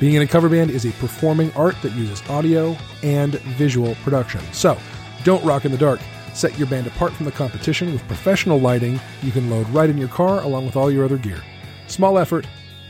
Being 0.00 0.14
in 0.14 0.22
a 0.22 0.26
cover 0.26 0.48
band 0.48 0.70
is 0.70 0.84
a 0.84 0.92
performing 0.92 1.52
art 1.54 1.76
that 1.82 1.92
uses 1.92 2.22
audio 2.28 2.76
and 3.02 3.34
visual 3.56 3.94
production. 4.02 4.40
So, 4.52 4.78
don't 5.22 5.44
rock 5.44 5.64
in 5.64 5.72
the 5.72 5.78
dark. 5.78 6.00
Set 6.34 6.58
your 6.58 6.66
band 6.66 6.86
apart 6.86 7.12
from 7.12 7.26
the 7.26 7.32
competition 7.32 7.92
with 7.92 8.06
professional 8.08 8.58
lighting 8.58 9.00
you 9.22 9.30
can 9.30 9.48
load 9.48 9.68
right 9.70 9.88
in 9.88 9.96
your 9.96 10.08
car 10.08 10.42
along 10.42 10.66
with 10.66 10.76
all 10.76 10.90
your 10.90 11.04
other 11.04 11.16
gear. 11.16 11.42
Small 11.86 12.18
effort, 12.18 12.46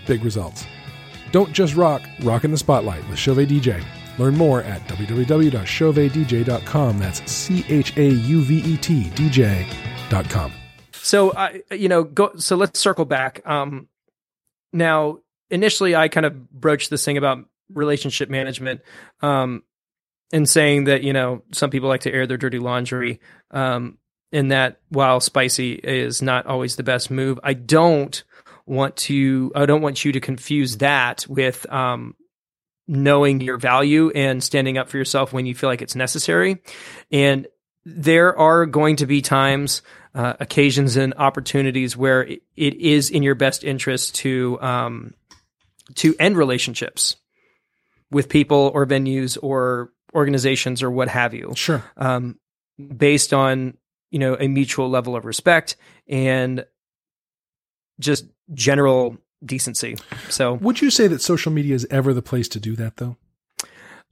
big 0.07 0.24
results. 0.24 0.64
Don't 1.31 1.53
just 1.53 1.74
rock, 1.74 2.03
rock 2.20 2.44
in 2.44 2.50
the 2.50 2.57
spotlight 2.57 3.07
with 3.09 3.18
Chauvet 3.18 3.48
DJ. 3.48 3.85
Learn 4.18 4.37
more 4.37 4.62
at 4.62 4.87
www.chauvetdj.com. 4.88 6.98
That's 6.98 7.31
C 7.31 7.64
H 7.68 7.96
A 7.96 8.11
U 8.11 8.42
V 8.42 8.59
E 8.59 8.77
T 8.77 9.05
DJ.com. 9.05 10.53
So 10.92 11.35
I, 11.35 11.62
you 11.70 11.88
know, 11.88 12.05
go. 12.05 12.33
So 12.37 12.57
let's 12.57 12.79
circle 12.79 13.05
back. 13.05 13.42
Um, 13.44 13.88
now, 14.72 15.18
initially, 15.50 15.94
I 15.94 16.09
kind 16.09 16.27
of 16.27 16.50
broached 16.50 16.90
this 16.90 17.05
thing 17.05 17.18
about 17.18 17.44
relationship 17.72 18.31
management, 18.31 18.81
um, 19.20 19.62
and 20.33 20.48
saying 20.48 20.85
that 20.85 21.03
you 21.03 21.12
know 21.12 21.42
some 21.53 21.70
people 21.70 21.88
like 21.88 22.03
to 22.03 22.12
air 22.12 22.27
their 22.27 22.38
dirty 22.38 22.59
laundry, 22.59 23.20
um, 23.50 23.98
and 24.33 24.50
that 24.50 24.81
while 24.88 25.20
spicy 25.20 25.72
is 25.72 26.22
not 26.22 26.46
always 26.46 26.77
the 26.77 26.83
best 26.83 27.11
move, 27.11 27.38
I 27.42 27.53
don't 27.53 28.22
want 28.64 28.96
to. 28.96 29.53
I 29.55 29.66
don't 29.66 29.83
want 29.83 30.05
you 30.05 30.12
to 30.12 30.20
confuse 30.20 30.79
that 30.79 31.27
with 31.29 31.70
um, 31.70 32.16
knowing 32.87 33.40
your 33.40 33.57
value 33.57 34.11
and 34.11 34.42
standing 34.42 34.77
up 34.79 34.88
for 34.88 34.99
yourself 34.99 35.33
when 35.33 35.47
you 35.47 35.55
feel 35.55 35.70
like 35.70 35.83
it's 35.83 35.94
necessary, 35.97 36.62
and 37.11 37.47
there 37.85 38.37
are 38.38 38.66
going 38.66 38.97
to 38.97 39.07
be 39.07 39.20
times 39.23 39.83
uh, 40.14 40.35
occasions 40.40 40.97
and 40.97 41.12
opportunities 41.16 41.97
where 41.97 42.23
it, 42.23 42.42
it 42.57 42.75
is 42.75 43.11
in 43.11 43.23
your 43.23 43.35
best 43.35 43.64
interest 43.64 44.14
to 44.16 44.59
um, 44.61 45.14
to 45.97 46.14
end 46.18 46.37
relationships 46.37 47.16
with 48.11 48.29
people 48.29 48.70
or 48.75 48.87
venues 48.87 49.37
or 49.42 49.90
organizations 50.14 50.83
or 50.83 50.90
what 50.90 51.09
have 51.09 51.35
you, 51.35 51.53
Sure. 51.57 51.83
um, 51.97 52.38
based 52.97 53.35
on 53.35 53.77
you 54.11 54.18
know 54.18 54.37
a 54.38 54.47
mutual 54.49 54.88
level 54.88 55.16
of 55.16 55.25
respect 55.25 55.77
and 56.09 56.64
just 57.99 58.27
general 58.53 59.16
decency. 59.44 59.96
So, 60.28 60.54
Would 60.54 60.80
you 60.80 60.90
say 60.90 61.07
that 61.09 61.20
social 61.22 61.52
media 61.52 61.74
is 61.74 61.87
ever 61.90 62.12
the 62.12 62.22
place 62.22 62.48
to 62.48 62.61
do 62.61 62.76
that, 62.76 62.96
though? 62.96 63.16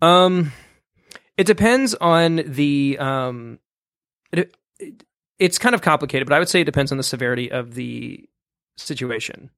um, 0.01 0.53
it 1.37 1.47
depends 1.47 1.95
on 1.95 2.37
the 2.47 2.99
um, 2.99 3.59
it, 4.33 4.55
it, 4.79 5.05
it's 5.39 5.59
kind 5.59 5.75
of 5.75 5.81
complicated, 5.81 6.29
but 6.29 6.35
I 6.35 6.39
would 6.39 6.49
say 6.49 6.61
it 6.61 6.65
depends 6.65 6.93
on 6.93 6.99
the 6.99 7.05
severity 7.05 7.51
of 7.51 7.75
the 7.75 8.29
situation. 8.77 9.51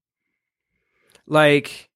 Like, 1.27 1.91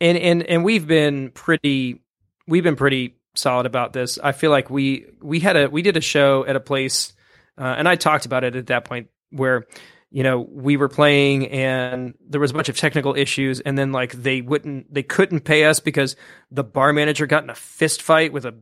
and 0.00 0.18
and 0.18 0.42
and 0.42 0.64
we've 0.64 0.86
been 0.86 1.30
pretty, 1.30 2.02
we've 2.46 2.64
been 2.64 2.76
pretty 2.76 3.14
solid 3.34 3.66
about 3.66 3.92
this. 3.92 4.18
I 4.22 4.32
feel 4.32 4.50
like 4.50 4.68
we 4.70 5.06
we 5.22 5.40
had 5.40 5.56
a 5.56 5.68
we 5.68 5.82
did 5.82 5.96
a 5.96 6.00
show 6.00 6.44
at 6.44 6.56
a 6.56 6.60
place, 6.60 7.12
uh, 7.56 7.74
and 7.78 7.88
I 7.88 7.96
talked 7.96 8.26
about 8.26 8.44
it 8.44 8.56
at 8.56 8.66
that 8.66 8.84
point 8.84 9.08
where 9.30 9.66
you 10.10 10.22
know 10.22 10.40
we 10.40 10.76
were 10.76 10.88
playing 10.88 11.48
and 11.48 12.14
there 12.26 12.40
was 12.40 12.50
a 12.50 12.54
bunch 12.54 12.68
of 12.68 12.76
technical 12.76 13.14
issues 13.14 13.60
and 13.60 13.76
then 13.76 13.92
like 13.92 14.12
they 14.12 14.40
wouldn't 14.40 14.92
they 14.92 15.02
couldn't 15.02 15.40
pay 15.40 15.64
us 15.64 15.80
because 15.80 16.16
the 16.50 16.64
bar 16.64 16.92
manager 16.92 17.26
got 17.26 17.42
in 17.42 17.50
a 17.50 17.54
fist 17.54 18.00
fight 18.02 18.32
with 18.32 18.44
a 18.46 18.54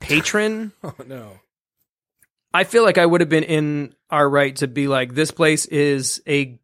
patron 0.00 0.72
Oh, 0.82 0.94
no. 1.06 1.40
I 2.52 2.64
feel 2.64 2.82
like 2.82 2.98
I 2.98 3.06
would 3.06 3.20
have 3.20 3.30
been 3.30 3.44
in 3.44 3.94
our 4.10 4.28
right 4.28 4.54
to 4.56 4.66
be 4.66 4.88
like, 4.88 5.14
this 5.14 5.30
place 5.30 5.66
is 5.66 6.20
a 6.26 6.58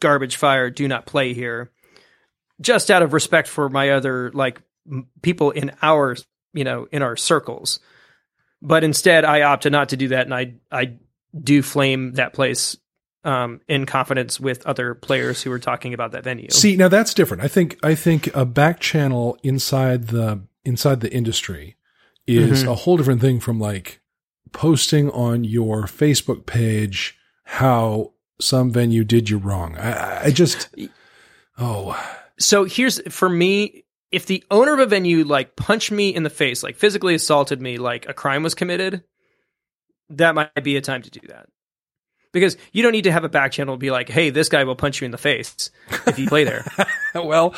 garbage 0.00 0.36
fire. 0.36 0.70
Do 0.70 0.86
not 0.86 1.06
play 1.06 1.34
here. 1.34 1.70
Just 2.60 2.90
out 2.90 3.02
of 3.02 3.12
respect 3.12 3.48
for 3.48 3.68
my 3.68 3.90
other 3.90 4.30
like 4.32 4.62
m- 4.88 5.08
people 5.22 5.50
in 5.50 5.72
our, 5.82 6.16
you 6.52 6.62
know, 6.62 6.86
in 6.92 7.02
our 7.02 7.16
circles. 7.16 7.80
But 8.62 8.84
instead, 8.84 9.24
I 9.24 9.42
opted 9.42 9.72
not 9.72 9.88
to 9.88 9.96
do 9.96 10.08
that, 10.08 10.26
and 10.26 10.34
I 10.34 10.54
I 10.70 10.98
do 11.36 11.62
flame 11.62 12.12
that 12.12 12.32
place 12.32 12.76
um, 13.24 13.60
in 13.68 13.86
confidence 13.86 14.38
with 14.38 14.64
other 14.66 14.94
players 14.94 15.42
who 15.42 15.50
were 15.50 15.58
talking 15.58 15.94
about 15.94 16.12
that 16.12 16.24
venue. 16.24 16.50
See, 16.50 16.76
now 16.76 16.88
that's 16.88 17.14
different. 17.14 17.42
I 17.42 17.48
think 17.48 17.78
I 17.82 17.94
think 17.94 18.34
a 18.34 18.44
back 18.44 18.80
channel 18.80 19.38
inside 19.42 20.08
the 20.08 20.42
inside 20.64 21.00
the 21.00 21.12
industry 21.12 21.76
is 22.26 22.64
Mhm. 22.64 22.68
a 22.72 22.74
whole 22.74 22.96
different 22.96 23.20
thing 23.20 23.40
from 23.40 23.58
like 23.60 24.00
posting 24.52 25.10
on 25.10 25.44
your 25.44 25.82
Facebook 25.84 26.46
page 26.46 27.18
how 27.44 28.12
some 28.40 28.70
venue 28.72 29.04
did 29.04 29.28
you 29.28 29.36
wrong. 29.38 29.76
I, 29.76 30.24
I 30.26 30.30
just 30.30 30.68
oh 31.58 31.98
so 32.38 32.64
here's 32.64 33.00
for 33.12 33.28
me 33.28 33.84
if 34.10 34.26
the 34.26 34.42
owner 34.50 34.72
of 34.74 34.78
a 34.80 34.86
venue 34.86 35.24
like 35.24 35.56
punched 35.56 35.90
me 35.92 36.08
in 36.14 36.22
the 36.22 36.30
face 36.30 36.62
like 36.62 36.76
physically 36.76 37.14
assaulted 37.14 37.60
me 37.60 37.78
like 37.78 38.08
a 38.08 38.14
crime 38.14 38.42
was 38.42 38.54
committed 38.54 39.02
that 40.10 40.34
might 40.34 40.62
be 40.62 40.76
a 40.76 40.80
time 40.80 41.02
to 41.02 41.10
do 41.10 41.20
that 41.28 41.46
because 42.34 42.58
you 42.72 42.82
don't 42.82 42.92
need 42.92 43.04
to 43.04 43.12
have 43.12 43.24
a 43.24 43.28
back 43.30 43.52
channel 43.52 43.74
to 43.76 43.78
be 43.78 43.90
like 43.90 44.10
hey 44.10 44.28
this 44.28 44.50
guy 44.50 44.64
will 44.64 44.76
punch 44.76 45.00
you 45.00 45.06
in 45.06 45.10
the 45.10 45.16
face 45.18 45.70
if 46.06 46.18
you 46.18 46.28
play 46.28 46.44
there 46.44 46.64
well, 47.14 47.54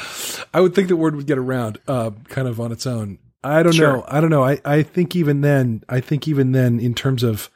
I 0.55 0.61
would 0.61 0.75
think 0.75 0.87
the 0.89 0.97
word 0.97 1.17
would 1.17 1.27
get 1.27 1.39
around 1.39 1.79
uh, 1.89 2.11
kind 2.29 2.47
of 2.47 2.61
on 2.61 2.71
its 2.71 2.87
own. 2.87 3.19
I 3.43 3.63
don't 3.63 3.73
Sure. 3.73 3.99
know. 3.99 4.05
I 4.07 4.21
don't 4.21 4.31
know. 4.31 4.45
I, 4.45 4.61
I 4.65 4.83
think 4.83 5.17
even 5.17 5.41
then, 5.41 5.83
I 5.89 6.01
think 6.01 6.29
even 6.29 6.53
then, 6.53 6.79
in 6.81 6.95
terms 6.95 7.23
of 7.23 7.49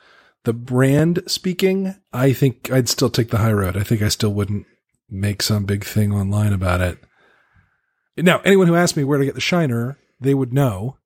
the 0.44 0.52
brand 0.52 1.22
speaking, 1.26 1.94
I 2.12 2.33
think 2.33 2.70
I'd 2.72 2.88
still 2.88 3.11
take 3.11 3.30
the 3.30 3.38
high 3.38 3.52
road. 3.52 3.76
I 3.76 3.83
think 3.83 4.00
I 4.00 4.09
still 4.09 4.33
wouldn't 4.33 4.66
make 5.11 5.42
some 5.42 5.64
big 5.64 5.85
thing 5.85 6.12
online 6.12 6.52
about 6.52 6.80
it. 6.80 6.98
Now, 8.16 8.40
anyone 8.44 8.66
who 8.66 8.76
asked 8.76 8.96
me 8.96 9.04
where 9.04 9.18
to 9.18 9.24
get 9.24 9.35
the 9.35 9.40
shiner, 9.40 9.98
they 10.20 10.33
would 10.35 10.52
know 10.52 10.96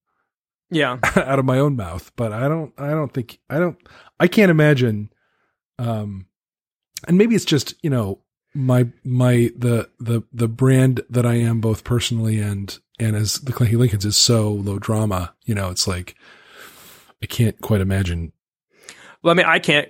yeah 0.71 0.99
out 1.17 1.39
of 1.39 1.45
my 1.45 1.59
own 1.59 1.77
mouth. 1.77 2.13
But 2.17 2.33
I 2.33 2.47
don't. 2.49 2.73
I 2.79 2.91
don't 2.91 3.13
think. 3.13 3.39
I 3.51 3.59
don't. 3.59 3.79
I 4.21 4.29
can't 4.29 4.51
imagine. 4.51 5.11
Um, 5.79 6.27
and 7.09 7.19
maybe 7.19 7.35
it's 7.35 7.45
just 7.45 7.75
you 7.83 7.91
know 7.91 8.21
my 8.55 8.89
my 9.05 9.51
the 9.57 9.91
the 9.99 10.23
the 10.33 10.49
brand 10.49 11.01
that 11.11 11.27
I 11.27 11.35
am 11.35 11.61
both 11.61 11.85
personally 11.85 12.39
and 12.39 12.79
and 12.99 13.17
as 13.17 13.35
the 13.41 13.53
Clanky 13.53 13.77
Lincolns 13.77 14.05
is 14.05 14.17
so 14.17 14.51
low 14.53 14.79
drama. 14.79 15.35
You 15.45 15.55
know, 15.55 15.71
it's 15.71 15.87
like 15.89 16.15
I 17.23 17.27
can't 17.27 17.61
quite 17.61 17.81
imagine. 17.81 18.33
well 19.23 19.33
i 19.33 19.35
mean 19.35 19.47
i 19.47 19.59
can't 19.59 19.89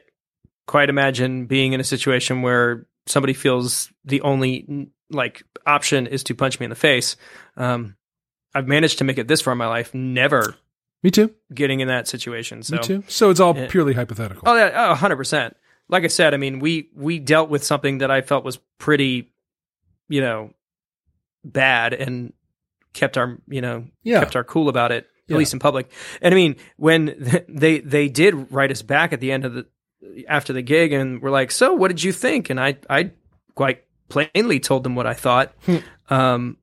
quite 0.69 0.89
imagine 0.89 1.47
being 1.47 1.73
in 1.73 1.81
a 1.81 1.85
situation 1.85 2.43
where 2.43 2.87
somebody 3.07 3.33
feels 3.35 3.91
the 4.05 4.21
only 4.21 4.89
like 5.11 5.43
option 5.67 6.07
is 6.07 6.23
to 6.25 6.35
punch 6.35 6.61
me 6.61 6.65
in 6.65 6.71
the 6.71 6.77
face 6.77 7.17
um 7.57 7.97
i've 8.55 8.69
managed 8.69 8.99
to 8.99 9.05
make 9.05 9.19
it 9.19 9.27
this 9.27 9.41
far 9.41 9.53
in 9.53 9.59
my 9.59 9.67
life 9.67 9.93
never 9.93 10.55
Me 11.03 11.11
too. 11.11 11.35
getting 11.53 11.81
in 11.81 11.89
that 11.89 12.07
situation 12.07 12.63
so 12.63 12.77
Me 12.77 12.83
too. 12.83 13.05
So 13.09 13.31
it's 13.31 13.41
all 13.41 13.53
purely 13.67 13.93
hypothetical. 13.95 14.43
Oh, 14.49 14.55
yeah, 14.57 14.91
oh, 14.91 14.95
100%. 14.95 15.53
Like 15.89 16.05
I 16.05 16.09
said, 16.09 16.35
I 16.35 16.37
mean, 16.39 16.61
we 16.61 16.89
we 16.95 17.19
dealt 17.19 17.51
with 17.51 17.65
something 17.65 17.99
that 17.99 18.11
I 18.11 18.21
felt 18.23 18.45
was 18.45 18.59
pretty, 18.79 19.33
you 20.09 20.21
know, 20.21 20.51
bad 21.45 21.93
and 21.93 22.33
kept 22.93 23.19
our, 23.19 23.39
you 23.49 23.61
know, 23.61 23.87
yeah. 24.03 24.21
kept 24.21 24.37
our 24.37 24.45
cool 24.45 24.69
about 24.69 24.93
it, 24.93 25.05
at 25.05 25.11
Yeah. 25.33 25.37
least 25.37 25.53
in 25.53 25.59
public. 25.59 25.91
And 26.23 26.33
I 26.33 26.37
mean, 26.37 26.57
when 26.77 27.15
they 27.49 27.81
they 27.81 28.09
did 28.09 28.51
write 28.53 28.71
us 28.71 28.83
back 28.83 29.13
at 29.13 29.21
the 29.21 29.31
end 29.33 29.45
of 29.45 29.55
the 29.55 29.67
after 30.29 30.53
the 30.53 30.63
gig 30.63 30.93
and 30.93 31.21
were 31.21 31.31
like, 31.31 31.51
"So, 31.51 31.75
what 31.75 31.89
did 31.89 32.03
you 32.03 32.13
think?" 32.13 32.51
And 32.51 32.59
I 32.61 32.77
I 32.89 33.11
quite 33.55 33.85
plainly 34.09 34.61
told 34.61 34.85
them 34.85 34.95
what 34.95 35.07
I 35.07 35.15
thought. 35.15 35.53
Hmm. 35.67 35.77
um 36.09 36.57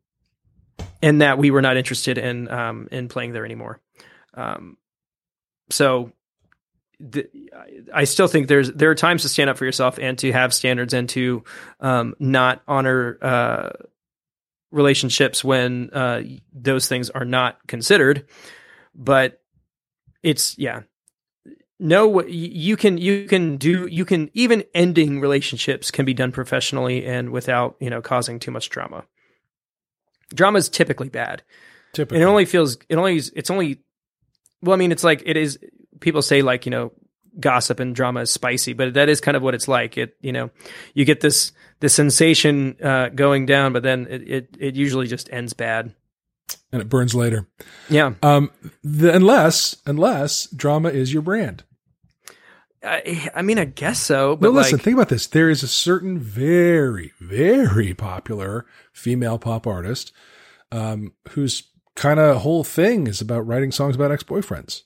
and 1.04 1.22
that 1.22 1.38
we 1.38 1.52
were 1.52 1.62
not 1.62 1.78
interested 1.78 2.18
in 2.18 2.48
um 2.50 2.88
in 2.92 3.08
playing 3.08 3.34
there 3.34 3.46
anymore. 3.46 3.80
Um 4.34 4.78
so 5.70 6.12
the, 7.10 7.28
I- 7.56 8.02
I 8.02 8.04
still 8.06 8.28
think 8.28 8.48
there's 8.48 8.72
there 8.72 8.90
are 8.90 8.96
times 8.96 9.24
to 9.24 9.30
stand 9.30 9.50
up 9.50 9.58
for 9.58 9.66
yourself 9.66 9.98
and 10.00 10.18
to 10.20 10.32
have 10.32 10.54
standards 10.54 10.94
and 10.94 11.10
to 11.10 11.44
um, 11.80 12.16
not 12.20 12.62
honor 12.68 13.18
uh, 13.22 13.70
relationships 14.72 15.44
when 15.44 15.90
uh, 15.92 16.22
those 16.54 16.88
things 16.88 17.10
are 17.10 17.26
not 17.26 17.66
considered. 17.68 18.28
But 18.96 19.42
it's 20.24 20.58
yeah, 20.58 20.82
no, 21.80 22.24
you 22.24 22.78
can 22.78 22.98
you 22.98 23.26
can 23.26 23.58
do 23.58 23.88
you 23.88 24.06
can 24.06 24.30
even 24.34 24.64
ending 24.74 25.20
relationships 25.20 25.92
can 25.92 26.06
be 26.06 26.14
done 26.14 26.32
professionally 26.32 27.06
and 27.06 27.32
without 27.32 27.76
you 27.80 27.90
know 27.90 28.02
causing 28.02 28.40
too 28.40 28.52
much 28.52 28.70
drama. 28.70 29.06
Drama 30.34 30.60
is 30.60 30.70
typically 30.70 31.10
bad. 31.10 31.44
Typically. 31.94 32.18
And 32.18 32.24
it 32.24 32.28
only 32.28 32.46
feels 32.46 32.78
it 32.88 32.96
only 32.96 33.18
it's 33.18 33.50
only 33.50 33.82
well, 34.62 34.74
I 34.74 34.78
mean, 34.78 34.92
it's 34.92 35.04
like 35.04 35.24
it 35.26 35.38
is. 35.38 35.58
People 36.02 36.22
say 36.22 36.42
like 36.42 36.66
you 36.66 36.70
know, 36.72 36.92
gossip 37.40 37.80
and 37.80 37.96
drama 37.96 38.22
is 38.22 38.32
spicy, 38.32 38.74
but 38.74 38.94
that 38.96 39.08
is 39.08 39.22
kind 39.22 39.38
of 39.38 39.42
what 39.44 39.56
it's 39.56 39.70
like. 39.70 39.98
It 39.98 40.18
you 40.20 40.34
know, 40.34 40.50
you 40.94 41.06
get 41.06 41.22
this 41.22 41.54
this 41.80 41.94
sensation 41.94 42.76
uh, 42.84 43.08
going 43.10 43.46
down, 43.46 43.72
but 43.72 43.84
then 43.84 44.08
it, 44.10 44.30
it 44.30 44.58
it 44.60 44.76
usually 44.76 45.08
just 45.08 45.30
ends 45.32 45.54
bad. 45.54 45.96
and 46.74 46.82
it 46.82 46.90
burns 46.90 47.16
later. 47.16 47.48
Yeah, 47.90 48.14
Um, 48.22 48.52
the, 48.84 49.16
unless 49.16 49.78
unless 49.86 50.48
drama 50.48 50.90
is 50.90 51.14
your 51.14 51.22
brand. 51.22 51.64
I, 52.84 53.30
I 53.36 53.42
mean, 53.44 53.60
I 53.60 53.66
guess 53.66 54.00
so. 54.00 54.36
But 54.36 54.48
no, 54.48 54.52
listen, 54.54 54.78
like, 54.78 54.84
think 54.84 54.96
about 54.96 55.10
this. 55.10 55.28
There 55.28 55.52
is 55.52 55.62
a 55.62 55.68
certain 55.68 56.18
very, 56.18 57.14
very 57.20 57.94
popular 57.94 58.66
female 58.92 59.38
pop 59.38 59.68
artist 59.68 60.12
um, 60.72 61.14
whose 61.30 61.70
kind 61.96 62.20
of 62.20 62.38
whole 62.38 62.64
thing 62.64 63.06
is 63.06 63.22
about 63.22 63.46
writing 63.46 63.72
songs 63.72 63.96
about 63.96 64.12
ex 64.12 64.24
boyfriends. 64.24 64.82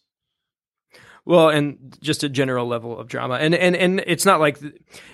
Well, 1.26 1.50
and 1.50 1.98
just 2.02 2.24
a 2.24 2.30
general 2.30 2.68
level 2.68 2.98
of 3.00 3.08
drama, 3.08 3.36
and 3.36 3.54
and 3.56 3.76
and 3.76 4.04
it's 4.06 4.26
not 4.26 4.40
like 4.40 4.60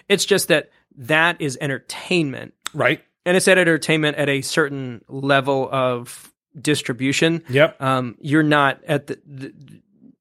it's 0.10 0.26
just 0.26 0.50
that 0.50 0.70
that 0.98 1.40
is 1.42 1.58
entertainment, 1.62 2.54
Right. 2.74 3.02
and 3.26 3.38
it's 3.38 3.48
at 3.48 3.58
entertainment 3.58 4.18
at 4.18 4.28
a 4.30 4.42
certain 4.42 5.04
level 5.08 5.70
of 5.72 6.32
distribution. 6.60 7.44
Yep. 7.50 7.82
Um, 7.82 8.18
you're 8.20 8.44
not 8.44 8.84
at 8.88 9.08
the, 9.08 9.20
the 9.26 9.54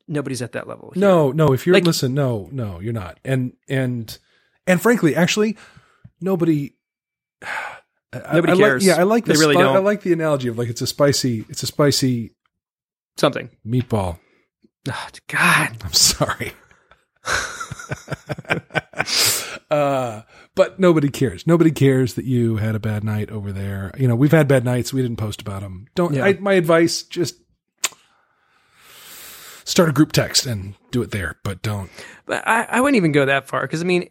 nobody's 0.07 0.43
at 0.43 0.53
that 0.53 0.69
level. 0.69 0.93
here. 0.95 1.01
No, 1.01 1.33
no. 1.33 1.53
If 1.53 1.67
you're 1.67 1.75
Like- 1.75 1.85
listen, 1.85 2.15
no, 2.15 2.49
no, 2.53 2.79
you're 2.81 2.93
not. 2.93 3.19
And 3.25 3.55
and 3.69 4.17
and 4.67 4.81
frankly, 4.81 5.17
actually, 5.17 5.57
nobody. 6.21 6.75
I- 7.43 8.35
Nobody 8.35 8.53
I 8.53 8.55
like- 8.57 8.59
cares. 8.65 8.85
yeah, 8.87 8.95
I 8.97 9.05
like 9.05 9.25
They 9.25 9.35
really 9.35 9.55
spi-. 9.55 9.63
I 9.75 9.79
like 9.79 10.03
the 10.03 10.13
analogy 10.13 10.49
of 10.49 10.59
like 10.59 10.69
it's 10.69 10.81
a 10.83 10.87
spicy, 10.87 11.45
it's 11.49 11.63
a 11.63 11.67
spicy 11.67 12.33
something. 13.17 13.51
meatball. 13.65 14.19
Oh, 14.89 15.09
God. 15.29 15.77
I'm 15.85 15.93
sorry. 15.93 16.53
uh, 19.71 20.23
but 20.55 20.81
nobody 20.81 21.11
cares. 21.11 21.47
Nobody 21.47 21.71
cares 21.71 22.15
that 22.15 22.25
you 22.25 22.57
had 22.57 22.75
a 22.75 22.81
bad 22.81 23.05
night 23.05 23.31
over 23.31 23.53
there. 23.53 23.93
You 23.99 24.09
know, 24.09 24.17
we've 24.17 24.33
had 24.33 24.49
bad 24.49 24.65
nights. 24.65 24.93
We 24.93 25.03
didn't 25.03 25.19
post 25.19 25.41
about 25.41 25.63
them. 25.63 25.87
Don't. 25.95 26.15
Yeah. 26.15 26.25
I, 26.25 26.33
my 26.35 26.55
advice: 26.55 27.03
just 27.03 27.37
start 29.65 29.89
a 29.89 29.93
group 29.93 30.13
text 30.13 30.47
and 30.47 30.75
do 30.91 31.03
it 31.03 31.11
there. 31.11 31.37
But 31.45 31.63
don't. 31.63 31.91
But 32.27 32.47
I, 32.47 32.65
I 32.65 32.81
wouldn't 32.81 32.97
even 32.97 33.13
go 33.13 33.27
that 33.27 33.49
far 33.49 33.63
because 33.63 33.83
I 33.83 33.85
mean, 33.85 34.09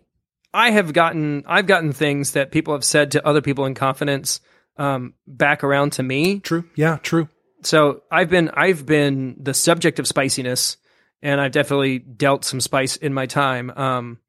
I 0.54 0.72
have 0.72 0.94
gotten 0.94 1.44
I've 1.48 1.68
gotten 1.68 1.94
things 1.94 2.34
that 2.34 2.52
people 2.52 2.74
have 2.74 2.86
said 2.86 3.12
to 3.12 3.26
other 3.26 3.42
people 3.42 3.66
in 3.66 3.76
confidence 3.76 4.42
um, 4.78 5.14
back 5.28 5.64
around 5.64 5.94
to 5.94 6.04
me. 6.04 6.40
True. 6.40 6.66
Yeah. 6.76 6.98
True. 6.98 7.30
So 7.64 8.04
I've 8.12 8.30
been 8.30 8.50
I've 8.50 8.86
been 8.86 9.36
the 9.40 9.54
subject 9.54 10.00
of 10.00 10.08
spiciness, 10.08 10.78
and 11.22 11.42
I've 11.42 11.52
definitely 11.52 12.00
dealt 12.00 12.46
some 12.46 12.62
spice 12.62 12.96
in 12.96 13.14
my 13.14 13.26
time. 13.26 13.72
Um, 13.72 14.20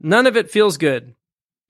none 0.00 0.26
of 0.26 0.36
it 0.36 0.50
feels 0.50 0.76
good. 0.76 1.14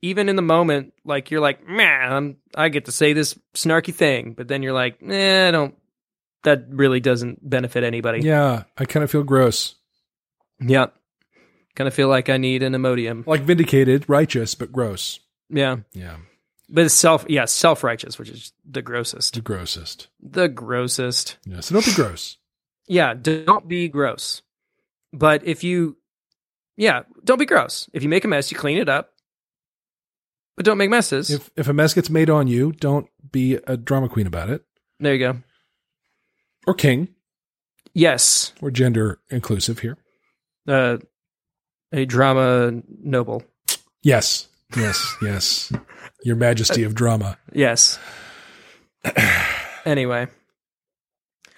Even 0.01 0.27
in 0.27 0.35
the 0.35 0.41
moment, 0.41 0.93
like 1.05 1.31
you're 1.31 1.41
like, 1.41 1.65
man, 1.65 2.35
I 2.53 2.69
get 2.69 2.85
to 2.85 2.91
say 2.91 3.13
this 3.13 3.39
snarky 3.53 3.93
thing, 3.93 4.33
but 4.33 4.47
then 4.47 4.61
you're 4.61 4.73
like, 4.73 4.97
eh, 5.01 5.47
I 5.47 5.51
don't. 5.51 5.75
That 6.43 6.65
really 6.67 6.99
doesn't 6.99 7.49
benefit 7.49 7.85
anybody. 7.85 8.19
Yeah. 8.19 8.63
I 8.77 8.83
kind 8.83 9.01
of 9.03 9.09
feel 9.09 9.23
gross. 9.23 9.75
Yeah. 10.59 10.87
Kind 11.75 11.87
of 11.87 11.93
feel 11.93 12.09
like 12.09 12.27
I 12.27 12.35
need 12.35 12.63
an 12.63 12.73
Imodium. 12.73 13.25
Like 13.25 13.43
vindicated, 13.43 14.09
righteous, 14.09 14.53
but 14.53 14.69
gross. 14.69 15.21
Yeah. 15.49 15.77
Yeah. 15.93 16.17
But 16.69 16.85
it's 16.85 16.93
self, 16.93 17.25
yeah, 17.27 17.45
self 17.45 17.83
righteous, 17.83 18.17
which 18.17 18.29
is 18.29 18.53
the 18.69 18.81
grossest. 18.81 19.35
The 19.35 19.41
grossest. 19.41 20.07
The 20.21 20.47
grossest. 20.47 21.37
Yeah. 21.45 21.59
So 21.59 21.73
don't 21.75 21.85
be 21.85 21.93
gross. 21.93 22.37
Yeah. 22.87 23.13
Don't 23.13 23.67
be 23.67 23.89
gross. 23.89 24.41
But 25.11 25.45
if 25.45 25.63
you, 25.63 25.97
yeah, 26.77 27.03
don't 27.23 27.37
be 27.37 27.45
gross. 27.45 27.89
If 27.93 28.01
you 28.01 28.09
make 28.09 28.25
a 28.25 28.27
mess, 28.27 28.51
you 28.51 28.57
clean 28.57 28.77
it 28.77 28.89
up. 28.89 29.11
But 30.55 30.65
don't 30.65 30.77
make 30.77 30.89
messes. 30.89 31.29
If 31.29 31.49
if 31.55 31.67
a 31.67 31.73
mess 31.73 31.93
gets 31.93 32.09
made 32.09 32.29
on 32.29 32.47
you, 32.47 32.71
don't 32.73 33.07
be 33.31 33.55
a 33.55 33.75
drama 33.75 34.07
queen 34.07 34.27
about 34.27 34.49
it. 34.49 34.63
there 34.99 35.13
you 35.13 35.19
go. 35.19 35.37
Or 36.67 36.73
king. 36.73 37.09
Yes. 37.93 38.53
Or 38.61 38.71
gender 38.71 39.19
inclusive 39.29 39.79
here. 39.79 39.97
Uh, 40.67 40.97
a 41.91 42.05
drama 42.05 42.81
noble. 43.03 43.43
Yes. 44.01 44.47
Yes. 44.75 45.15
Yes. 45.21 45.71
Your 46.23 46.35
Majesty 46.35 46.83
of 46.83 46.95
drama. 46.95 47.37
Yes. 47.53 47.99
anyway. 49.85 50.27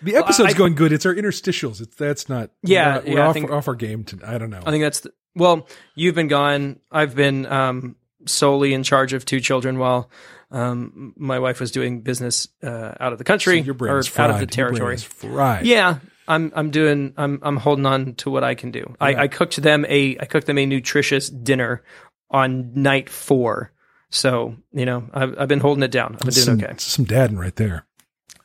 The 0.02 0.14
Well, 0.14 0.24
episode's 0.24 0.54
I- 0.54 0.58
going 0.58 0.76
good. 0.76 0.92
It's 0.92 1.06
our 1.06 1.14
interstitials. 1.16 1.82
It's 1.82 1.96
that's 1.96 2.28
not. 2.30 2.52
Yeah, 2.64 2.98
we're, 3.00 3.04
we're 3.06 3.18
yeah, 3.18 3.28
off, 3.28 3.34
think- 3.34 3.52
off 3.52 3.68
our 3.68 3.76
game. 3.76 4.04
To, 4.06 4.20
I 4.26 4.38
don't 4.38 4.50
know. 4.50 4.62
I 4.66 4.72
think 4.72 4.84
that's 4.84 5.02
the, 5.02 5.14
Well, 5.36 5.68
you've 5.96 6.16
been 6.16 6.28
gone. 6.28 6.80
I've 6.92 7.16
been 7.16 7.46
um, 7.46 7.96
solely 8.26 8.74
in 8.74 8.84
charge 8.84 9.14
of 9.14 9.26
two 9.26 9.40
children 9.40 9.80
while 9.80 10.10
um, 10.52 11.14
my 11.18 11.40
wife 11.40 11.60
was 11.60 11.72
doing 11.72 12.02
business 12.02 12.48
uh, 12.64 12.94
out 13.00 13.14
of 13.14 13.18
the 13.18 13.24
country 13.24 13.62
Your 13.62 13.74
brain 13.74 13.94
or 13.94 14.00
is 14.00 14.08
fried. 14.08 14.30
out 14.30 14.34
of 14.36 14.40
the 14.40 14.48
territory. 14.48 14.98
fried. 14.98 15.66
Yeah, 15.66 16.00
I'm 16.28 16.52
I'm 16.56 16.72
doing 16.72 17.14
I'm 17.18 17.40
I'm 17.42 17.58
holding 17.58 17.86
on 17.86 18.16
to 18.16 18.30
what 18.30 18.44
I 18.44 18.54
can 18.56 18.72
do. 18.72 18.96
I, 19.00 19.16
I 19.24 19.28
cooked 19.28 19.56
them 19.62 19.86
a 19.88 20.18
I 20.20 20.26
cooked 20.26 20.48
them 20.48 20.58
a 20.58 20.66
nutritious 20.66 21.30
dinner 21.30 21.84
on 22.30 22.74
night 22.76 23.10
four. 23.10 23.72
So 24.16 24.56
you 24.72 24.86
know 24.86 25.10
I've 25.14 25.38
I've 25.40 25.48
been 25.48 25.60
holding 25.60 25.84
it 25.84 25.92
down. 25.92 26.14
I've 26.14 26.20
been 26.20 26.30
doing 26.30 26.46
some, 26.46 26.64
okay. 26.64 26.74
Some 26.78 27.06
dadding 27.06 27.38
right 27.38 27.56
there. 27.56 27.86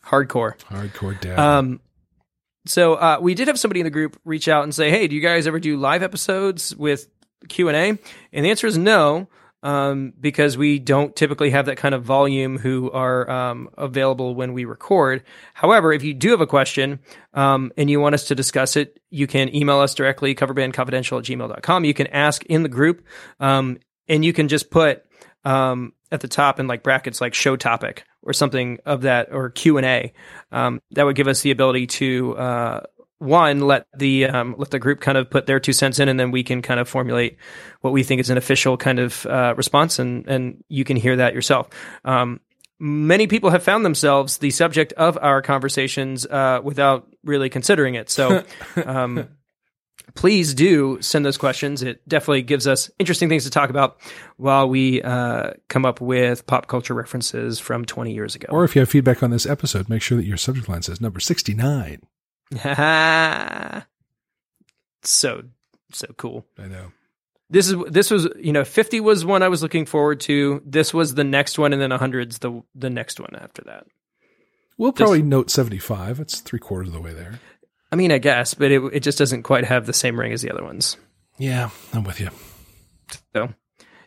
Hardcore. 0.04 0.58
Hardcore 0.64 1.18
dad. 1.20 1.38
Um, 1.38 1.80
so 2.66 2.94
uh, 2.94 3.18
we 3.20 3.34
did 3.34 3.48
have 3.48 3.58
somebody 3.58 3.80
in 3.80 3.84
the 3.84 3.90
group 3.90 4.18
reach 4.24 4.48
out 4.48 4.64
and 4.64 4.74
say, 4.74 4.90
"Hey, 4.90 5.06
do 5.06 5.14
you 5.14 5.22
guys 5.22 5.46
ever 5.46 5.60
do 5.60 5.76
live 5.76 6.02
episodes 6.02 6.74
with 6.74 7.08
Q 7.48 7.68
and 7.68 7.76
A?" 7.76 7.88
And 8.32 8.44
the 8.44 8.50
answer 8.50 8.66
is 8.66 8.76
no, 8.76 9.28
um, 9.62 10.12
because 10.18 10.58
we 10.58 10.80
don't 10.80 11.14
typically 11.14 11.50
have 11.50 11.66
that 11.66 11.76
kind 11.76 11.94
of 11.94 12.02
volume 12.02 12.58
who 12.58 12.90
are 12.90 13.30
um, 13.30 13.70
available 13.78 14.34
when 14.34 14.52
we 14.52 14.64
record. 14.64 15.22
However, 15.54 15.92
if 15.92 16.02
you 16.02 16.14
do 16.14 16.30
have 16.30 16.40
a 16.40 16.46
question 16.46 16.98
um, 17.32 17.72
and 17.76 17.88
you 17.88 18.00
want 18.00 18.14
us 18.14 18.26
to 18.28 18.34
discuss 18.34 18.76
it, 18.76 18.98
you 19.10 19.26
can 19.26 19.54
email 19.54 19.78
us 19.78 19.94
directly, 19.94 20.34
coverbandconfidential 20.34 21.18
at 21.18 21.24
gmail.com. 21.24 21.84
You 21.84 21.94
can 21.94 22.08
ask 22.08 22.44
in 22.46 22.64
the 22.64 22.68
group, 22.68 23.06
um, 23.38 23.78
and 24.08 24.24
you 24.24 24.32
can 24.32 24.48
just 24.48 24.70
put 24.70 25.04
um, 25.44 25.92
at 26.12 26.20
the 26.20 26.28
top 26.28 26.60
in 26.60 26.66
like 26.66 26.82
brackets 26.82 27.20
like 27.20 27.34
show 27.34 27.56
topic 27.56 28.04
or 28.22 28.32
something 28.32 28.78
of 28.84 29.02
that 29.02 29.32
or 29.32 29.50
Q 29.50 29.76
and 29.78 29.86
A. 29.86 30.12
Um, 30.52 30.80
that 30.92 31.04
would 31.04 31.16
give 31.16 31.28
us 31.28 31.42
the 31.42 31.50
ability 31.50 31.86
to 31.86 32.36
uh, 32.36 32.80
one 33.18 33.60
let 33.60 33.86
the 33.96 34.26
um, 34.26 34.54
let 34.58 34.70
the 34.70 34.78
group 34.78 35.00
kind 35.00 35.18
of 35.18 35.30
put 35.30 35.46
their 35.46 35.60
two 35.60 35.72
cents 35.72 35.98
in, 35.98 36.08
and 36.08 36.18
then 36.18 36.30
we 36.30 36.42
can 36.42 36.62
kind 36.62 36.80
of 36.80 36.88
formulate 36.88 37.36
what 37.80 37.92
we 37.92 38.02
think 38.02 38.20
is 38.20 38.30
an 38.30 38.38
official 38.38 38.76
kind 38.76 38.98
of 38.98 39.26
uh, 39.26 39.54
response, 39.56 39.98
and 39.98 40.26
and 40.26 40.64
you 40.68 40.84
can 40.84 40.96
hear 40.96 41.16
that 41.16 41.34
yourself. 41.34 41.68
Um, 42.04 42.40
many 42.78 43.26
people 43.26 43.50
have 43.50 43.62
found 43.62 43.84
themselves 43.84 44.38
the 44.38 44.50
subject 44.50 44.94
of 44.94 45.18
our 45.20 45.42
conversations 45.42 46.26
uh, 46.26 46.60
without 46.62 47.06
really 47.22 47.48
considering 47.48 47.94
it. 47.94 48.10
So. 48.10 48.44
Please 50.14 50.54
do 50.54 51.00
send 51.00 51.24
those 51.24 51.36
questions. 51.36 51.82
It 51.82 52.06
definitely 52.08 52.42
gives 52.42 52.66
us 52.66 52.90
interesting 52.98 53.28
things 53.28 53.44
to 53.44 53.50
talk 53.50 53.70
about 53.70 54.00
while 54.36 54.68
we 54.68 55.02
uh, 55.02 55.52
come 55.68 55.84
up 55.84 56.00
with 56.00 56.46
pop 56.46 56.66
culture 56.66 56.94
references 56.94 57.58
from 57.58 57.84
20 57.84 58.12
years 58.12 58.34
ago. 58.34 58.48
or 58.50 58.64
if 58.64 58.74
you 58.74 58.80
have 58.80 58.88
feedback 58.90 59.22
on 59.22 59.30
this 59.30 59.46
episode, 59.46 59.88
make 59.88 60.02
sure 60.02 60.16
that 60.16 60.26
your 60.26 60.36
subject 60.36 60.68
line 60.68 60.82
says 60.82 61.00
number 61.00 61.20
69. 61.20 62.02
so 65.02 65.42
so 65.92 66.06
cool. 66.16 66.44
I 66.58 66.66
know. 66.66 66.92
This 67.48 67.68
is 67.68 67.76
this 67.88 68.10
was 68.10 68.28
you 68.38 68.52
know 68.52 68.64
50 68.64 69.00
was 69.00 69.24
one 69.24 69.42
I 69.42 69.48
was 69.48 69.62
looking 69.62 69.86
forward 69.86 70.20
to. 70.20 70.62
This 70.64 70.94
was 70.94 71.14
the 71.14 71.24
next 71.24 71.58
one, 71.58 71.72
and 71.72 71.82
then 71.82 71.90
100's 71.90 72.38
the 72.38 72.62
the 72.74 72.90
next 72.90 73.20
one 73.20 73.36
after 73.36 73.62
that. 73.66 73.86
We'll 74.78 74.92
probably 74.92 75.22
note 75.22 75.50
75. 75.50 76.20
It's 76.20 76.40
three 76.40 76.58
quarters 76.58 76.88
of 76.88 76.94
the 76.94 77.00
way 77.00 77.12
there. 77.12 77.38
I 77.92 77.96
mean, 77.96 78.12
I 78.12 78.18
guess, 78.18 78.54
but 78.54 78.70
it 78.70 78.82
it 78.92 79.00
just 79.00 79.18
doesn't 79.18 79.42
quite 79.42 79.64
have 79.64 79.86
the 79.86 79.92
same 79.92 80.18
ring 80.18 80.32
as 80.32 80.42
the 80.42 80.50
other 80.52 80.62
ones. 80.64 80.96
Yeah, 81.38 81.70
I'm 81.92 82.04
with 82.04 82.20
you. 82.20 82.30
So, 83.34 83.52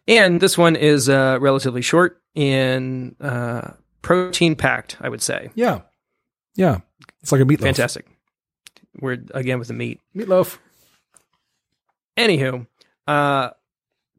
and 0.07 0.39
this 0.39 0.57
one 0.57 0.75
is 0.75 1.09
uh, 1.09 1.37
relatively 1.41 1.81
short 1.81 2.21
and 2.35 3.15
uh, 3.19 3.71
protein 4.01 4.55
packed. 4.55 4.97
I 5.01 5.09
would 5.09 5.21
say 5.21 5.49
Yeah. 5.55 5.81
Yeah. 6.55 6.79
It's 7.21 7.31
like 7.31 7.41
a 7.41 7.45
meatloaf. 7.45 7.61
fantastic. 7.61 8.05
We're 8.99 9.23
again 9.33 9.59
with 9.59 9.67
the 9.69 9.73
meat. 9.73 9.99
Meatloaf. 10.15 10.57
Anywho, 12.17 12.67
uh, 13.07 13.49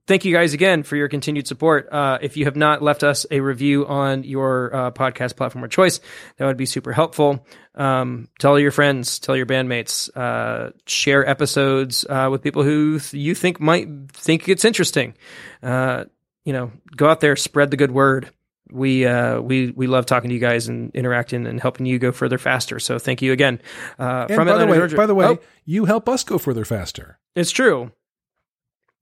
thank 0.06 0.24
you 0.24 0.32
guys 0.34 0.54
again 0.54 0.82
for 0.82 0.96
your 0.96 1.08
continued 1.08 1.46
support. 1.46 1.88
Uh, 1.92 2.18
if 2.20 2.36
you 2.36 2.44
have 2.44 2.56
not 2.56 2.82
left 2.82 3.02
us 3.02 3.26
a 3.30 3.40
review 3.40 3.86
on 3.86 4.24
your 4.24 4.74
uh, 4.74 4.90
podcast 4.90 5.36
platform 5.36 5.64
of 5.64 5.70
choice, 5.70 6.00
that 6.36 6.46
would 6.46 6.56
be 6.56 6.66
super 6.66 6.92
helpful. 6.92 7.46
Um, 7.74 8.28
tell 8.38 8.58
your 8.58 8.70
friends, 8.70 9.18
tell 9.18 9.36
your 9.36 9.46
bandmates, 9.46 10.08
uh, 10.16 10.70
share 10.86 11.28
episodes 11.28 12.04
uh, 12.08 12.28
with 12.30 12.42
people 12.42 12.62
who 12.62 12.98
th- 13.00 13.14
you 13.14 13.34
think 13.34 13.60
might 13.60 13.88
think 14.12 14.48
it's 14.48 14.64
interesting. 14.64 15.14
Uh, 15.62 16.04
you 16.44 16.52
know, 16.52 16.70
go 16.96 17.08
out 17.08 17.20
there, 17.20 17.36
spread 17.36 17.70
the 17.70 17.76
good 17.76 17.90
word. 17.90 18.30
We 18.70 19.06
uh, 19.06 19.40
we 19.40 19.70
we 19.70 19.86
love 19.86 20.06
talking 20.06 20.30
to 20.30 20.34
you 20.34 20.40
guys 20.40 20.68
and 20.68 20.90
interacting 20.94 21.46
and 21.46 21.60
helping 21.60 21.86
you 21.86 21.98
go 21.98 22.12
further 22.12 22.38
faster. 22.38 22.80
So 22.80 22.98
thank 22.98 23.22
you 23.22 23.32
again. 23.32 23.60
Uh, 23.98 24.26
And 24.28 24.34
from 24.36 24.48
by 24.48 24.58
the 24.58 24.66
way, 24.66 24.76
Georgia. 24.78 24.96
by 24.96 25.06
the 25.06 25.14
way, 25.14 25.26
Oh. 25.26 25.38
you 25.64 25.84
help 25.84 26.08
us 26.08 26.24
go 26.24 26.38
further 26.38 26.64
faster. 26.64 27.18
It's 27.36 27.50
true. 27.50 27.92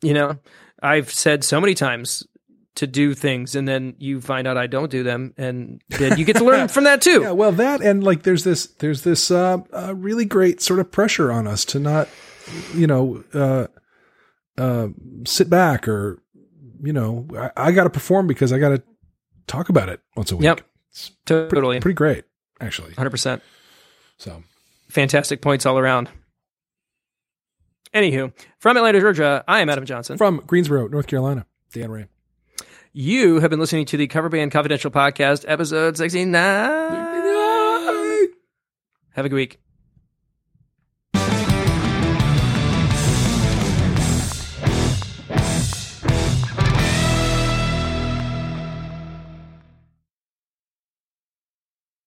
You 0.03 0.15
know, 0.15 0.39
I've 0.83 1.11
said 1.13 1.45
so 1.45 1.61
many 1.61 1.75
times 1.75 2.27
to 2.75 2.87
do 2.87 3.15
things 3.15 3.55
and 3.55 3.69
then 3.69 3.95
you 3.99 4.21
find 4.21 4.47
out 4.47 4.57
I 4.57 4.67
don't 4.67 4.91
do 4.91 5.03
them 5.03 5.35
and 5.37 5.83
then 5.91 6.19
you 6.19 6.25
get 6.25 6.37
to 6.37 6.45
learn 6.45 6.69
from 6.69 6.85
that 6.85 7.03
too. 7.03 7.21
Yeah, 7.23 7.33
well, 7.33 7.53
that 7.53 7.83
and 7.83 8.03
like 8.03 8.23
there's 8.23 8.45
this 8.45 8.67
there's 8.67 9.03
this 9.03 9.31
uh, 9.31 9.59
uh, 9.73 9.95
really 9.95 10.25
great 10.25 10.61
sort 10.61 10.81
of 10.81 10.91
pressure 10.91 11.31
on 11.31 11.47
us 11.47 11.65
to 11.67 11.79
not, 11.79 12.09
you 12.75 12.87
know, 12.87 13.23
uh, 13.35 13.67
uh, 14.59 14.89
sit 15.27 15.51
back 15.51 15.87
or, 15.87 16.23
you 16.83 16.93
know, 16.93 17.27
I, 17.37 17.69
I 17.69 17.73
got 17.73 17.85
to 17.85 17.91
perform 17.91 18.27
because 18.27 18.53
I 18.53 18.59
got 18.59 18.71
to 18.71 18.83
talk 19.47 19.69
about 19.69 19.89
it 19.89 20.01
once 20.17 20.33
a 20.33 20.37
week. 20.37 20.45
Yep. 20.45 20.61
Totally. 21.27 21.81
pretty 21.81 21.95
great 21.95 22.25
actually. 22.61 22.93
100%. 22.93 23.41
So 24.19 24.43
Fantastic 24.89 25.41
points 25.41 25.65
all 25.67 25.79
around. 25.79 26.11
Anywho, 27.95 28.33
from 28.59 28.77
Atlanta, 28.77 29.01
Georgia, 29.01 29.45
I 29.47 29.61
am 29.61 29.69
Adam 29.69 29.85
Johnson. 29.85 30.17
from 30.17 30.43
Greensboro, 30.47 30.89
North 30.89 31.07
Carolina, 31.07 31.47
Dan 31.73 31.91
Ray. 31.91 32.07
You 32.95 33.41
have 33.41 33.51
been 33.51 33.61
listening 33.61 33.85
to 33.87 33.97
the 33.97 34.07
Cover 34.07 34.29
Band 34.29 34.51
Confidential 34.53 34.91
Podcast, 34.91 35.45
episode 35.47 35.97
69. 35.97 36.33
Have 39.15 39.27
a 39.27 39.29
good 39.29 39.37
week. 39.37 39.62